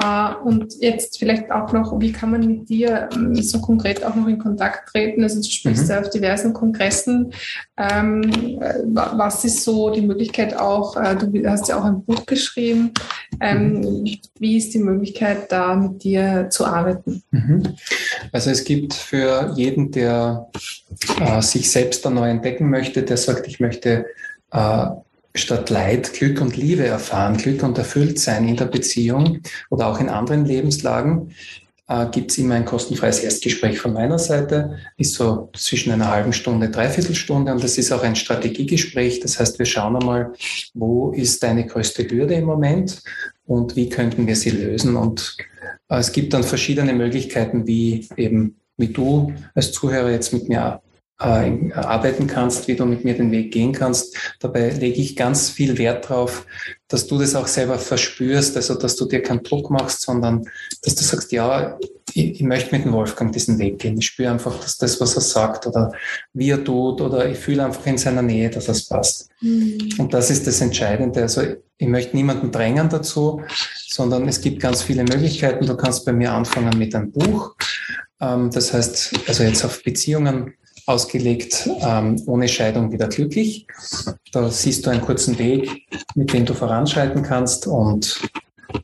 äh, 0.00 0.34
und 0.44 0.74
jetzt 0.80 1.18
vielleicht 1.18 1.50
auch 1.50 1.72
noch, 1.72 1.98
wie 2.00 2.12
kann 2.12 2.30
man 2.30 2.46
mit 2.46 2.68
dir 2.68 3.08
ähm, 3.14 3.34
so 3.34 3.60
konkret 3.60 4.04
auch 4.04 4.14
noch 4.14 4.28
in 4.28 4.38
Kontakt 4.38 4.88
treten? 4.90 5.22
Also 5.22 5.40
du 5.40 5.48
sprichst 5.48 5.84
mhm. 5.84 5.90
ja 5.90 6.00
auf 6.00 6.10
diversen 6.10 6.52
Kongressen. 6.52 7.32
Ähm, 7.76 8.60
was 8.94 9.44
ist 9.44 9.64
so 9.64 9.90
die 9.90 10.02
Möglichkeit 10.02 10.56
auch, 10.56 10.96
äh, 10.96 11.16
du 11.16 11.48
hast 11.48 11.68
ja 11.68 11.78
auch 11.78 11.84
ein 11.84 12.04
Buch 12.04 12.26
geschrieben, 12.26 12.92
ähm, 13.40 13.80
mhm. 13.80 14.18
wie 14.38 14.56
ist 14.56 14.74
die 14.74 14.78
Möglichkeit 14.78 15.50
da 15.50 15.74
mit 15.74 16.04
dir 16.04 16.48
zu 16.50 16.64
arbeiten? 16.64 17.22
Mhm. 17.30 17.62
Also 18.32 18.50
es 18.50 18.64
gibt 18.64 18.94
für 18.94 19.52
jeden, 19.56 19.90
der 19.90 20.48
äh, 21.20 21.42
sich 21.42 21.70
selbst 21.70 22.04
da 22.04 22.10
neu 22.10 22.28
entdecken 22.28 22.70
möchte, 22.70 23.02
der 23.02 23.16
sagt, 23.16 23.46
ich 23.46 23.60
möchte 23.60 24.06
statt 25.34 25.70
Leid 25.70 26.12
Glück 26.12 26.40
und 26.40 26.56
Liebe 26.56 26.86
erfahren, 26.86 27.36
Glück 27.36 27.62
und 27.62 27.78
erfüllt 27.78 28.18
sein 28.18 28.48
in 28.48 28.56
der 28.56 28.66
Beziehung 28.66 29.40
oder 29.70 29.86
auch 29.86 30.00
in 30.00 30.08
anderen 30.08 30.44
Lebenslagen, 30.44 31.32
äh, 31.88 32.06
gibt 32.10 32.30
es 32.30 32.38
immer 32.38 32.54
ein 32.54 32.64
kostenfreies 32.64 33.20
Erstgespräch 33.20 33.80
von 33.80 33.92
meiner 33.92 34.18
Seite, 34.18 34.78
ist 34.96 35.14
so 35.14 35.50
zwischen 35.56 35.90
einer 35.90 36.10
halben 36.10 36.32
Stunde, 36.32 36.70
dreiviertel 36.70 37.14
Stunde 37.14 37.52
und 37.52 37.64
das 37.64 37.78
ist 37.78 37.92
auch 37.92 38.02
ein 38.02 38.16
Strategiegespräch. 38.16 39.20
Das 39.20 39.40
heißt, 39.40 39.58
wir 39.58 39.66
schauen 39.66 39.96
einmal, 39.96 40.32
wo 40.74 41.12
ist 41.12 41.42
deine 41.42 41.66
größte 41.66 42.08
Hürde 42.08 42.34
im 42.34 42.44
Moment 42.44 43.02
und 43.46 43.74
wie 43.74 43.88
könnten 43.88 44.26
wir 44.26 44.36
sie 44.36 44.50
lösen. 44.50 44.96
Und 44.96 45.36
äh, 45.88 45.96
es 45.96 46.12
gibt 46.12 46.34
dann 46.34 46.44
verschiedene 46.44 46.92
Möglichkeiten, 46.92 47.66
wie 47.66 48.08
eben 48.16 48.56
wie 48.76 48.88
du 48.88 49.32
als 49.54 49.72
Zuhörer 49.72 50.10
jetzt 50.10 50.32
mit 50.32 50.48
mir 50.48 50.80
äh, 51.20 51.72
arbeiten 51.72 52.26
kannst, 52.26 52.68
wie 52.68 52.76
du 52.76 52.84
mit 52.84 53.04
mir 53.04 53.14
den 53.14 53.30
Weg 53.30 53.52
gehen 53.52 53.72
kannst. 53.72 54.16
Dabei 54.38 54.70
lege 54.70 55.00
ich 55.00 55.16
ganz 55.16 55.50
viel 55.50 55.76
Wert 55.78 56.08
drauf, 56.08 56.46
dass 56.86 57.06
du 57.06 57.18
das 57.18 57.34
auch 57.34 57.48
selber 57.48 57.78
verspürst, 57.78 58.56
also 58.56 58.74
dass 58.74 58.96
du 58.96 59.04
dir 59.04 59.22
keinen 59.22 59.42
Druck 59.42 59.70
machst, 59.70 60.02
sondern 60.02 60.48
dass 60.82 60.94
du 60.94 61.02
sagst, 61.02 61.32
ja, 61.32 61.78
ich, 62.14 62.40
ich 62.40 62.42
möchte 62.42 62.74
mit 62.74 62.84
dem 62.84 62.92
Wolfgang 62.92 63.32
diesen 63.32 63.58
Weg 63.58 63.78
gehen. 63.80 63.98
Ich 63.98 64.06
spüre 64.06 64.30
einfach, 64.30 64.58
dass 64.60 64.78
das, 64.78 65.00
was 65.00 65.14
er 65.16 65.22
sagt 65.22 65.66
oder 65.66 65.92
wie 66.32 66.50
er 66.50 66.62
tut 66.64 67.00
oder 67.00 67.28
ich 67.28 67.38
fühle 67.38 67.64
einfach 67.64 67.86
in 67.86 67.98
seiner 67.98 68.22
Nähe, 68.22 68.48
dass 68.48 68.66
das 68.66 68.84
passt. 68.86 69.28
Mhm. 69.40 69.94
Und 69.98 70.14
das 70.14 70.30
ist 70.30 70.46
das 70.46 70.60
Entscheidende. 70.60 71.22
Also 71.22 71.42
ich 71.76 71.88
möchte 71.88 72.16
niemanden 72.16 72.50
drängen 72.50 72.88
dazu, 72.88 73.42
sondern 73.86 74.28
es 74.28 74.40
gibt 74.40 74.60
ganz 74.60 74.82
viele 74.82 75.02
Möglichkeiten. 75.02 75.66
Du 75.66 75.76
kannst 75.76 76.04
bei 76.04 76.12
mir 76.12 76.32
anfangen 76.32 76.78
mit 76.78 76.94
einem 76.94 77.10
Buch. 77.10 77.54
Ähm, 78.20 78.50
das 78.50 78.72
heißt, 78.72 79.14
also 79.26 79.42
jetzt 79.42 79.64
auf 79.64 79.82
Beziehungen 79.82 80.54
ausgelegt, 80.88 81.68
ähm, 81.80 82.20
ohne 82.26 82.48
Scheidung 82.48 82.92
wieder 82.92 83.08
glücklich. 83.08 83.66
Da 84.32 84.50
siehst 84.50 84.86
du 84.86 84.90
einen 84.90 85.02
kurzen 85.02 85.38
Weg, 85.38 85.86
mit 86.14 86.32
dem 86.32 86.46
du 86.46 86.54
voranschreiten 86.54 87.22
kannst 87.22 87.66
und 87.66 88.20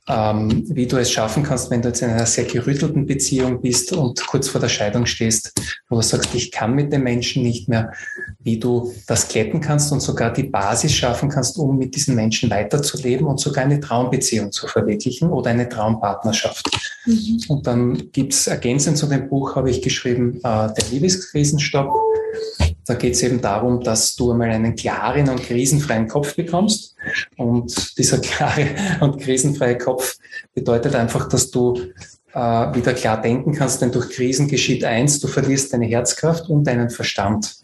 ähm, 0.09 0.65
wie 0.69 0.87
du 0.87 0.97
es 0.97 1.11
schaffen 1.11 1.43
kannst, 1.43 1.71
wenn 1.71 1.83
du 1.83 1.89
jetzt 1.89 2.03
in 2.03 2.11
einer 2.11 2.27
sehr 2.27 2.45
gerüttelten 2.45 3.07
Beziehung 3.07 3.61
bist 3.61 3.93
und 3.93 4.27
kurz 4.27 4.49
vor 4.49 4.61
der 4.61 4.69
Scheidung 4.69 5.07
stehst, 5.07 5.53
wo 5.89 5.97
du 5.97 6.03
sagst, 6.03 6.35
ich 6.35 6.51
kann 6.51 6.75
mit 6.75 6.93
dem 6.93 7.03
Menschen 7.03 7.43
nicht 7.43 7.69
mehr, 7.69 7.93
wie 8.41 8.59
du 8.59 8.93
das 9.07 9.29
glätten 9.29 9.61
kannst 9.61 9.93
und 9.93 10.01
sogar 10.01 10.33
die 10.33 10.45
Basis 10.45 10.93
schaffen 10.93 11.29
kannst, 11.29 11.59
um 11.59 11.79
mit 11.79 11.95
diesen 11.95 12.15
Menschen 12.15 12.51
weiterzuleben 12.51 13.27
und 13.27 13.41
sogar 13.41 13.65
eine 13.65 13.81
Traumbeziehung 13.81 14.53
zu 14.53 14.67
verwirklichen 14.67 15.31
oder 15.31 15.51
eine 15.51 15.69
Traumpartnerschaft. 15.69 16.69
Mhm. 17.07 17.41
Und 17.49 17.67
dann 17.67 18.11
gibt's 18.13 18.47
ergänzend 18.47 18.99
zu 18.99 19.07
dem 19.07 19.29
Buch, 19.29 19.57
habe 19.57 19.71
ich 19.71 19.83
geschrieben, 19.83 20.37
äh, 20.39 20.41
der 20.43 20.85
Liebeskrisenstopp. 20.91 21.91
Da 22.87 22.95
geht 22.95 23.15
es 23.15 23.23
eben 23.23 23.41
darum, 23.41 23.83
dass 23.83 24.15
du 24.17 24.33
einmal 24.33 24.51
einen 24.51 24.77
klaren 24.77 25.29
und 25.31 25.43
krisenfreien 25.43 26.09
Kopf 26.09 26.37
bekommst. 26.37 26.94
Und 27.37 27.99
dieser 27.99 28.19
klare 28.19 28.69
und 29.01 29.21
krisenfreie 29.21 29.79
Kopf 29.79 30.17
bedeutet 30.55 30.95
einfach, 30.95 31.29
dass 31.29 31.51
du 31.51 31.93
äh, 32.35 32.39
wieder 32.75 32.95
klar 32.95 33.21
denken 33.21 33.55
kannst, 33.55 33.81
denn 33.81 33.93
durch 33.93 34.11
Krisen 34.11 34.49
geschieht 34.49 34.85
eins, 34.85 35.21
du 35.21 35.29
verlierst 35.29 35.73
deine 35.73 35.87
Herzkraft 35.87 36.49
und 36.49 36.65
deinen 36.65 36.91
Verstand. 36.91 37.57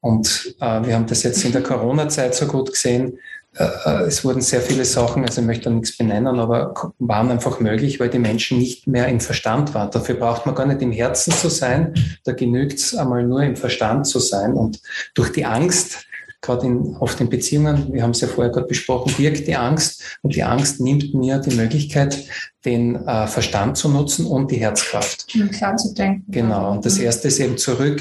Und 0.00 0.54
äh, 0.60 0.86
wir 0.86 0.94
haben 0.94 1.06
das 1.06 1.22
jetzt 1.24 1.44
in 1.44 1.52
der 1.52 1.62
Corona-Zeit 1.62 2.34
so 2.34 2.46
gut 2.46 2.72
gesehen. 2.72 3.18
Äh, 3.56 3.64
äh, 3.84 4.02
es 4.04 4.24
wurden 4.24 4.42
sehr 4.42 4.60
viele 4.60 4.84
Sachen, 4.84 5.24
also 5.24 5.40
ich 5.40 5.46
möchte 5.46 5.64
da 5.64 5.70
nichts 5.70 5.96
benennen, 5.96 6.38
aber 6.38 6.92
waren 6.98 7.30
einfach 7.30 7.58
möglich, 7.58 7.98
weil 7.98 8.10
die 8.10 8.18
Menschen 8.18 8.58
nicht 8.58 8.86
mehr 8.86 9.08
im 9.08 9.20
Verstand 9.20 9.74
waren. 9.74 9.90
Dafür 9.90 10.16
braucht 10.16 10.46
man 10.46 10.54
gar 10.54 10.66
nicht 10.66 10.82
im 10.82 10.92
Herzen 10.92 11.32
zu 11.32 11.48
sein, 11.48 11.94
da 12.24 12.32
genügt 12.32 12.78
es 12.78 12.94
einmal 12.94 13.24
nur 13.24 13.42
im 13.42 13.56
Verstand 13.56 14.06
zu 14.06 14.20
sein. 14.20 14.52
Und 14.52 14.80
durch 15.14 15.32
die 15.32 15.46
Angst, 15.46 16.06
gerade 16.46 16.66
in, 16.66 16.96
oft 16.96 17.20
in 17.20 17.28
Beziehungen, 17.28 17.92
wir 17.92 18.02
haben 18.02 18.12
es 18.12 18.20
ja 18.20 18.28
vorher 18.28 18.52
gerade 18.52 18.66
besprochen, 18.66 19.12
wirkt 19.18 19.46
die 19.46 19.56
Angst 19.56 20.18
und 20.22 20.34
die 20.34 20.42
Angst 20.42 20.80
nimmt 20.80 21.12
mir 21.14 21.38
die 21.38 21.54
Möglichkeit, 21.54 22.24
den 22.64 22.96
äh, 23.06 23.26
Verstand 23.26 23.76
zu 23.76 23.88
nutzen 23.88 24.26
und 24.26 24.50
die 24.50 24.56
Herzkraft. 24.56 25.26
Und 25.34 25.52
klar 25.52 25.76
zu 25.76 25.92
denken. 25.92 26.24
Genau, 26.30 26.72
und 26.72 26.86
das 26.86 26.98
erste 26.98 27.28
ist 27.28 27.40
eben 27.40 27.58
zurück 27.58 28.00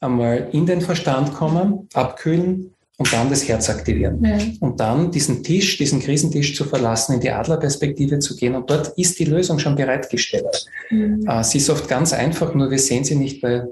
einmal 0.00 0.48
in 0.52 0.66
den 0.66 0.80
Verstand 0.80 1.32
kommen, 1.34 1.88
abkühlen, 1.94 2.72
und 2.98 3.12
dann 3.12 3.28
das 3.28 3.46
Herz 3.46 3.68
aktivieren. 3.68 4.24
Ja. 4.24 4.38
Und 4.60 4.80
dann 4.80 5.10
diesen 5.10 5.44
Tisch, 5.44 5.76
diesen 5.76 6.00
Krisentisch 6.00 6.56
zu 6.56 6.64
verlassen, 6.64 7.14
in 7.14 7.20
die 7.20 7.30
Adlerperspektive 7.30 8.18
zu 8.20 8.34
gehen. 8.36 8.54
Und 8.54 8.70
dort 8.70 8.96
ist 8.96 9.18
die 9.18 9.26
Lösung 9.26 9.58
schon 9.58 9.76
bereitgestellt. 9.76 10.66
Mhm. 10.90 11.26
Äh, 11.28 11.44
sie 11.44 11.58
ist 11.58 11.68
oft 11.68 11.88
ganz 11.88 12.12
einfach, 12.12 12.54
nur 12.54 12.70
wir 12.70 12.78
sehen 12.78 13.04
sie 13.04 13.16
nicht, 13.16 13.42
weil 13.42 13.68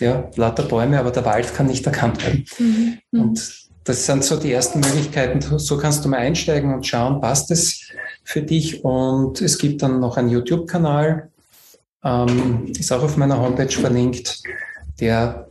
ja, 0.00 0.30
lauter 0.36 0.64
Bäume, 0.64 0.98
aber 0.98 1.10
der 1.10 1.24
Wald 1.24 1.54
kann 1.54 1.66
nicht 1.66 1.86
erkannt 1.86 2.24
werden. 2.24 2.44
Mhm. 2.58 2.98
Und 3.10 3.64
das 3.84 4.06
sind 4.06 4.24
so 4.24 4.36
die 4.36 4.52
ersten 4.52 4.80
Möglichkeiten. 4.80 5.40
So 5.58 5.76
kannst 5.76 6.04
du 6.04 6.08
mal 6.08 6.18
einsteigen 6.18 6.72
und 6.74 6.86
schauen, 6.86 7.20
passt 7.20 7.50
es 7.50 7.90
für 8.24 8.42
dich. 8.42 8.84
Und 8.84 9.40
es 9.40 9.58
gibt 9.58 9.82
dann 9.82 10.00
noch 10.00 10.16
einen 10.16 10.30
YouTube-Kanal, 10.30 11.30
ähm, 12.02 12.72
ist 12.78 12.92
auch 12.92 13.02
auf 13.02 13.16
meiner 13.16 13.40
Homepage 13.40 13.72
verlinkt, 13.72 14.42
der 15.00 15.48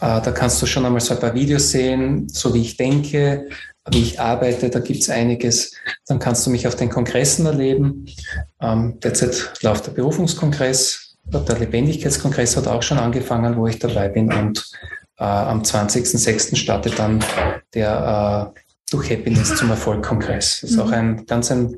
äh, 0.00 0.20
da 0.20 0.32
kannst 0.32 0.60
du 0.60 0.66
schon 0.66 0.84
einmal 0.84 1.00
so 1.00 1.14
ein 1.14 1.20
paar 1.20 1.34
Videos 1.34 1.70
sehen, 1.70 2.28
so 2.28 2.52
wie 2.52 2.62
ich 2.62 2.76
denke, 2.76 3.48
wie 3.90 4.02
ich 4.02 4.20
arbeite, 4.20 4.70
da 4.70 4.80
gibt 4.80 5.02
es 5.02 5.10
einiges. 5.10 5.72
Dann 6.06 6.18
kannst 6.18 6.46
du 6.46 6.50
mich 6.50 6.66
auf 6.66 6.74
den 6.74 6.90
Kongressen 6.90 7.46
erleben. 7.46 8.06
Ähm, 8.60 8.98
derzeit 9.02 9.52
läuft 9.62 9.86
der 9.86 9.92
Berufungskongress, 9.92 11.03
der 11.26 11.58
Lebendigkeitskongress 11.58 12.56
hat 12.56 12.66
auch 12.66 12.82
schon 12.82 12.98
angefangen, 12.98 13.56
wo 13.56 13.66
ich 13.66 13.78
dabei 13.78 14.08
bin. 14.08 14.32
Und 14.32 14.70
äh, 15.18 15.24
am 15.24 15.62
20.06. 15.62 16.56
startet 16.56 16.98
dann 16.98 17.24
der 17.74 18.52
äh, 18.54 18.60
durch 18.90 19.10
Happiness 19.10 19.56
zum 19.56 19.70
Erfolg-Kongress. 19.70 20.60
Das 20.60 20.70
ist 20.70 20.78
auch 20.78 20.92
ein 20.92 21.26
ganz 21.26 21.50
ein 21.50 21.76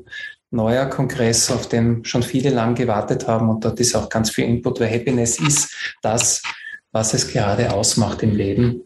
neuer 0.51 0.85
Kongress, 0.85 1.51
auf 1.51 1.67
den 1.67 2.05
schon 2.05 2.23
viele 2.23 2.49
lang 2.49 2.75
gewartet 2.75 3.27
haben. 3.27 3.49
Und 3.49 3.65
dort 3.65 3.79
ist 3.79 3.95
auch 3.95 4.09
ganz 4.09 4.29
viel 4.29 4.45
Input, 4.45 4.79
weil 4.79 4.91
Happiness 4.91 5.39
ist 5.39 5.73
das, 6.01 6.41
was 6.91 7.13
es 7.13 7.27
gerade 7.27 7.73
ausmacht 7.73 8.23
im 8.23 8.35
Leben. 8.35 8.81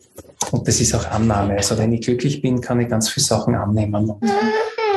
Und 0.52 0.68
das 0.68 0.82
ist 0.82 0.94
auch 0.96 1.06
Annahme. 1.06 1.56
Also 1.56 1.78
wenn 1.78 1.94
ich 1.94 2.02
glücklich 2.02 2.42
bin, 2.42 2.62
kann 2.62 2.80
ich 2.80 2.90
ganz 2.90 3.10
viele 3.10 3.26
Sachen 3.26 3.56
annehmen. 3.56 4.10
Und, 4.10 4.32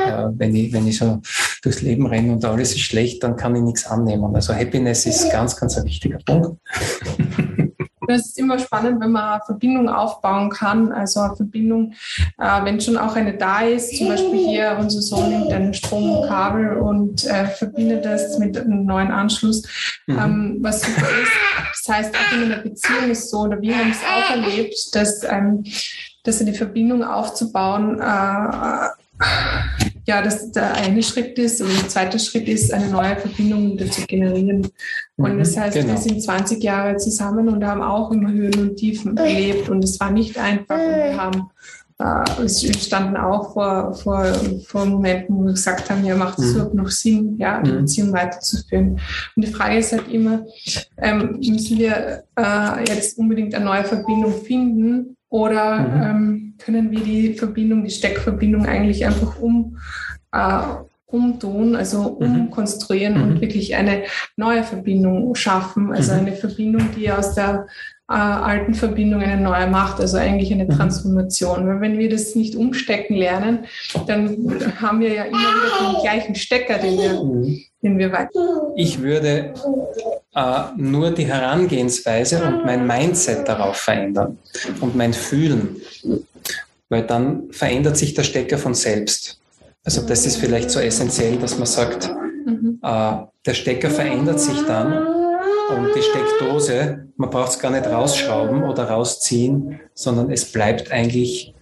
äh, 0.06 0.28
wenn, 0.36 0.54
ich, 0.54 0.72
wenn 0.72 0.86
ich 0.86 0.98
so 0.98 1.20
durchs 1.62 1.82
Leben 1.82 2.06
renne 2.06 2.32
und 2.32 2.44
alles 2.44 2.72
ist 2.72 2.80
schlecht, 2.80 3.22
dann 3.22 3.36
kann 3.36 3.56
ich 3.56 3.62
nichts 3.62 3.86
annehmen. 3.86 4.34
Also 4.34 4.54
Happiness 4.54 5.06
ist 5.06 5.30
ganz, 5.30 5.56
ganz 5.56 5.76
ein 5.76 5.84
wichtiger 5.84 6.18
Punkt. 6.24 6.58
Es 8.08 8.26
ist 8.26 8.38
immer 8.38 8.58
spannend, 8.58 9.00
wenn 9.00 9.12
man 9.12 9.34
eine 9.34 9.42
Verbindung 9.44 9.88
aufbauen 9.88 10.50
kann. 10.50 10.92
Also 10.92 11.20
eine 11.20 11.36
Verbindung, 11.36 11.94
äh, 12.38 12.64
wenn 12.64 12.80
schon 12.80 12.96
auch 12.96 13.16
eine 13.16 13.36
da 13.36 13.62
ist, 13.62 13.96
zum 13.96 14.08
Beispiel 14.08 14.46
hier 14.46 14.76
unser 14.78 15.00
Sohn 15.00 15.30
nimmt 15.30 15.52
ein 15.52 15.74
Stromkabel 15.74 16.78
und 16.78 17.24
äh, 17.24 17.46
verbindet 17.46 18.04
das 18.04 18.38
mit 18.38 18.58
einem 18.58 18.84
neuen 18.84 19.10
Anschluss, 19.10 19.62
mhm. 20.06 20.18
ähm, 20.18 20.56
was 20.60 20.82
super 20.82 21.08
ist. 21.22 21.32
Das 21.86 21.96
heißt, 21.96 22.14
auch 22.14 22.36
in 22.36 22.44
einer 22.44 22.62
Beziehung 22.62 23.10
ist 23.10 23.30
so, 23.30 23.40
oder 23.40 23.60
wir 23.60 23.76
haben 23.76 23.90
es 23.90 23.98
auch 23.98 24.30
erlebt, 24.30 24.74
dass, 24.94 25.22
ähm, 25.24 25.64
dass 26.24 26.40
eine 26.40 26.54
Verbindung 26.54 27.04
aufzubauen, 27.04 28.00
äh, 28.00 28.88
ja, 30.06 30.22
dass 30.22 30.52
der 30.52 30.74
eine 30.74 31.02
Schritt 31.02 31.38
ist 31.38 31.60
und 31.60 31.68
der 31.68 31.88
zweite 31.88 32.18
Schritt 32.18 32.48
ist, 32.48 32.72
eine 32.72 32.88
neue 32.88 33.16
Verbindung 33.16 33.78
zu 33.90 34.06
generieren. 34.06 34.68
Und 35.16 35.34
mhm, 35.34 35.38
das 35.38 35.56
heißt, 35.56 35.76
genau. 35.76 35.92
wir 35.92 35.96
sind 35.96 36.22
20 36.22 36.62
Jahre 36.62 36.96
zusammen 36.96 37.48
und 37.48 37.64
haben 37.64 37.82
auch 37.82 38.10
immer 38.10 38.30
Höhen 38.30 38.58
und 38.58 38.76
Tiefen 38.76 39.16
erlebt 39.16 39.68
und 39.68 39.82
es 39.82 39.98
war 40.00 40.10
nicht 40.10 40.38
einfach 40.38 40.78
und 40.78 40.96
wir 40.96 41.16
haben 41.16 41.50
äh, 41.98 42.04
wir 42.04 42.74
standen 42.74 43.16
auch 43.16 43.52
vor, 43.52 43.94
vor, 43.94 44.24
vor 44.66 44.84
Momenten, 44.84 45.36
wo 45.36 45.44
wir 45.44 45.52
gesagt 45.52 45.88
haben, 45.90 46.04
ja, 46.04 46.16
macht 46.16 46.38
es 46.38 46.46
mhm. 46.46 46.54
überhaupt 46.54 46.74
noch 46.74 46.90
Sinn, 46.90 47.36
ja, 47.38 47.62
die 47.62 47.70
mhm. 47.70 47.78
Beziehung 47.78 48.12
weiterzuführen? 48.12 49.00
Und 49.36 49.44
die 49.44 49.52
Frage 49.52 49.78
ist 49.78 49.92
halt 49.92 50.08
immer, 50.08 50.44
ähm, 50.98 51.38
müssen 51.38 51.78
wir 51.78 52.24
äh, 52.36 52.84
jetzt 52.88 53.16
unbedingt 53.16 53.54
eine 53.54 53.64
neue 53.64 53.84
Verbindung 53.84 54.42
finden 54.42 55.16
oder 55.28 55.78
mhm. 55.78 56.02
ähm, 56.02 56.54
können 56.58 56.90
wir 56.90 57.00
die 57.00 57.34
Verbindung, 57.34 57.84
die 57.84 57.90
Steckverbindung 57.90 58.66
eigentlich 58.66 59.04
einfach 59.04 59.38
um 59.40 59.78
äh, 60.32 60.60
umtun, 61.14 61.76
also 61.76 62.18
mhm. 62.20 62.40
umkonstruieren 62.40 63.16
mhm. 63.16 63.22
und 63.22 63.40
wirklich 63.40 63.76
eine 63.76 64.02
neue 64.36 64.64
Verbindung 64.64 65.34
schaffen, 65.34 65.92
also 65.92 66.12
mhm. 66.12 66.18
eine 66.20 66.32
Verbindung, 66.32 66.88
die 66.96 67.10
aus 67.10 67.34
der 67.34 67.66
äh, 68.10 68.14
alten 68.14 68.74
Verbindung 68.74 69.22
eine 69.22 69.40
neue 69.40 69.68
macht, 69.68 70.00
also 70.00 70.16
eigentlich 70.18 70.52
eine 70.52 70.64
mhm. 70.64 70.70
Transformation. 70.70 71.66
Weil 71.66 71.80
wenn 71.80 71.98
wir 71.98 72.10
das 72.10 72.34
nicht 72.34 72.56
umstecken 72.56 73.16
lernen, 73.16 73.60
dann 74.06 74.60
haben 74.80 75.00
wir 75.00 75.14
ja 75.14 75.24
immer 75.24 75.38
wieder 75.38 75.92
den 75.92 76.02
gleichen 76.02 76.34
Stecker, 76.34 76.78
den 76.78 76.98
wir, 76.98 77.58
den 77.84 77.98
wir 77.98 78.10
weiter. 78.10 78.72
Ich 78.74 79.00
würde 79.00 79.54
äh, 80.34 80.62
nur 80.76 81.10
die 81.10 81.26
Herangehensweise 81.26 82.42
und 82.42 82.64
mein 82.64 82.86
Mindset 82.86 83.46
darauf 83.46 83.76
verändern 83.76 84.38
und 84.80 84.96
mein 84.96 85.12
Fühlen, 85.12 85.80
weil 86.88 87.02
dann 87.02 87.52
verändert 87.52 87.96
sich 87.96 88.14
der 88.14 88.24
Stecker 88.24 88.58
von 88.58 88.74
selbst. 88.74 89.38
Also 89.84 90.00
das 90.06 90.26
ist 90.26 90.36
vielleicht 90.36 90.70
so 90.70 90.80
essentiell, 90.80 91.36
dass 91.36 91.58
man 91.58 91.66
sagt, 91.66 92.10
mhm. 92.46 92.80
äh, 92.82 93.12
der 93.46 93.54
Stecker 93.54 93.90
verändert 93.90 94.40
sich 94.40 94.64
dann 94.66 95.06
und 95.68 95.94
die 95.94 96.02
Steckdose, 96.02 97.06
man 97.16 97.30
braucht 97.30 97.50
es 97.50 97.58
gar 97.58 97.70
nicht 97.70 97.86
rausschrauben 97.86 98.64
oder 98.64 98.84
rausziehen, 98.84 99.80
sondern 99.94 100.30
es 100.30 100.50
bleibt 100.50 100.90
eigentlich, 100.90 101.54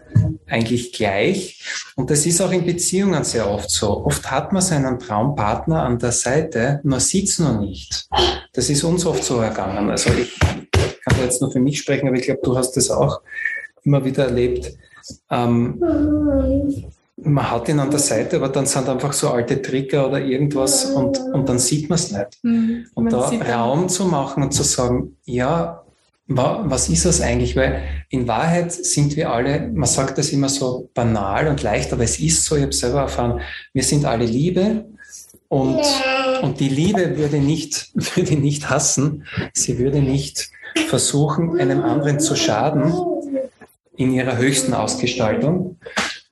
eigentlich 0.47 0.93
gleich. 0.93 1.63
Und 1.97 2.11
das 2.11 2.27
ist 2.27 2.41
auch 2.41 2.53
in 2.53 2.65
Beziehungen 2.65 3.25
sehr 3.25 3.51
oft 3.51 3.71
so. 3.71 4.05
Oft 4.05 4.31
hat 4.31 4.53
man 4.53 4.63
seinen 4.63 4.99
Traumpartner 4.99 5.83
an 5.83 5.99
der 5.99 6.13
Seite, 6.13 6.81
man 6.85 7.01
sieht 7.01 7.29
es 7.29 7.39
noch 7.39 7.61
nicht. 7.61 8.09
Das 8.53 8.69
ist 8.71 8.85
uns 8.85 9.07
oft 9.07 9.25
so 9.25 9.39
ergangen. 9.39 9.91
Also 9.91 10.11
ich 10.13 10.39
kann 10.39 11.19
jetzt 11.23 11.41
nur 11.41 11.51
für 11.51 11.61
mich 11.61 11.79
sprechen, 11.79 12.09
aber 12.09 12.17
ich 12.17 12.25
glaube, 12.25 12.41
du 12.43 12.57
hast 12.57 12.73
das 12.77 12.91
auch 12.91 13.21
immer 13.85 14.05
wieder 14.05 14.25
erlebt. 14.25 14.73
Ähm, 15.31 15.81
man 17.25 17.51
hat 17.51 17.69
ihn 17.69 17.79
an 17.79 17.91
der 17.91 18.01
Seite, 18.01 18.37
aber 18.37 18.49
dann 18.49 18.67
sind 18.67 18.89
einfach 18.89 19.13
so 19.13 19.31
alte 19.31 19.61
Trigger 19.61 20.09
oder 20.09 20.21
irgendwas 20.21 20.87
und, 20.87 21.19
und 21.19 21.49
dann 21.49 21.59
sieht 21.59 21.89
man 21.89 21.97
es 21.97 22.11
nicht. 22.11 22.39
Mhm. 22.43 22.87
Und 22.95 23.13
da 23.13 23.21
Raum 23.21 23.89
zu 23.89 24.07
machen 24.07 24.43
und 24.43 24.53
zu 24.53 24.63
sagen, 24.63 25.17
ja, 25.25 25.82
was 26.37 26.89
ist 26.89 27.05
das 27.05 27.21
eigentlich? 27.21 27.57
Weil 27.57 27.83
in 28.09 28.29
Wahrheit 28.29 28.73
sind 28.73 29.17
wir 29.17 29.33
alle, 29.33 29.71
man 29.73 29.89
sagt 29.89 30.19
das 30.19 30.31
immer 30.31 30.49
so 30.49 30.91
banal 30.95 31.49
und 31.49 31.63
leicht, 31.63 31.93
aber 31.93 32.05
es 32.05 32.19
ist 32.19 32.45
so, 32.45 32.57
ich 32.57 32.63
habe 32.63 32.73
selber 32.73 33.01
erfahren, 33.01 33.41
wir 33.73 33.83
sind 33.83 34.05
alle 34.05 34.25
Liebe 34.25 34.87
und, 35.49 35.83
und 36.43 36.61
die 36.61 36.69
Liebe 36.69 37.17
würde 37.17 37.39
nicht, 37.39 37.91
würde 37.95 38.37
nicht 38.37 38.71
hassen, 38.71 39.25
sie 39.53 39.79
würde 39.79 40.01
nicht 40.01 40.51
versuchen, 40.89 41.59
einem 41.61 41.83
anderen 41.83 42.21
zu 42.21 42.37
schaden 42.37 42.93
in 43.97 44.13
ihrer 44.13 44.39
höchsten 44.39 44.75
Ausgestaltung, 44.75 45.77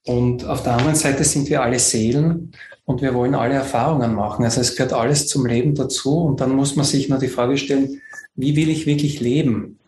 und 0.07 0.45
auf 0.45 0.63
der 0.63 0.73
anderen 0.73 0.97
Seite 0.97 1.25
sind 1.25 1.49
wir 1.51 1.63
alle 1.63 1.79
Seelen 1.79 2.53
und 2.85 3.03
wir 3.03 3.15
wollen 3.15 3.35
alle 3.35 3.55
Erfahrungen 3.55 4.15
machen. 4.15 4.45
Also 4.45 4.61
es 4.61 4.75
gehört 4.75 4.93
alles 4.93 5.29
zum 5.29 5.47
Leben 5.47 5.75
dazu 5.75 6.19
und 6.19 6.41
dann 6.41 6.57
muss 6.57 6.75
man 6.75 6.87
sich 6.87 7.09
nur 7.09 7.19
die 7.19 7.29
Frage 7.29 7.57
stellen, 7.59 8.01
wie 8.35 8.57
will 8.57 8.71
ich 8.71 8.87
wirklich 8.87 9.21
leben? 9.21 9.79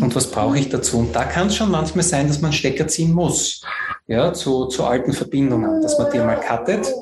Und 0.00 0.14
was 0.14 0.30
brauche 0.30 0.58
ich 0.58 0.68
dazu? 0.68 0.98
Und 0.98 1.14
da 1.14 1.24
kann 1.24 1.48
es 1.48 1.56
schon 1.56 1.70
manchmal 1.70 2.04
sein, 2.04 2.28
dass 2.28 2.40
man 2.40 2.52
Stecker 2.52 2.86
ziehen 2.88 3.12
muss, 3.12 3.62
ja, 4.06 4.32
zu, 4.32 4.66
zu 4.66 4.84
alten 4.84 5.12
Verbindungen, 5.12 5.82
dass 5.82 5.98
man 5.98 6.10
die 6.10 6.18
mal 6.18 6.40
cuttet. 6.40 6.92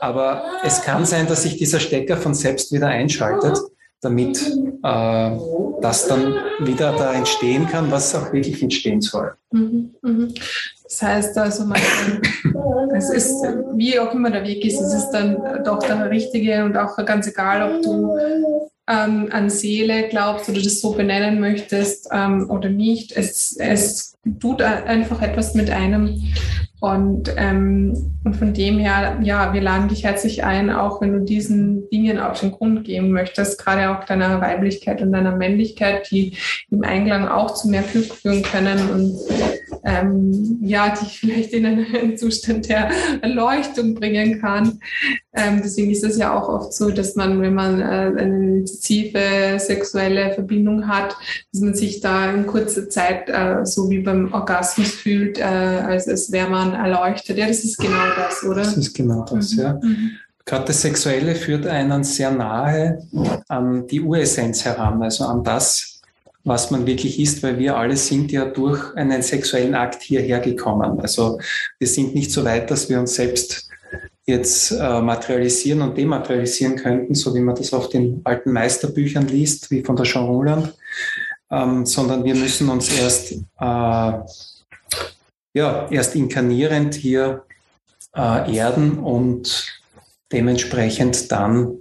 Aber 0.00 0.42
es 0.64 0.82
kann 0.82 1.04
sein, 1.04 1.26
dass 1.26 1.42
sich 1.42 1.56
dieser 1.56 1.80
Stecker 1.80 2.16
von 2.16 2.34
selbst 2.34 2.72
wieder 2.72 2.88
einschaltet, 2.88 3.58
damit 4.00 4.40
äh, 4.82 5.38
das 5.82 6.08
dann 6.08 6.34
wieder 6.60 6.92
da 6.92 7.12
entstehen 7.12 7.66
kann, 7.66 7.90
was 7.90 8.14
auch 8.14 8.32
wirklich 8.32 8.62
entstehen 8.62 9.00
soll. 9.00 9.34
Mhm, 9.52 9.94
mh. 10.02 10.28
Das 10.84 11.02
heißt 11.02 11.38
also, 11.38 11.66
man, 11.66 11.80
es 12.96 13.10
ist, 13.10 13.34
wie 13.74 13.98
auch 13.98 14.12
immer 14.12 14.30
der 14.30 14.42
Weg 14.42 14.64
ist, 14.64 14.80
es 14.80 14.92
ist 14.92 15.10
dann 15.10 15.62
doch 15.64 15.78
der 15.78 16.10
richtige 16.10 16.64
und 16.64 16.76
auch 16.76 16.96
ganz 17.04 17.28
egal, 17.28 17.62
ob 17.62 17.82
du 17.82 18.16
ähm, 18.88 19.28
an 19.30 19.50
Seele 19.50 20.08
glaubst 20.08 20.48
oder 20.48 20.60
das 20.60 20.80
so 20.80 20.92
benennen 20.92 21.40
möchtest 21.40 22.08
ähm, 22.12 22.50
oder 22.50 22.68
nicht. 22.68 23.12
Es, 23.12 23.56
es 23.56 24.16
tut 24.40 24.62
einfach 24.62 25.22
etwas 25.22 25.54
mit 25.54 25.70
einem. 25.70 26.22
Und, 26.80 27.34
ähm, 27.36 28.14
und 28.24 28.36
von 28.36 28.54
dem 28.54 28.78
her, 28.78 29.18
ja, 29.22 29.52
wir 29.52 29.60
laden 29.60 29.88
dich 29.88 30.04
herzlich 30.04 30.44
ein, 30.44 30.70
auch 30.70 31.02
wenn 31.02 31.12
du 31.12 31.20
diesen 31.20 31.88
Dingen 31.90 32.18
auf 32.18 32.40
den 32.40 32.52
Grund 32.52 32.84
gehen 32.84 33.12
möchtest, 33.12 33.62
gerade 33.62 33.90
auch 33.90 34.04
deiner 34.04 34.40
Weiblichkeit 34.40 35.02
und 35.02 35.12
deiner 35.12 35.36
Männlichkeit, 35.36 36.10
die 36.10 36.36
im 36.70 36.82
Einklang 36.82 37.28
auch 37.28 37.52
zu 37.52 37.68
mehr 37.68 37.82
Glück 37.82 38.14
führen 38.14 38.42
können 38.42 38.78
und 38.90 39.18
ähm, 39.84 40.58
ja, 40.62 40.94
dich 40.94 41.20
vielleicht 41.20 41.52
in 41.52 41.66
einen 41.66 42.16
Zustand 42.16 42.68
der 42.68 42.90
Erleuchtung 43.22 43.94
bringen 43.94 44.40
kann. 44.40 44.80
Ähm, 45.32 45.60
deswegen 45.62 45.90
ist 45.90 46.04
es 46.04 46.18
ja 46.18 46.36
auch 46.36 46.48
oft 46.48 46.72
so, 46.72 46.90
dass 46.90 47.14
man, 47.14 47.40
wenn 47.40 47.54
man 47.54 47.80
äh, 47.80 47.84
eine 47.84 48.58
intensive 48.58 49.58
sexuelle 49.58 50.32
Verbindung 50.32 50.88
hat, 50.88 51.16
dass 51.52 51.62
man 51.62 51.74
sich 51.74 52.00
da 52.00 52.32
in 52.32 52.46
kurzer 52.46 52.88
Zeit 52.88 53.28
äh, 53.28 53.64
so 53.64 53.88
wie 53.90 54.00
beim 54.00 54.32
Orgasmus 54.32 54.90
fühlt, 54.90 55.38
äh, 55.38 55.42
als, 55.42 56.08
als 56.08 56.32
wäre 56.32 56.50
man 56.50 56.69
erleuchtet. 56.74 57.38
Ja, 57.38 57.46
das 57.46 57.64
ist 57.64 57.78
genau 57.78 58.06
das, 58.16 58.44
oder? 58.44 58.62
Das 58.62 58.76
ist 58.76 58.94
genau 58.94 59.24
das, 59.24 59.52
mhm. 59.52 59.60
ja. 59.60 59.72
Mhm. 59.82 60.10
Gerade 60.44 60.64
das 60.64 60.80
Sexuelle 60.80 61.34
führt 61.34 61.66
einen 61.66 62.02
sehr 62.02 62.30
nahe 62.30 63.06
an 63.48 63.86
die 63.86 64.00
Uressenz 64.00 64.64
heran, 64.64 65.02
also 65.02 65.24
an 65.24 65.44
das, 65.44 66.00
was 66.44 66.70
man 66.70 66.86
wirklich 66.86 67.20
ist, 67.20 67.42
weil 67.42 67.58
wir 67.58 67.76
alle 67.76 67.96
sind 67.96 68.32
ja 68.32 68.46
durch 68.46 68.94
einen 68.96 69.22
sexuellen 69.22 69.74
Akt 69.74 70.02
hierher 70.02 70.40
gekommen. 70.40 70.98
Also 71.00 71.38
wir 71.78 71.86
sind 71.86 72.14
nicht 72.14 72.32
so 72.32 72.44
weit, 72.44 72.70
dass 72.70 72.88
wir 72.88 72.98
uns 72.98 73.14
selbst 73.14 73.68
jetzt 74.26 74.72
äh, 74.72 75.00
materialisieren 75.00 75.82
und 75.82 75.96
dematerialisieren 75.96 76.76
könnten, 76.76 77.14
so 77.14 77.34
wie 77.34 77.40
man 77.40 77.56
das 77.56 77.72
auf 77.72 77.88
den 77.88 78.20
alten 78.24 78.52
Meisterbüchern 78.52 79.28
liest, 79.28 79.70
wie 79.70 79.82
von 79.82 79.96
der 79.96 80.06
Jean 80.06 80.24
Roland, 80.24 80.74
ähm, 81.50 81.84
sondern 81.84 82.24
wir 82.24 82.34
müssen 82.34 82.68
uns 82.68 82.96
erst, 82.98 83.32
äh, 83.32 84.12
ja, 85.52 85.88
erst 85.90 86.14
inkarnierend 86.14 86.94
hier 86.94 87.44
äh, 88.14 88.56
erden 88.56 88.98
und 88.98 89.66
dementsprechend 90.32 91.30
dann 91.32 91.78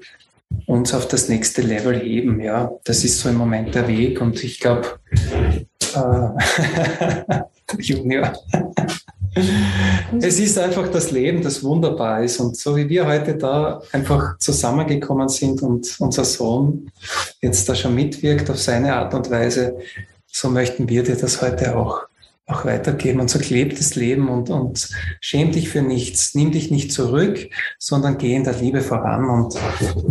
uns 0.66 0.94
auf 0.94 1.08
das 1.08 1.30
nächste 1.30 1.62
Level 1.62 2.00
heben. 2.00 2.42
Ja, 2.42 2.72
das 2.84 3.04
ist 3.04 3.20
so 3.20 3.30
im 3.30 3.36
Moment 3.36 3.76
der 3.76 3.88
Weg 3.88 4.20
und 4.22 4.44
ich 4.44 4.60
glaube, 4.60 5.00
äh, 5.96 7.42
Junior. 7.78 8.34
es 10.20 10.40
ist 10.40 10.58
einfach 10.58 10.90
das 10.90 11.12
Leben, 11.12 11.44
das 11.44 11.64
wunderbar 11.64 12.24
ist. 12.24 12.40
Und 12.40 12.58
so 12.58 12.76
wie 12.76 12.90
wir 12.90 13.06
heute 13.06 13.36
da 13.36 13.82
einfach 13.92 14.38
zusammengekommen 14.40 15.30
sind 15.30 15.62
und 15.62 15.96
unser 16.00 16.26
Sohn 16.26 16.92
jetzt 17.42 17.70
da 17.70 17.76
schon 17.76 17.94
mitwirkt 17.94 18.50
auf 18.50 18.58
seine 18.58 18.96
Art 18.96 19.14
und 19.14 19.30
Weise, 19.30 19.78
so 20.26 20.50
möchten 20.50 20.90
wir 20.90 21.04
dir 21.04 21.16
das 21.16 21.42
heute 21.42 21.76
auch 21.76 22.09
auch 22.50 22.66
weitergeben 22.66 23.20
und 23.20 23.30
so 23.30 23.40
lebt 23.40 23.80
das 23.80 23.96
Leben 23.96 24.28
und, 24.30 24.50
und 24.50 24.90
schäm 25.22 25.52
dich 25.52 25.70
für 25.70 25.82
nichts, 25.82 26.36
nimm 26.36 26.52
dich 26.52 26.72
nicht 26.72 26.92
zurück, 26.92 27.50
sondern 27.78 28.18
geh 28.18 28.36
in 28.36 28.44
der 28.44 28.54
Liebe 28.54 28.82
voran 28.82 29.30
und 29.30 29.56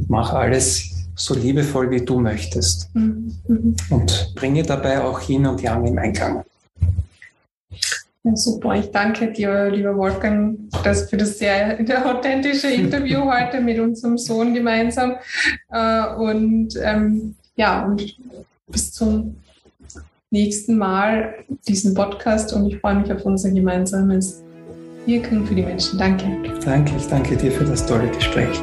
mach 0.09 0.32
alles 0.32 0.95
so 1.16 1.34
liebevoll, 1.34 1.91
wie 1.91 2.05
du 2.05 2.20
möchtest. 2.20 2.95
Mhm. 2.95 3.76
Und 3.91 4.32
bringe 4.36 4.62
dabei 4.62 5.03
auch 5.03 5.28
Yin 5.28 5.47
und 5.47 5.61
Yang 5.61 5.86
im 5.86 5.99
Einklang. 5.99 6.45
Ja, 8.24 8.36
super, 8.36 8.74
ich 8.74 8.91
danke 8.91 9.32
dir, 9.32 9.70
lieber 9.70 9.97
Wolfgang, 9.97 10.59
das 10.84 11.11
für 11.11 11.16
das 11.16 11.39
sehr 11.39 11.78
authentische 12.05 12.68
Interview 12.68 13.20
heute 13.32 13.61
mit 13.61 13.78
unserem 13.78 14.16
Sohn 14.16 14.55
gemeinsam. 14.55 15.16
Äh, 15.70 16.14
und 16.14 16.74
ähm, 16.82 17.34
ja, 17.57 17.84
und 17.84 18.16
bis 18.68 18.93
zum 18.93 19.36
nächsten 20.31 20.76
Mal 20.76 21.35
diesen 21.66 21.95
Podcast 21.95 22.53
und 22.53 22.66
ich 22.66 22.79
freue 22.79 22.97
mich 22.97 23.12
auf 23.12 23.24
unser 23.24 23.51
gemeinsames 23.51 24.43
Wirken 25.07 25.47
für 25.47 25.55
die 25.55 25.62
Menschen. 25.62 25.99
Danke. 25.99 26.26
Danke, 26.64 26.93
ich 26.97 27.07
danke 27.07 27.37
dir 27.37 27.51
für 27.51 27.64
das 27.64 27.87
tolle 27.87 28.09
Gespräch. 28.09 28.61